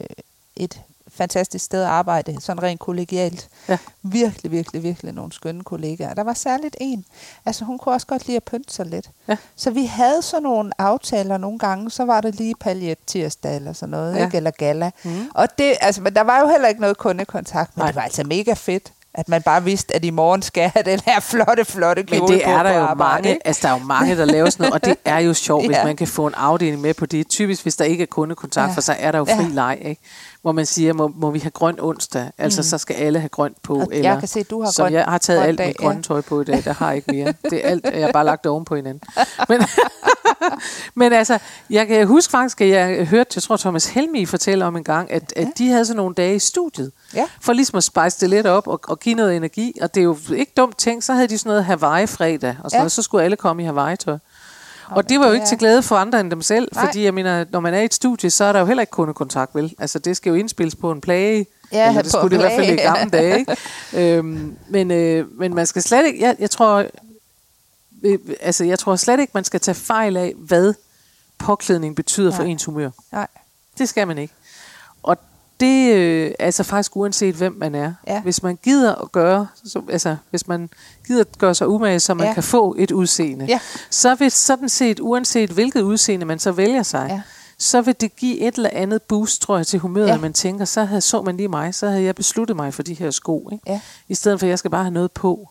et 0.57 0.81
fantastisk 1.15 1.65
sted 1.65 1.83
at 1.83 1.89
arbejde, 1.89 2.41
sådan 2.41 2.63
rent 2.63 2.81
kollegialt. 2.81 3.49
Ja. 3.69 3.79
Virkelig, 4.03 4.53
virkelig, 4.53 4.83
virkelig 4.83 5.13
nogle 5.13 5.33
skønne 5.33 5.65
kollegaer. 5.65 6.15
Der 6.15 6.23
var 6.25 6.35
særligt 6.35 6.77
en, 6.81 7.05
altså 7.47 7.65
hun 7.65 7.79
kunne 7.79 7.95
også 7.95 8.07
godt 8.07 8.27
lide 8.27 8.37
at 8.37 8.43
pynte 8.45 8.75
sig 8.75 8.87
lidt. 8.87 9.11
Ja. 9.29 9.37
Så 9.57 9.71
vi 9.71 9.85
havde 9.85 10.23
sådan 10.23 10.43
nogle 10.43 10.73
aftaler 10.81 11.37
nogle 11.39 11.59
gange, 11.59 11.91
så 11.91 12.05
var 12.05 12.21
det 12.21 12.35
lige 12.35 12.55
paljet 12.61 12.99
tirsdag 13.07 13.57
eller 13.57 13.73
sådan 13.73 13.91
noget, 13.91 14.17
Ja. 14.17 14.25
ikke? 14.25 14.37
eller 14.37 14.51
gala. 14.51 14.91
Mm. 15.05 15.31
Og 15.35 15.59
det, 15.59 15.75
altså, 15.81 16.01
men 16.03 16.15
der 16.15 16.21
var 16.23 16.41
jo 16.41 16.49
heller 16.49 16.69
ikke 16.69 16.81
noget 16.81 16.99
kundekontakt, 16.99 17.77
men 17.77 17.83
Nej. 17.83 17.87
det 17.87 17.97
var 17.97 18.03
altså 18.03 18.25
mega 18.25 18.53
fedt, 18.53 18.93
at 19.15 19.29
man 19.29 19.43
bare 19.43 19.65
vidste, 19.65 19.95
at 19.97 20.05
i 20.05 20.11
morgen 20.11 20.43
skal 20.43 20.61
jeg 20.61 20.71
have 20.71 20.83
den 20.85 21.01
her 21.07 21.21
flotte, 21.21 21.65
flotte 21.65 22.03
kjole 22.03 22.21
Men 22.21 22.29
det 22.29 22.49
er 22.49 22.59
på 22.59 22.65
der 22.65 22.75
jo 22.75 22.81
arbejde, 22.81 23.15
mange, 23.23 23.29
ikke? 23.29 23.47
altså 23.47 23.61
der 23.69 23.75
er 23.75 23.79
jo 23.79 23.85
mange, 23.87 24.17
der 24.17 24.25
laver 24.25 24.51
sådan 24.51 24.65
noget, 24.65 24.75
og 24.75 24.85
det 24.85 24.97
er 25.05 25.19
jo 25.19 25.35
sjovt, 25.35 25.67
hvis 25.67 25.77
Ja. 25.83 25.85
man 25.85 25.97
kan 25.97 26.07
få 26.07 26.27
en 26.27 26.35
afdeling 26.37 26.81
med 26.81 26.95
på 26.95 27.07
det. 27.07 27.29
Typisk, 27.29 27.63
hvis 27.63 27.77
der 27.77 27.85
ikke 27.85 28.03
er 28.03 28.07
kundekontakt, 28.07 28.69
Ja. 28.71 28.75
for 28.75 28.81
så 28.81 28.95
er 28.99 29.13
der 29.13 29.19
jo 29.19 29.25
fri 29.25 29.33
Ja. 29.43 29.49
leg, 29.49 29.79
ikke? 29.85 30.03
Hvor 30.43 30.53
man 30.53 30.67
siger, 30.67 30.93
må, 30.93 31.13
må 31.17 31.31
vi 31.31 31.39
have 31.39 31.51
grøn 31.51 31.77
onsdag? 31.81 32.31
Altså, 32.39 32.63
så 32.63 32.79
skal 32.79 32.95
alle 32.97 33.19
have 33.21 33.29
grønt 33.29 33.57
på. 33.63 33.75
Mm. 33.75 33.81
Og 33.81 33.89
jeg 33.91 33.99
eller, 33.99 34.19
kan 34.19 34.29
se, 34.29 34.43
du 34.45 34.63
har 34.63 34.71
så 34.71 34.83
grøn- 34.83 34.93
jeg 34.93 35.05
har 35.05 35.19
taget 35.19 35.43
alt 35.43 35.59
dag, 35.59 35.67
mit 35.67 35.77
grønne 35.77 35.97
ja. 35.97 36.03
tøj 36.03 36.21
på 36.21 36.41
i 36.41 36.45
dag. 36.45 36.65
Der 36.65 36.73
har 36.73 36.93
ikke 36.93 37.13
mere. 37.13 37.35
Det 37.51 37.65
er 37.67 37.69
alt, 37.69 37.85
jeg 37.95 38.05
har 38.05 38.13
bare 38.13 38.25
lagt 38.25 38.47
oven 38.47 38.65
på 38.65 38.77
hinanden. 38.77 39.01
Men, 39.49 39.61
men 40.95 41.13
altså, 41.13 41.39
jeg 41.71 41.87
kan 41.87 42.07
huske 42.07 42.31
faktisk, 42.31 42.61
at 42.61 42.69
jeg 42.69 43.07
hørte, 43.07 43.31
jeg 43.37 43.43
tror 43.43 43.57
Thomas 43.57 43.87
Helmi 43.87 44.27
fortælle 44.27 44.65
om 44.65 44.77
en 44.77 44.85
gang, 44.85 45.11
at, 45.11 45.33
at 45.37 45.49
de 45.59 45.69
havde 45.69 45.85
sådan 45.85 45.97
nogle 45.97 46.15
dage 46.15 46.35
i 46.35 46.39
studiet, 46.39 46.93
Ja. 47.15 47.25
for 47.41 47.53
ligesom 47.53 47.77
at 47.77 47.85
spice 47.85 48.21
det 48.21 48.31
lidt 48.31 48.47
op 48.47 48.67
og, 48.69 48.81
og 48.89 49.01
give 49.01 49.15
noget 49.15 49.37
energi. 49.37 49.73
Og 49.83 49.95
det 49.95 50.01
er 50.01 50.05
jo 50.05 50.17
ikke 50.37 50.53
dumt 50.57 50.79
ting, 50.79 51.05
så 51.05 51.13
havde 51.13 51.29
de 51.29 51.39
sådan 51.39 51.51
noget 51.51 51.65
Hawaii-fredag, 51.65 52.57
og 52.65 52.71
sådan 52.71 52.77
Ja. 52.77 52.79
noget, 52.79 52.93
så 52.93 53.03
skulle 53.03 53.25
alle 53.25 53.37
komme 53.37 53.63
i 53.63 53.67
Hawaii-tøj. 53.67 54.19
Og 54.91 55.09
det 55.09 55.21
var 55.21 55.27
jo 55.27 55.33
ikke 55.33 55.47
til 55.47 55.59
glæde 55.59 55.83
for 55.83 55.97
andre 55.97 56.21
end 56.21 56.31
dem 56.31 56.43
selv, 56.43 56.69
Nej. 56.75 56.85
fordi 56.87 57.05
jeg 57.05 57.15
mener, 57.15 57.45
når 57.51 57.61
man 57.61 57.75
er 57.75 57.81
i 57.81 57.85
et 57.85 57.95
studie, 57.95 58.31
så 58.31 58.45
er 58.45 58.53
der 58.53 58.61
jo 58.61 58.67
heller 58.67 58.81
ikke 58.81 58.91
kundekontakt, 58.91 59.55
vel? 59.55 59.75
Altså, 59.79 59.99
det 59.99 60.17
skal 60.17 60.31
jo 60.31 60.37
indspilles 60.37 60.75
på 60.75 60.91
en 60.91 61.01
plage, 61.01 61.47
Ja, 61.73 61.89
eller 61.89 62.03
det 62.03 62.13
skulle 62.13 62.31
det 62.31 62.37
i 62.37 62.41
hvert 62.41 62.53
fald 62.53 62.73
i 62.73 62.77
gamle 62.77 63.11
dage, 63.11 63.39
ikke? 63.39 63.57
øhm, 64.19 64.57
men, 64.69 64.91
øh, 64.91 65.27
men 65.39 65.55
man 65.55 65.67
skal 65.67 65.83
slet 65.83 66.07
ikke, 66.07 66.21
jeg, 66.21 66.37
jeg 66.39 66.51
tror, 66.51 66.85
øh, 68.03 68.19
altså, 68.41 68.65
jeg 68.65 68.79
tror 68.79 68.97
slet 68.97 69.21
ikke, 69.21 69.31
man 69.35 69.45
skal 69.45 69.61
tage 69.61 69.75
fejl 69.75 70.17
af, 70.17 70.33
hvad 70.37 70.75
påklædning 71.39 71.97
betyder 71.97 72.31
for 72.33 72.43
Nej. 72.43 72.51
ens 72.51 72.65
humør. 72.65 72.91
Nej. 73.13 73.27
Det 73.79 73.89
skal 73.89 74.07
man 74.07 74.19
ikke. 74.19 74.35
Og 75.03 75.17
det 75.61 75.95
øh, 75.95 76.33
altså 76.39 76.63
faktisk 76.63 76.97
uanset 76.97 77.35
hvem 77.35 77.53
man 77.59 77.75
er. 77.75 77.95
Ja. 78.07 78.23
Hvis 78.23 78.43
man 78.43 78.59
gider 78.63 78.95
at 78.95 79.13
gøre, 79.13 79.47
så, 79.65 79.83
altså 79.91 80.17
hvis 80.31 80.49
man 80.49 80.71
gider 81.07 81.21
at 81.21 81.39
gøre 81.39 81.55
sig 81.55 81.69
umage, 81.69 82.01
så 82.01 82.15
man 82.15 82.27
Ja. 82.27 82.35
kan 82.35 82.43
få 82.43 82.75
et 82.79 82.91
udseende, 82.91 83.45
Ja. 83.49 83.61
så 83.91 84.15
vil 84.15 84.31
sådan 84.31 84.69
set, 84.69 85.01
uanset 85.01 85.51
hvilket 85.51 85.81
udseende 85.83 86.27
man 86.27 86.39
så 86.39 86.53
vælger 86.53 86.83
sig, 86.83 87.07
Ja. 87.11 87.23
så 87.59 87.81
vil 87.81 87.95
det 88.01 88.17
give 88.17 88.39
et 88.39 88.55
eller 88.55 88.71
andet 88.73 89.03
boost, 89.03 89.43
tror 89.43 89.57
jeg, 89.57 89.67
til 89.67 89.79
humøret, 89.79 90.07
Ja. 90.09 90.15
at 90.15 90.21
man 90.21 90.33
tænker, 90.33 90.65
så 90.65 90.85
havde, 90.85 91.01
så 91.01 91.23
man 91.23 91.37
lige 91.37 91.49
mig, 91.49 91.75
så 91.75 91.89
havde 91.89 92.03
jeg 92.05 92.15
besluttet 92.15 92.57
mig 92.57 92.75
for 92.75 92.83
de 92.83 92.95
her 92.95 93.11
sko. 93.11 93.49
Ikke? 93.53 93.65
Ja. 93.73 93.81
I 94.09 94.15
stedet 94.15 94.41
for, 94.41 94.47
at 94.47 94.51
jeg 94.51 94.59
skal 94.59 94.71
bare 94.71 94.85
have 94.85 94.95
noget 94.95 95.13
på. 95.13 95.49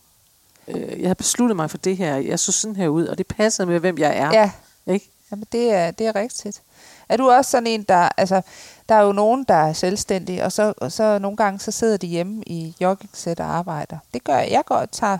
Øh, 0.67 1.01
jeg 1.01 1.09
har 1.09 1.13
besluttet 1.13 1.55
mig 1.55 1.69
for 1.69 1.77
det 1.77 1.97
her. 1.97 2.15
Jeg 2.15 2.39
så 2.39 2.51
sådan 2.51 2.75
her 2.75 2.87
ud, 2.87 3.05
og 3.07 3.17
det 3.17 3.27
passer 3.27 3.65
med, 3.65 3.79
hvem 3.79 3.97
jeg 3.97 4.17
er. 4.17 4.31
Ja, 4.33 4.51
Ikke? 4.93 5.09
Jamen, 5.31 5.45
det 5.51 5.73
er, 5.73 5.91
det 5.91 6.07
er 6.07 6.15
rigtigt. 6.15 6.61
Er 7.09 7.17
du 7.17 7.29
også 7.29 7.51
sådan 7.51 7.67
en, 7.67 7.83
der... 7.83 8.09
Altså, 8.17 8.41
der 8.89 8.95
er 8.95 9.01
jo 9.01 9.11
nogen, 9.11 9.43
der 9.47 9.53
er 9.55 9.73
selvstændige, 9.73 10.43
og 10.43 10.51
så, 10.51 10.73
og 10.77 10.91
så 10.91 11.19
nogle 11.19 11.37
gange, 11.37 11.59
så 11.59 11.71
sidder 11.71 11.97
de 11.97 12.07
hjemme 12.07 12.43
i 12.47 12.75
joggingsæt 12.81 13.39
og 13.39 13.45
arbejder. 13.45 13.97
Det 14.13 14.23
gør 14.23 14.37
jeg. 14.37 14.51
Jeg 14.51 14.65
går 14.65 14.75
og 14.75 14.91
tager 14.91 15.17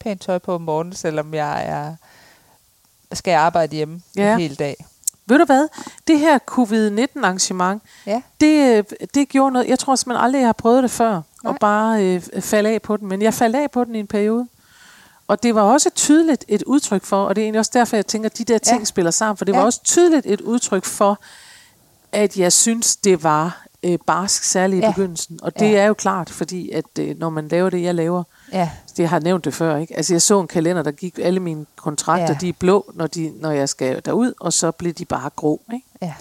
pænt 0.00 0.20
tøj 0.22 0.38
på 0.38 0.54
om 0.54 0.60
morgenen, 0.60 0.92
selvom 0.94 1.34
jeg 1.34 1.64
er, 1.66 1.94
skal 3.12 3.34
arbejde 3.34 3.76
hjemme 3.76 4.02
Ja. 4.16 4.32
en 4.32 4.40
hel 4.40 4.54
dag. 4.58 4.84
Ved 5.26 5.38
du 5.38 5.44
hvad? 5.44 5.68
Det 6.06 6.18
her 6.18 6.38
covid-19-arrangement, 6.38 7.82
Ja, 8.06 8.22
det, 8.40 8.76
øh, 8.76 8.84
det 9.14 9.28
gjorde 9.28 9.52
noget. 9.52 9.68
Jeg 9.68 9.78
tror 9.78 9.96
simpelthen 9.96 10.24
aldrig, 10.24 10.38
jeg 10.40 10.48
har 10.48 10.52
prøvet 10.52 10.82
det 10.82 10.90
før. 10.90 11.12
Nej. 11.12 11.22
Og 11.44 11.56
bare 11.60 12.04
øh, 12.04 12.22
falde 12.40 12.70
af 12.70 12.82
på 12.82 12.96
den. 12.96 13.08
Men 13.08 13.22
jeg 13.22 13.34
faldt 13.34 13.56
af 13.56 13.70
på 13.70 13.84
den 13.84 13.94
i 13.94 13.98
en 13.98 14.06
periode. 14.06 14.48
Og 15.28 15.42
det 15.42 15.54
var 15.54 15.62
også 15.62 15.90
tydeligt 15.94 16.44
et 16.48 16.62
udtryk 16.62 17.04
for, 17.04 17.24
og 17.24 17.36
det 17.36 17.42
er 17.42 17.44
egentlig 17.44 17.58
også 17.58 17.70
derfor, 17.74 17.96
jeg 17.96 18.06
tænker, 18.06 18.28
at 18.28 18.38
de 18.38 18.44
der 18.44 18.58
ting 18.58 18.78
Ja. 18.78 18.84
spiller 18.84 19.10
sammen. 19.10 19.36
For 19.36 19.44
det 19.44 19.54
var 19.54 19.60
Ja. 19.60 19.64
også 19.66 19.82
tydeligt 19.84 20.26
et 20.26 20.40
udtryk 20.40 20.84
for, 20.84 21.20
at 22.12 22.36
jeg 22.36 22.52
synes, 22.52 22.96
det 22.96 23.22
var 23.22 23.66
øh, 23.82 23.98
barsk, 24.06 24.42
særligt 24.44 24.82
i 24.82 24.86
Ja. 24.86 24.90
begyndelsen. 24.92 25.38
Og 25.42 25.58
det 25.58 25.70
Ja. 25.70 25.76
er 25.80 25.86
jo 25.86 25.94
klart, 25.94 26.30
fordi 26.30 26.70
at 26.70 26.84
øh, 27.00 27.18
når 27.18 27.30
man 27.30 27.48
laver 27.48 27.70
det, 27.70 27.82
jeg 27.82 27.94
laver, 27.94 28.22
ja, 28.52 28.70
det 28.90 28.98
jeg 28.98 29.10
har 29.10 29.18
nævnt 29.20 29.44
det 29.44 29.54
før, 29.54 29.76
ikke? 29.76 29.96
Altså 29.96 30.14
jeg 30.14 30.22
så 30.22 30.40
en 30.40 30.46
kalender, 30.46 30.82
der 30.82 30.90
gik, 30.90 31.18
alle 31.22 31.40
mine 31.40 31.66
kontrakter, 31.76 32.26
Ja. 32.26 32.36
de 32.40 32.48
er 32.48 32.52
blå, 32.52 32.90
når, 32.94 33.06
de, 33.06 33.32
når 33.40 33.50
jeg 33.50 33.68
skal 33.68 34.02
derud, 34.04 34.32
og 34.40 34.52
så 34.52 34.70
blev 34.70 34.92
de 34.92 35.04
bare 35.04 35.30
grå, 35.36 35.60
ikke? 35.74 35.86
ja, 36.02 36.14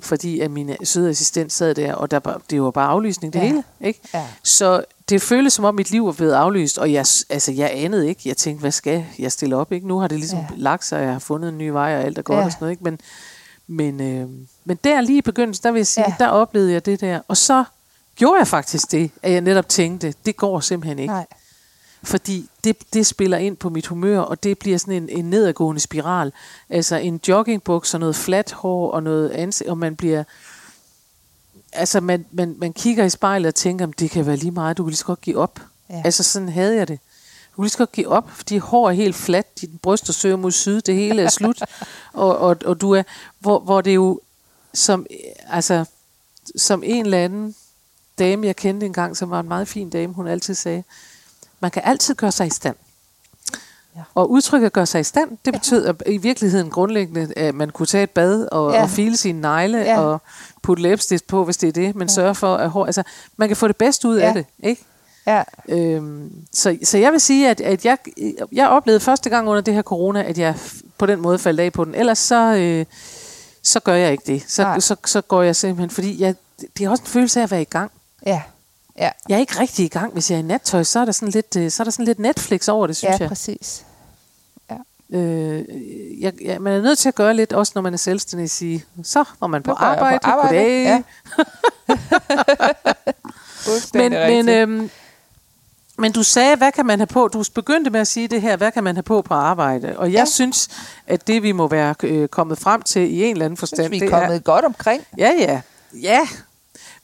fordi 0.00 0.40
at 0.40 0.50
min 0.50 0.70
søde 0.84 1.10
assistent 1.10 1.52
sad 1.52 1.74
der, 1.74 1.94
og 1.94 2.10
der, 2.10 2.20
var- 2.24 2.40
det 2.50 2.62
var 2.62 2.70
bare 2.70 2.88
aflysning 2.88 3.32
det 3.32 3.38
Ja. 3.38 3.44
hele. 3.46 3.64
Ikke? 3.80 4.00
ja. 4.14 4.26
Så 4.42 4.84
det 5.08 5.22
føltes 5.22 5.52
som 5.52 5.64
om 5.64 5.74
mit 5.74 5.90
liv 5.90 6.06
var 6.06 6.12
blevet 6.12 6.32
aflyst, 6.32 6.78
og 6.78 6.92
jeg, 6.92 7.06
altså, 7.30 7.52
jeg 7.52 7.70
anede 7.74 8.08
ikke. 8.08 8.20
Jeg 8.24 8.36
tænkte, 8.36 8.60
hvad 8.60 8.70
skal 8.70 9.04
jeg 9.18 9.32
stille 9.32 9.56
op? 9.56 9.72
Ikke? 9.72 9.88
Nu 9.88 9.98
har 9.98 10.08
det 10.08 10.18
ligesom 10.18 10.38
Ja. 10.38 10.46
lagt 10.56 10.84
sig, 10.84 10.98
og 10.98 11.04
jeg 11.04 11.12
har 11.12 11.18
fundet 11.18 11.48
en 11.48 11.58
ny 11.58 11.68
vej, 11.68 11.96
og 11.96 12.02
alt 12.04 12.18
er 12.18 12.22
godt 12.22 12.38
Ja. 12.38 12.44
og 12.44 12.50
sådan 12.52 12.64
noget. 12.64 12.72
Ikke? 12.72 12.84
Men, 12.84 12.98
men, 13.66 14.00
øh, 14.00 14.28
men 14.64 14.78
der 14.84 15.00
lige 15.00 15.18
i 15.18 15.22
begyndelsen, 15.22 15.62
der 15.62 15.70
vil 15.70 15.78
jeg 15.78 15.86
sige, 15.86 16.04
ja. 16.08 16.14
der 16.24 16.28
oplevede 16.28 16.72
jeg 16.72 16.86
det 16.86 17.00
der. 17.00 17.20
Og 17.28 17.36
så 17.36 17.64
gjorde 18.16 18.38
jeg 18.38 18.46
faktisk 18.46 18.92
det, 18.92 19.10
at 19.22 19.32
jeg 19.32 19.40
netop 19.40 19.68
tænkte, 19.68 20.14
det 20.26 20.36
går 20.36 20.60
simpelthen 20.60 20.98
ikke. 20.98 21.14
Nej. 21.14 21.26
Fordi 22.02 22.48
det, 22.64 22.76
det 22.92 23.06
spiller 23.06 23.38
ind 23.38 23.56
på 23.56 23.70
mit 23.70 23.86
humør, 23.86 24.18
og 24.20 24.42
det 24.42 24.58
bliver 24.58 24.78
sådan 24.78 24.94
en, 24.94 25.08
en 25.08 25.30
nedadgående 25.30 25.80
spiral. 25.80 26.32
Altså 26.70 26.96
en 26.96 27.20
joggingbuks 27.28 27.94
og 27.94 28.00
noget 28.00 28.16
fladt 28.16 28.52
hår 28.52 28.90
og 28.90 29.02
noget 29.02 29.30
ansigt, 29.30 29.70
og 29.70 29.78
man 29.78 29.96
bliver... 29.96 30.24
Altså 31.76 32.00
man, 32.00 32.26
man, 32.30 32.54
man 32.58 32.72
kigger 32.72 33.04
i 33.04 33.10
spejlet 33.10 33.48
og 33.48 33.54
tænker, 33.54 33.86
det 33.86 34.10
kan 34.10 34.26
være 34.26 34.36
lige 34.36 34.50
meget, 34.50 34.78
du 34.78 34.84
kan 34.84 34.90
lige 34.90 34.96
så 34.96 35.04
godt 35.04 35.20
give 35.20 35.38
op. 35.38 35.60
Ja. 35.90 36.02
Altså 36.04 36.22
sådan 36.22 36.48
havde 36.48 36.76
jeg 36.76 36.88
det. 36.88 36.98
Du 37.50 37.56
kan 37.56 37.64
lige 37.64 37.70
så 37.70 37.78
godt 37.78 37.92
give 37.92 38.08
op, 38.08 38.30
fordi 38.30 38.58
hår 38.58 38.88
er 38.88 38.92
helt 38.92 39.16
fladt, 39.16 39.60
dit 39.60 39.80
bryster 39.80 40.12
søger 40.12 40.36
mod 40.36 40.52
syd, 40.52 40.80
det 40.80 40.94
hele 40.94 41.22
er 41.22 41.30
slut. 41.30 41.62
og, 42.12 42.38
og, 42.38 42.56
og 42.64 42.80
du 42.80 42.90
er, 42.92 43.02
hvor, 43.38 43.58
hvor 43.58 43.80
det 43.80 43.94
jo 43.94 44.20
som, 44.74 45.06
altså, 45.48 45.84
som 46.56 46.82
en 46.84 47.04
eller 47.04 47.24
anden 47.24 47.54
dame, 48.18 48.46
jeg 48.46 48.56
kendte 48.56 48.86
engang, 48.86 49.16
som 49.16 49.30
var 49.30 49.40
en 49.40 49.48
meget 49.48 49.68
fin 49.68 49.90
dame, 49.90 50.12
hun 50.12 50.26
altid 50.26 50.54
sagde, 50.54 50.84
man 51.60 51.70
kan 51.70 51.82
altid 51.84 52.14
gøre 52.14 52.32
sig 52.32 52.46
i 52.46 52.50
stand. 52.50 52.76
Ja. 53.96 54.02
Og 54.14 54.30
udtrykket 54.30 54.72
gøre 54.72 54.86
sig 54.86 55.00
i 55.00 55.04
stand, 55.04 55.30
det 55.44 55.52
betyder 55.52 55.92
i 56.06 56.16
virkeligheden 56.16 56.70
grundlæggende, 56.70 57.32
at 57.36 57.54
man 57.54 57.70
kunne 57.70 57.86
tage 57.86 58.04
et 58.04 58.10
bad 58.10 58.48
og, 58.52 58.70
Ja. 58.72 58.76
ja. 58.76 58.82
og 58.82 58.90
file 58.90 59.16
sine 59.16 59.40
negle 59.40 59.78
Ja. 59.78 59.84
ja. 59.92 60.00
og 60.00 60.20
putte 60.62 60.82
læbestift 60.82 61.26
på, 61.26 61.44
hvis 61.44 61.56
det 61.56 61.68
er 61.68 61.72
det, 61.72 61.94
men 61.96 62.08
ja. 62.08 62.14
sørge 62.14 62.34
for 62.34 62.54
at 62.56 62.70
hår, 62.70 62.86
altså 62.86 63.02
man 63.36 63.48
kan 63.48 63.56
få 63.56 63.68
det 63.68 63.76
bedste 63.76 64.08
ud 64.08 64.18
Ja. 64.18 64.26
af 64.28 64.34
det, 64.34 64.46
ikke? 64.62 64.84
Ja, 65.26 65.42
Øhm, 65.68 66.32
så, 66.52 66.78
så 66.84 66.98
jeg 66.98 67.12
vil 67.12 67.20
sige, 67.20 67.50
at, 67.50 67.60
at 67.60 67.84
jeg, 67.84 67.98
jeg 68.52 68.68
oplevede 68.68 69.00
første 69.00 69.30
gang 69.30 69.48
under 69.48 69.60
det 69.60 69.74
her 69.74 69.82
corona, 69.82 70.22
at 70.22 70.38
jeg 70.38 70.54
på 70.98 71.06
den 71.06 71.20
måde 71.20 71.38
faldt 71.38 71.60
af 71.60 71.72
på 71.72 71.84
den. 71.84 71.94
Ellers 71.94 72.18
så, 72.18 72.54
øh, 72.56 72.84
så 73.62 73.80
gør 73.80 73.94
jeg 73.94 74.12
ikke 74.12 74.24
det. 74.26 74.44
Så, 74.48 74.74
så, 74.78 74.96
så 75.06 75.20
går 75.20 75.42
jeg 75.42 75.56
simpelthen, 75.56 75.90
fordi 75.90 76.20
jeg, 76.22 76.34
det 76.78 76.86
er 76.86 76.90
også 76.90 77.02
en 77.02 77.06
følelse 77.06 77.40
af 77.40 77.44
at 77.44 77.50
være 77.50 77.62
i 77.62 77.64
gang. 77.64 77.90
ja, 78.26 78.42
ja. 78.98 79.10
Jeg 79.28 79.34
er 79.34 79.38
ikke 79.40 79.60
rigtig 79.60 79.84
i 79.84 79.88
gang, 79.88 80.12
hvis 80.12 80.30
jeg 80.30 80.36
er 80.36 80.40
i 80.40 80.42
nattøj, 80.42 80.82
så 80.82 80.98
er 81.00 81.04
der 81.04 81.12
sådan 81.12 81.28
lidt, 81.32 81.56
øh, 81.56 81.70
så 81.70 81.82
er 81.82 81.84
der 81.84 81.90
sådan 81.90 82.04
lidt 82.04 82.18
Netflix 82.18 82.68
over 82.68 82.86
det, 82.86 82.96
synes 82.96 83.12
Ja, 83.12 83.16
jeg. 83.20 83.28
præcis. 83.28 83.84
Øh, 85.10 85.64
jeg, 86.22 86.32
jeg. 86.44 86.62
Man 86.62 86.72
er 86.72 86.82
nødt 86.82 86.98
til 86.98 87.08
at 87.08 87.14
gøre 87.14 87.34
lidt, 87.34 87.52
også 87.52 87.72
når 87.74 87.82
man 87.82 87.92
er 87.92 87.98
selvstændig, 87.98 88.50
sige, 88.50 88.84
så 89.02 89.24
var 89.40 89.46
man 89.46 89.62
på 89.62 89.70
jeg 89.70 89.76
på 89.78 89.84
arbejde, 89.84 90.18
arbejde, 90.22 90.48
goddag. 90.58 90.84
ja. 90.84 91.02
men, 93.94 94.12
men, 94.12 94.48
øhm, 94.48 94.90
men 95.98 96.12
du 96.12 96.22
sagde, 96.22 96.56
hvad 96.56 96.72
kan 96.72 96.86
man 96.86 96.98
have 96.98 97.06
på? 97.06 97.28
Du 97.28 97.44
begyndte 97.54 97.90
med 97.90 98.00
at 98.00 98.06
sige 98.08 98.28
det 98.28 98.42
her, 98.42 98.56
hvad 98.56 98.72
kan 98.72 98.84
man 98.84 98.96
have 98.96 99.02
på 99.02 99.22
på 99.22 99.34
arbejde? 99.34 99.98
Og 99.98 100.06
jeg 100.06 100.12
Ja. 100.12 100.18
ja. 100.18 100.24
synes, 100.24 100.68
at 101.06 101.26
det 101.26 101.42
vi 101.42 101.52
må 101.52 101.68
være 101.68 101.94
øh, 102.02 102.28
kommet 102.28 102.58
frem 102.58 102.82
til 102.82 103.02
i 103.14 103.22
en 103.24 103.30
eller 103.32 103.44
anden 103.44 103.56
synes, 103.56 103.70
forstand, 103.70 103.90
vi 103.90 103.96
er 103.96 104.00
det 104.00 104.10
kommet 104.10 104.44
godt 104.44 104.64
omkring. 104.64 105.02
Ja, 105.18 105.30
ja. 105.38 105.60
Ja. 106.02 106.20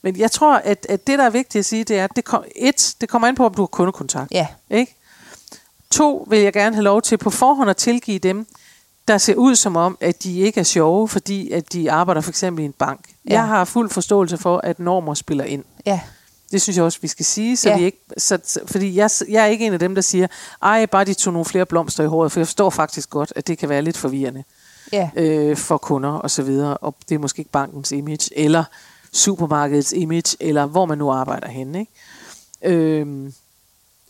Men 0.02 0.16
jeg 0.18 0.30
tror, 0.30 0.54
at, 0.54 0.86
at 0.88 1.06
det, 1.06 1.18
der 1.18 1.24
er 1.24 1.30
vigtigt 1.30 1.60
at 1.60 1.64
sige, 1.66 1.84
det 1.84 1.98
er, 1.98 2.04
at 2.04 2.10
det, 2.16 2.24
kom, 2.24 2.44
et, 2.56 2.94
det 3.00 3.08
kommer 3.08 3.28
an 3.28 3.34
på, 3.34 3.46
om 3.46 3.54
du 3.54 3.62
har 3.62 3.66
kundekontakt. 3.66 4.30
Ja, 4.32 4.46
Ikke? 4.70 4.96
To, 5.90 6.26
vil 6.30 6.38
jeg 6.40 6.52
gerne 6.52 6.76
have 6.76 6.84
lov 6.84 7.02
til 7.02 7.18
på 7.18 7.30
forhånd 7.30 7.70
at 7.70 7.76
tilgive 7.76 8.18
dem, 8.18 8.46
der 9.08 9.18
ser 9.18 9.34
ud 9.34 9.54
som 9.54 9.76
om, 9.76 9.98
at 10.00 10.22
de 10.22 10.38
ikke 10.40 10.60
er 10.60 10.64
sjove, 10.64 11.08
fordi 11.08 11.50
at 11.50 11.72
de 11.72 11.90
arbejder 11.92 12.20
for 12.20 12.30
eksempel 12.30 12.62
i 12.62 12.64
en 12.66 12.72
bank. 12.72 13.00
Ja. 13.28 13.32
Jeg 13.32 13.46
har 13.46 13.64
fuld 13.64 13.90
forståelse 13.90 14.38
for, 14.38 14.58
at 14.58 14.78
normer 14.78 15.14
spiller 15.14 15.44
ind. 15.44 15.64
ja, 15.86 16.00
Det 16.52 16.62
synes 16.62 16.76
jeg 16.76 16.84
også, 16.84 16.98
vi 17.02 17.08
skal 17.08 17.24
sige, 17.24 17.56
så 17.56 17.68
Ja. 17.68 17.78
vi 17.78 17.84
ikke, 17.84 17.98
så, 18.16 18.38
så, 18.44 18.60
fordi 18.66 18.96
jeg, 18.96 19.10
jeg 19.28 19.42
er 19.42 19.46
ikke 19.46 19.66
en 19.66 19.72
af 19.72 19.78
dem, 19.78 19.94
der 19.94 20.02
siger, 20.02 20.26
ej, 20.62 20.86
bare 20.86 21.04
de 21.04 21.14
tog 21.14 21.32
nogle 21.32 21.44
flere 21.46 21.66
blomster 21.66 22.04
i 22.04 22.06
håret, 22.06 22.32
for 22.32 22.40
jeg 22.40 22.46
forstår 22.46 22.70
faktisk 22.70 23.10
godt, 23.10 23.32
at 23.36 23.46
det 23.46 23.58
kan 23.58 23.68
være 23.68 23.82
lidt 23.82 23.96
forvirrende 23.96 24.44
ja, 24.92 25.10
øh, 25.16 25.56
for 25.56 25.76
kunder 25.78 26.10
og 26.10 26.30
så 26.30 26.42
videre, 26.42 26.76
og 26.76 26.94
det 27.08 27.14
er 27.14 27.18
måske 27.18 27.38
ikke 27.40 27.50
bankens 27.50 27.92
image, 27.92 28.38
eller 28.38 28.64
supermarkedets 29.12 29.92
image, 29.92 30.36
eller 30.40 30.66
hvor 30.66 30.86
man 30.86 30.98
nu 30.98 31.10
arbejder 31.10 31.48
henne. 31.48 31.80
Ikke? 31.80 31.92
Øhm, 32.76 33.34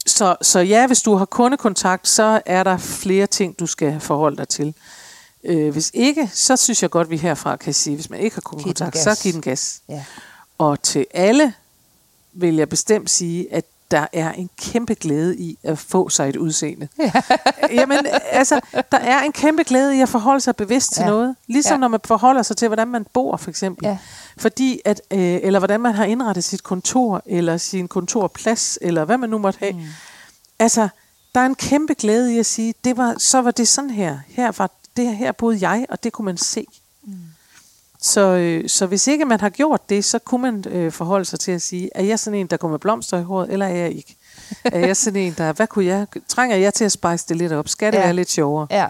så, 0.06 0.36
så 0.42 0.58
ja, 0.60 0.86
hvis 0.86 1.02
du 1.02 1.14
har 1.14 1.24
kundekontakt, 1.24 2.08
så 2.08 2.40
er 2.46 2.62
der 2.62 2.76
flere 2.76 3.26
ting, 3.26 3.58
du 3.58 3.66
skal 3.66 4.00
forholde 4.00 4.36
dig 4.36 4.48
til. 4.48 4.74
Øh, 5.44 5.72
hvis 5.72 5.90
ikke, 5.94 6.30
så 6.32 6.56
synes 6.56 6.82
jeg 6.82 6.90
godt, 6.90 7.10
vi 7.10 7.16
herfra 7.16 7.56
kan 7.56 7.74
sige, 7.74 7.94
hvis 7.96 8.10
man 8.10 8.20
ikke 8.20 8.36
har 8.36 8.40
kundekontakt, 8.40 8.98
så 8.98 9.20
giv 9.22 9.32
den 9.32 9.40
gas. 9.42 9.82
ja. 9.88 10.04
Og 10.58 10.82
til 10.82 11.06
alle 11.14 11.52
vil 12.32 12.54
jeg 12.56 12.68
bestemt 12.68 13.10
sige, 13.10 13.54
at 13.54 13.64
der 13.90 14.06
er 14.12 14.32
en 14.32 14.50
kæmpe 14.58 14.94
glæde 14.94 15.36
i 15.38 15.58
at 15.62 15.78
få 15.78 16.08
sig 16.08 16.28
et 16.28 16.36
udseende. 16.36 16.88
Ja. 16.98 17.12
Jamen, 17.80 17.98
altså, 18.30 18.60
der 18.92 18.98
er 18.98 19.20
en 19.22 19.32
kæmpe 19.32 19.62
glæde 19.62 19.96
i 19.96 20.00
at 20.00 20.08
forholde 20.08 20.40
sig 20.40 20.56
bevidst 20.56 20.92
til 20.92 21.00
Ja. 21.02 21.06
noget. 21.08 21.36
Ligesom 21.46 21.74
ja. 21.74 21.78
når 21.78 21.88
man 21.88 22.00
forholder 22.04 22.42
sig 22.42 22.56
til, 22.56 22.68
hvordan 22.68 22.88
man 22.88 23.06
bor, 23.12 23.36
for 23.36 23.50
eksempel. 23.50 23.86
Ja. 23.86 23.98
Fordi 24.36 24.80
at, 24.84 25.02
øh, 25.10 25.18
eller 25.42 25.58
hvordan 25.58 25.80
man 25.80 25.94
har 25.94 26.04
indrettet 26.04 26.44
sit 26.44 26.62
kontor, 26.62 27.22
eller 27.26 27.56
sin 27.56 27.88
kontorplads, 27.88 28.78
eller 28.80 29.04
hvad 29.04 29.18
man 29.18 29.30
nu 29.30 29.38
måtte 29.38 29.58
have. 29.58 29.72
Mm. 29.72 29.82
Altså, 30.58 30.88
der 31.34 31.40
er 31.40 31.46
en 31.46 31.54
kæmpe 31.54 31.94
glæde 31.94 32.34
i 32.34 32.38
at 32.38 32.46
sige, 32.46 32.74
det 32.84 32.96
var, 32.96 33.14
så 33.18 33.42
var 33.42 33.50
det 33.50 33.68
sådan 33.68 33.90
her. 33.90 34.18
Her 34.28 34.52
var 34.58 34.70
det 34.96 35.06
her, 35.06 35.12
her 35.12 35.32
boede 35.32 35.68
jeg, 35.68 35.86
og 35.88 36.04
det 36.04 36.12
kunne 36.12 36.24
man 36.24 36.36
se. 36.36 36.66
Så, 38.02 38.20
øh, 38.20 38.68
så 38.68 38.86
hvis 38.86 39.06
ikke 39.06 39.24
man 39.24 39.40
har 39.40 39.48
gjort 39.48 39.88
det, 39.88 40.04
så 40.04 40.18
kunne 40.18 40.42
man 40.42 40.64
øh, 40.68 40.92
forholde 40.92 41.24
sig 41.24 41.40
til 41.40 41.52
at 41.52 41.62
sige, 41.62 41.90
er 41.94 42.02
jeg 42.02 42.18
sådan 42.18 42.38
en, 42.40 42.46
der 42.46 42.56
går 42.56 42.68
med 42.68 42.78
blomster 42.78 43.18
i 43.18 43.22
håret, 43.22 43.52
eller 43.52 43.66
er 43.66 43.76
jeg 43.76 43.92
ikke? 43.92 44.16
er 44.64 44.78
jeg 44.78 44.96
sådan 44.96 45.20
en, 45.20 45.34
der, 45.38 45.52
hvad 45.52 45.66
kunne 45.66 45.84
jeg, 45.84 46.06
trænger 46.28 46.56
jeg 46.56 46.74
til 46.74 46.84
at 46.84 46.92
spice 46.92 47.24
det 47.28 47.36
lidt 47.36 47.52
op? 47.52 47.68
Skal 47.68 47.92
det 47.92 47.98
ja. 47.98 48.04
være 48.04 48.14
lidt 48.14 48.30
sjovere? 48.30 48.66
ja. 48.70 48.86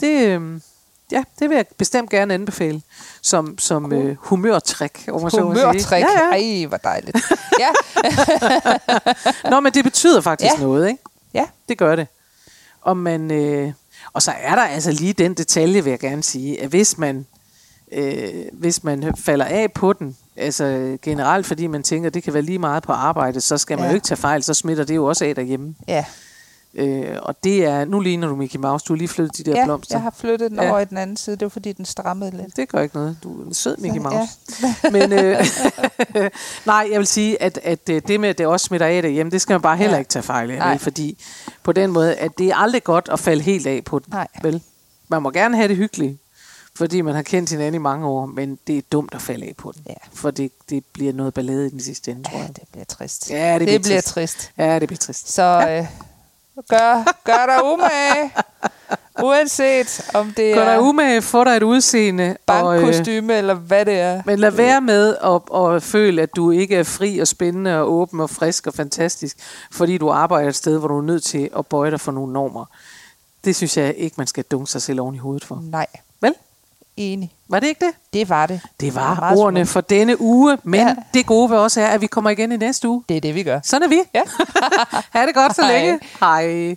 Det, 0.00 0.26
øh, 0.28 0.60
ja, 1.12 1.22
det 1.38 1.48
vil 1.50 1.56
jeg 1.56 1.64
bestemt 1.78 2.10
gerne 2.10 2.34
anbefale 2.34 2.82
som, 3.22 3.58
som 3.58 3.92
øh, 3.92 4.16
humørtræk. 4.20 5.04
om 5.12 5.30
så. 5.30 5.40
Humørtræk. 5.40 6.02
Ja, 6.02 6.34
ja. 6.34 6.60
Ej, 6.60 6.66
hvor 6.66 6.76
dejligt. 6.76 7.16
Ja, 7.60 7.68
Nå, 9.50 9.60
men 9.60 9.72
det 9.74 9.84
betyder 9.84 10.20
faktisk 10.20 10.52
Ja. 10.54 10.60
noget, 10.62 10.88
ikke? 10.88 11.02
ja, 11.34 11.44
Det 11.68 11.78
gør 11.78 11.96
det. 11.96 12.06
Og 12.82 12.96
man, 12.96 13.30
øh, 13.30 13.72
Og 14.12 14.22
så 14.22 14.32
er 14.40 14.54
der 14.54 14.62
altså 14.62 14.92
lige 14.92 15.12
den 15.12 15.34
detalje, 15.34 15.84
vil 15.84 15.90
jeg 15.90 15.98
gerne 16.00 16.22
sige, 16.22 16.62
at 16.62 16.68
hvis 16.68 16.98
man, 16.98 17.26
øh, 17.92 18.44
hvis 18.52 18.84
man 18.84 19.14
falder 19.18 19.44
af 19.44 19.72
på 19.72 19.92
den, 19.92 20.16
altså 20.36 20.98
generelt 21.02 21.46
fordi 21.46 21.66
man 21.66 21.82
tænker, 21.82 22.06
at 22.10 22.14
det 22.14 22.22
kan 22.22 22.34
være 22.34 22.42
lige 22.42 22.58
meget 22.58 22.82
på 22.82 22.92
arbejde, 22.92 23.40
så 23.40 23.58
skal 23.58 23.76
man 23.76 23.84
Ja. 23.84 23.90
jo 23.90 23.94
ikke 23.94 24.04
tage 24.06 24.18
fejl, 24.18 24.42
så 24.42 24.54
smitter 24.54 24.84
det 24.84 24.94
jo 24.96 25.04
også 25.06 25.24
af 25.24 25.34
derhjemme. 25.34 25.74
Ja, 25.88 26.04
Øh, 26.76 27.16
og 27.22 27.44
det 27.44 27.64
er, 27.64 27.84
nu 27.84 28.00
ligner 28.00 28.28
du 28.28 28.36
Mickey 28.36 28.58
Mouse, 28.58 28.84
du 28.88 28.92
har 28.92 28.98
lige 28.98 29.08
flyttet 29.08 29.38
de 29.46 29.50
der 29.50 29.58
ja 29.58 29.64
blomster. 29.64 29.94
jeg 29.96 30.02
har 30.02 30.14
flyttet 30.18 30.50
den 30.50 30.58
Ja. 30.60 30.70
over 30.70 30.80
i 30.80 30.84
den 30.84 30.96
anden 30.96 31.16
side. 31.16 31.36
Det 31.36 31.42
var 31.44 31.48
fordi, 31.48 31.72
den 31.72 31.84
strammede 31.84 32.30
lidt. 32.36 32.56
Det 32.56 32.68
gør 32.68 32.80
ikke 32.80 32.96
noget. 32.96 33.16
Du 33.22 33.42
er 33.42 33.46
en 33.46 33.54
sød 33.54 33.76
Mickey 33.76 34.00
Mouse. 34.00 34.32
Men 34.92 35.12
øh, 35.12 35.46
nej, 36.66 36.88
jeg 36.92 36.98
vil 36.98 37.06
sige, 37.06 37.42
at, 37.42 37.58
at 37.62 37.88
øh, 37.90 38.02
det 38.08 38.20
med, 38.20 38.28
at 38.28 38.38
det 38.38 38.46
også 38.46 38.64
smitter 38.66 38.86
af 38.86 39.02
derhjemme, 39.02 39.30
det 39.30 39.40
skal 39.40 39.54
man 39.54 39.60
bare 39.62 39.76
heller 39.76 39.94
Ja. 39.94 39.98
ikke 39.98 40.08
tage 40.08 40.22
fejl 40.22 40.50
af. 40.50 40.58
Nej. 40.58 40.78
Fordi 40.78 41.24
på 41.62 41.72
den 41.72 41.90
måde, 41.90 42.14
at 42.14 42.38
det 42.38 42.46
er 42.48 42.56
aldrig 42.56 42.84
godt 42.84 43.08
at 43.12 43.18
falde 43.20 43.42
helt 43.42 43.66
af 43.66 43.82
på 43.84 43.98
den. 43.98 44.06
Nej. 44.12 44.28
Vel? 44.42 44.62
Man 45.08 45.22
må 45.22 45.30
gerne 45.30 45.56
have 45.56 45.68
det 45.68 45.76
hyggeligt, 45.76 46.18
fordi 46.76 47.00
man 47.00 47.14
har 47.14 47.22
kendt 47.22 47.50
hinanden 47.50 47.74
i 47.74 47.78
mange 47.78 48.06
år, 48.06 48.26
men 48.26 48.58
det 48.66 48.78
er 48.78 48.82
dumt 48.92 49.14
at 49.14 49.22
falde 49.22 49.46
af 49.46 49.54
på 49.58 49.72
den. 49.74 49.82
Ja. 49.88 49.94
For 50.12 50.30
det, 50.30 50.52
det 50.70 50.84
bliver 50.92 51.12
noget 51.12 51.34
ballade 51.34 51.66
i 51.66 51.70
den 51.70 51.80
sidste 51.80 52.10
ende, 52.10 52.22
tror 52.24 52.38
Ja, 52.38 52.44
jeg. 52.44 52.56
det 52.56 52.64
bliver 52.72 52.84
trist. 52.84 53.30
Ja, 53.30 53.52
det 53.52 53.60
det 53.60 53.66
bliver 53.68 53.78
bliver 53.80 54.00
trist. 54.00 54.14
trist. 54.38 54.50
Ja, 54.58 54.78
det 54.78 54.88
bliver 54.88 54.98
trist. 54.98 55.32
Så 55.32 55.42
øh, 55.70 55.86
gør, 56.68 57.12
gør 57.24 57.46
dig 57.46 57.64
umage, 57.64 58.32
uanset 59.22 60.10
om 60.14 60.26
det 60.36 60.54
Gør 60.54 60.64
dig 60.64 60.74
er 60.74 60.78
umage, 60.78 61.22
få 61.22 61.44
dig 61.44 61.50
et 61.56 61.62
udseende. 61.62 62.36
og, 62.46 62.76
øh, 62.76 62.82
bankkostyme 62.82 63.34
eller 63.34 63.54
hvad 63.54 63.84
det 63.86 63.94
er. 64.00 64.22
Men 64.26 64.38
lad 64.38 64.50
være 64.50 64.80
med 64.80 65.16
at, 65.24 65.40
at 65.74 65.82
føle, 65.82 66.22
at 66.22 66.36
du 66.36 66.50
ikke 66.50 66.76
er 66.76 66.82
fri 66.82 67.18
og 67.18 67.28
spændende 67.28 67.80
og 67.80 67.92
åben 67.92 68.20
og 68.20 68.30
frisk 68.30 68.66
og 68.66 68.74
fantastisk, 68.74 69.36
fordi 69.72 69.98
du 69.98 70.10
arbejder 70.10 70.48
et 70.48 70.54
sted, 70.54 70.78
hvor 70.78 70.88
du 70.88 70.98
er 70.98 71.02
nødt 71.02 71.22
til 71.24 71.50
at 71.58 71.66
bøje 71.66 71.90
dig 71.90 72.00
for 72.00 72.12
nogle 72.12 72.32
normer. 72.32 72.64
Det 73.44 73.56
synes 73.56 73.76
jeg 73.76 73.94
ikke, 73.96 74.14
man 74.18 74.26
skal 74.26 74.44
dunke 74.44 74.70
sig 74.70 74.82
selv 74.82 75.00
oven 75.00 75.14
i 75.14 75.18
hovedet 75.18 75.44
for. 75.44 75.62
Nej, 75.70 75.86
Vel? 76.20 76.34
Enig. 76.96 77.30
Var 77.48 77.60
det 77.60 77.66
ikke 77.66 77.84
det? 77.86 77.94
Det 78.12 78.28
var 78.28 78.46
det. 78.46 78.60
Det 78.80 78.94
var 78.94 79.14
meget 79.14 79.38
ordene 79.38 79.60
smukt. 79.66 79.72
for 79.72 79.80
denne 79.80 80.20
uge, 80.20 80.58
men 80.62 80.80
ja. 80.80 80.94
Det 81.14 81.26
gode 81.26 81.50
ved 81.50 81.56
også 81.58 81.80
er, 81.80 81.86
at 81.86 82.00
vi 82.00 82.06
kommer 82.06 82.30
igen 82.30 82.52
i 82.52 82.56
næste 82.56 82.88
uge. 82.88 83.04
Det 83.08 83.16
er 83.16 83.20
det, 83.20 83.34
vi 83.34 83.42
gør. 83.42 83.60
Sådan 83.62 83.82
er 83.82 83.88
vi. 83.88 84.00
Ja. 84.14 84.22
ha' 85.18 85.26
det 85.26 85.34
godt 85.34 85.56
så 85.56 85.62
Hej. 85.62 85.72
længe. 85.78 86.00
Hej. 86.20 86.76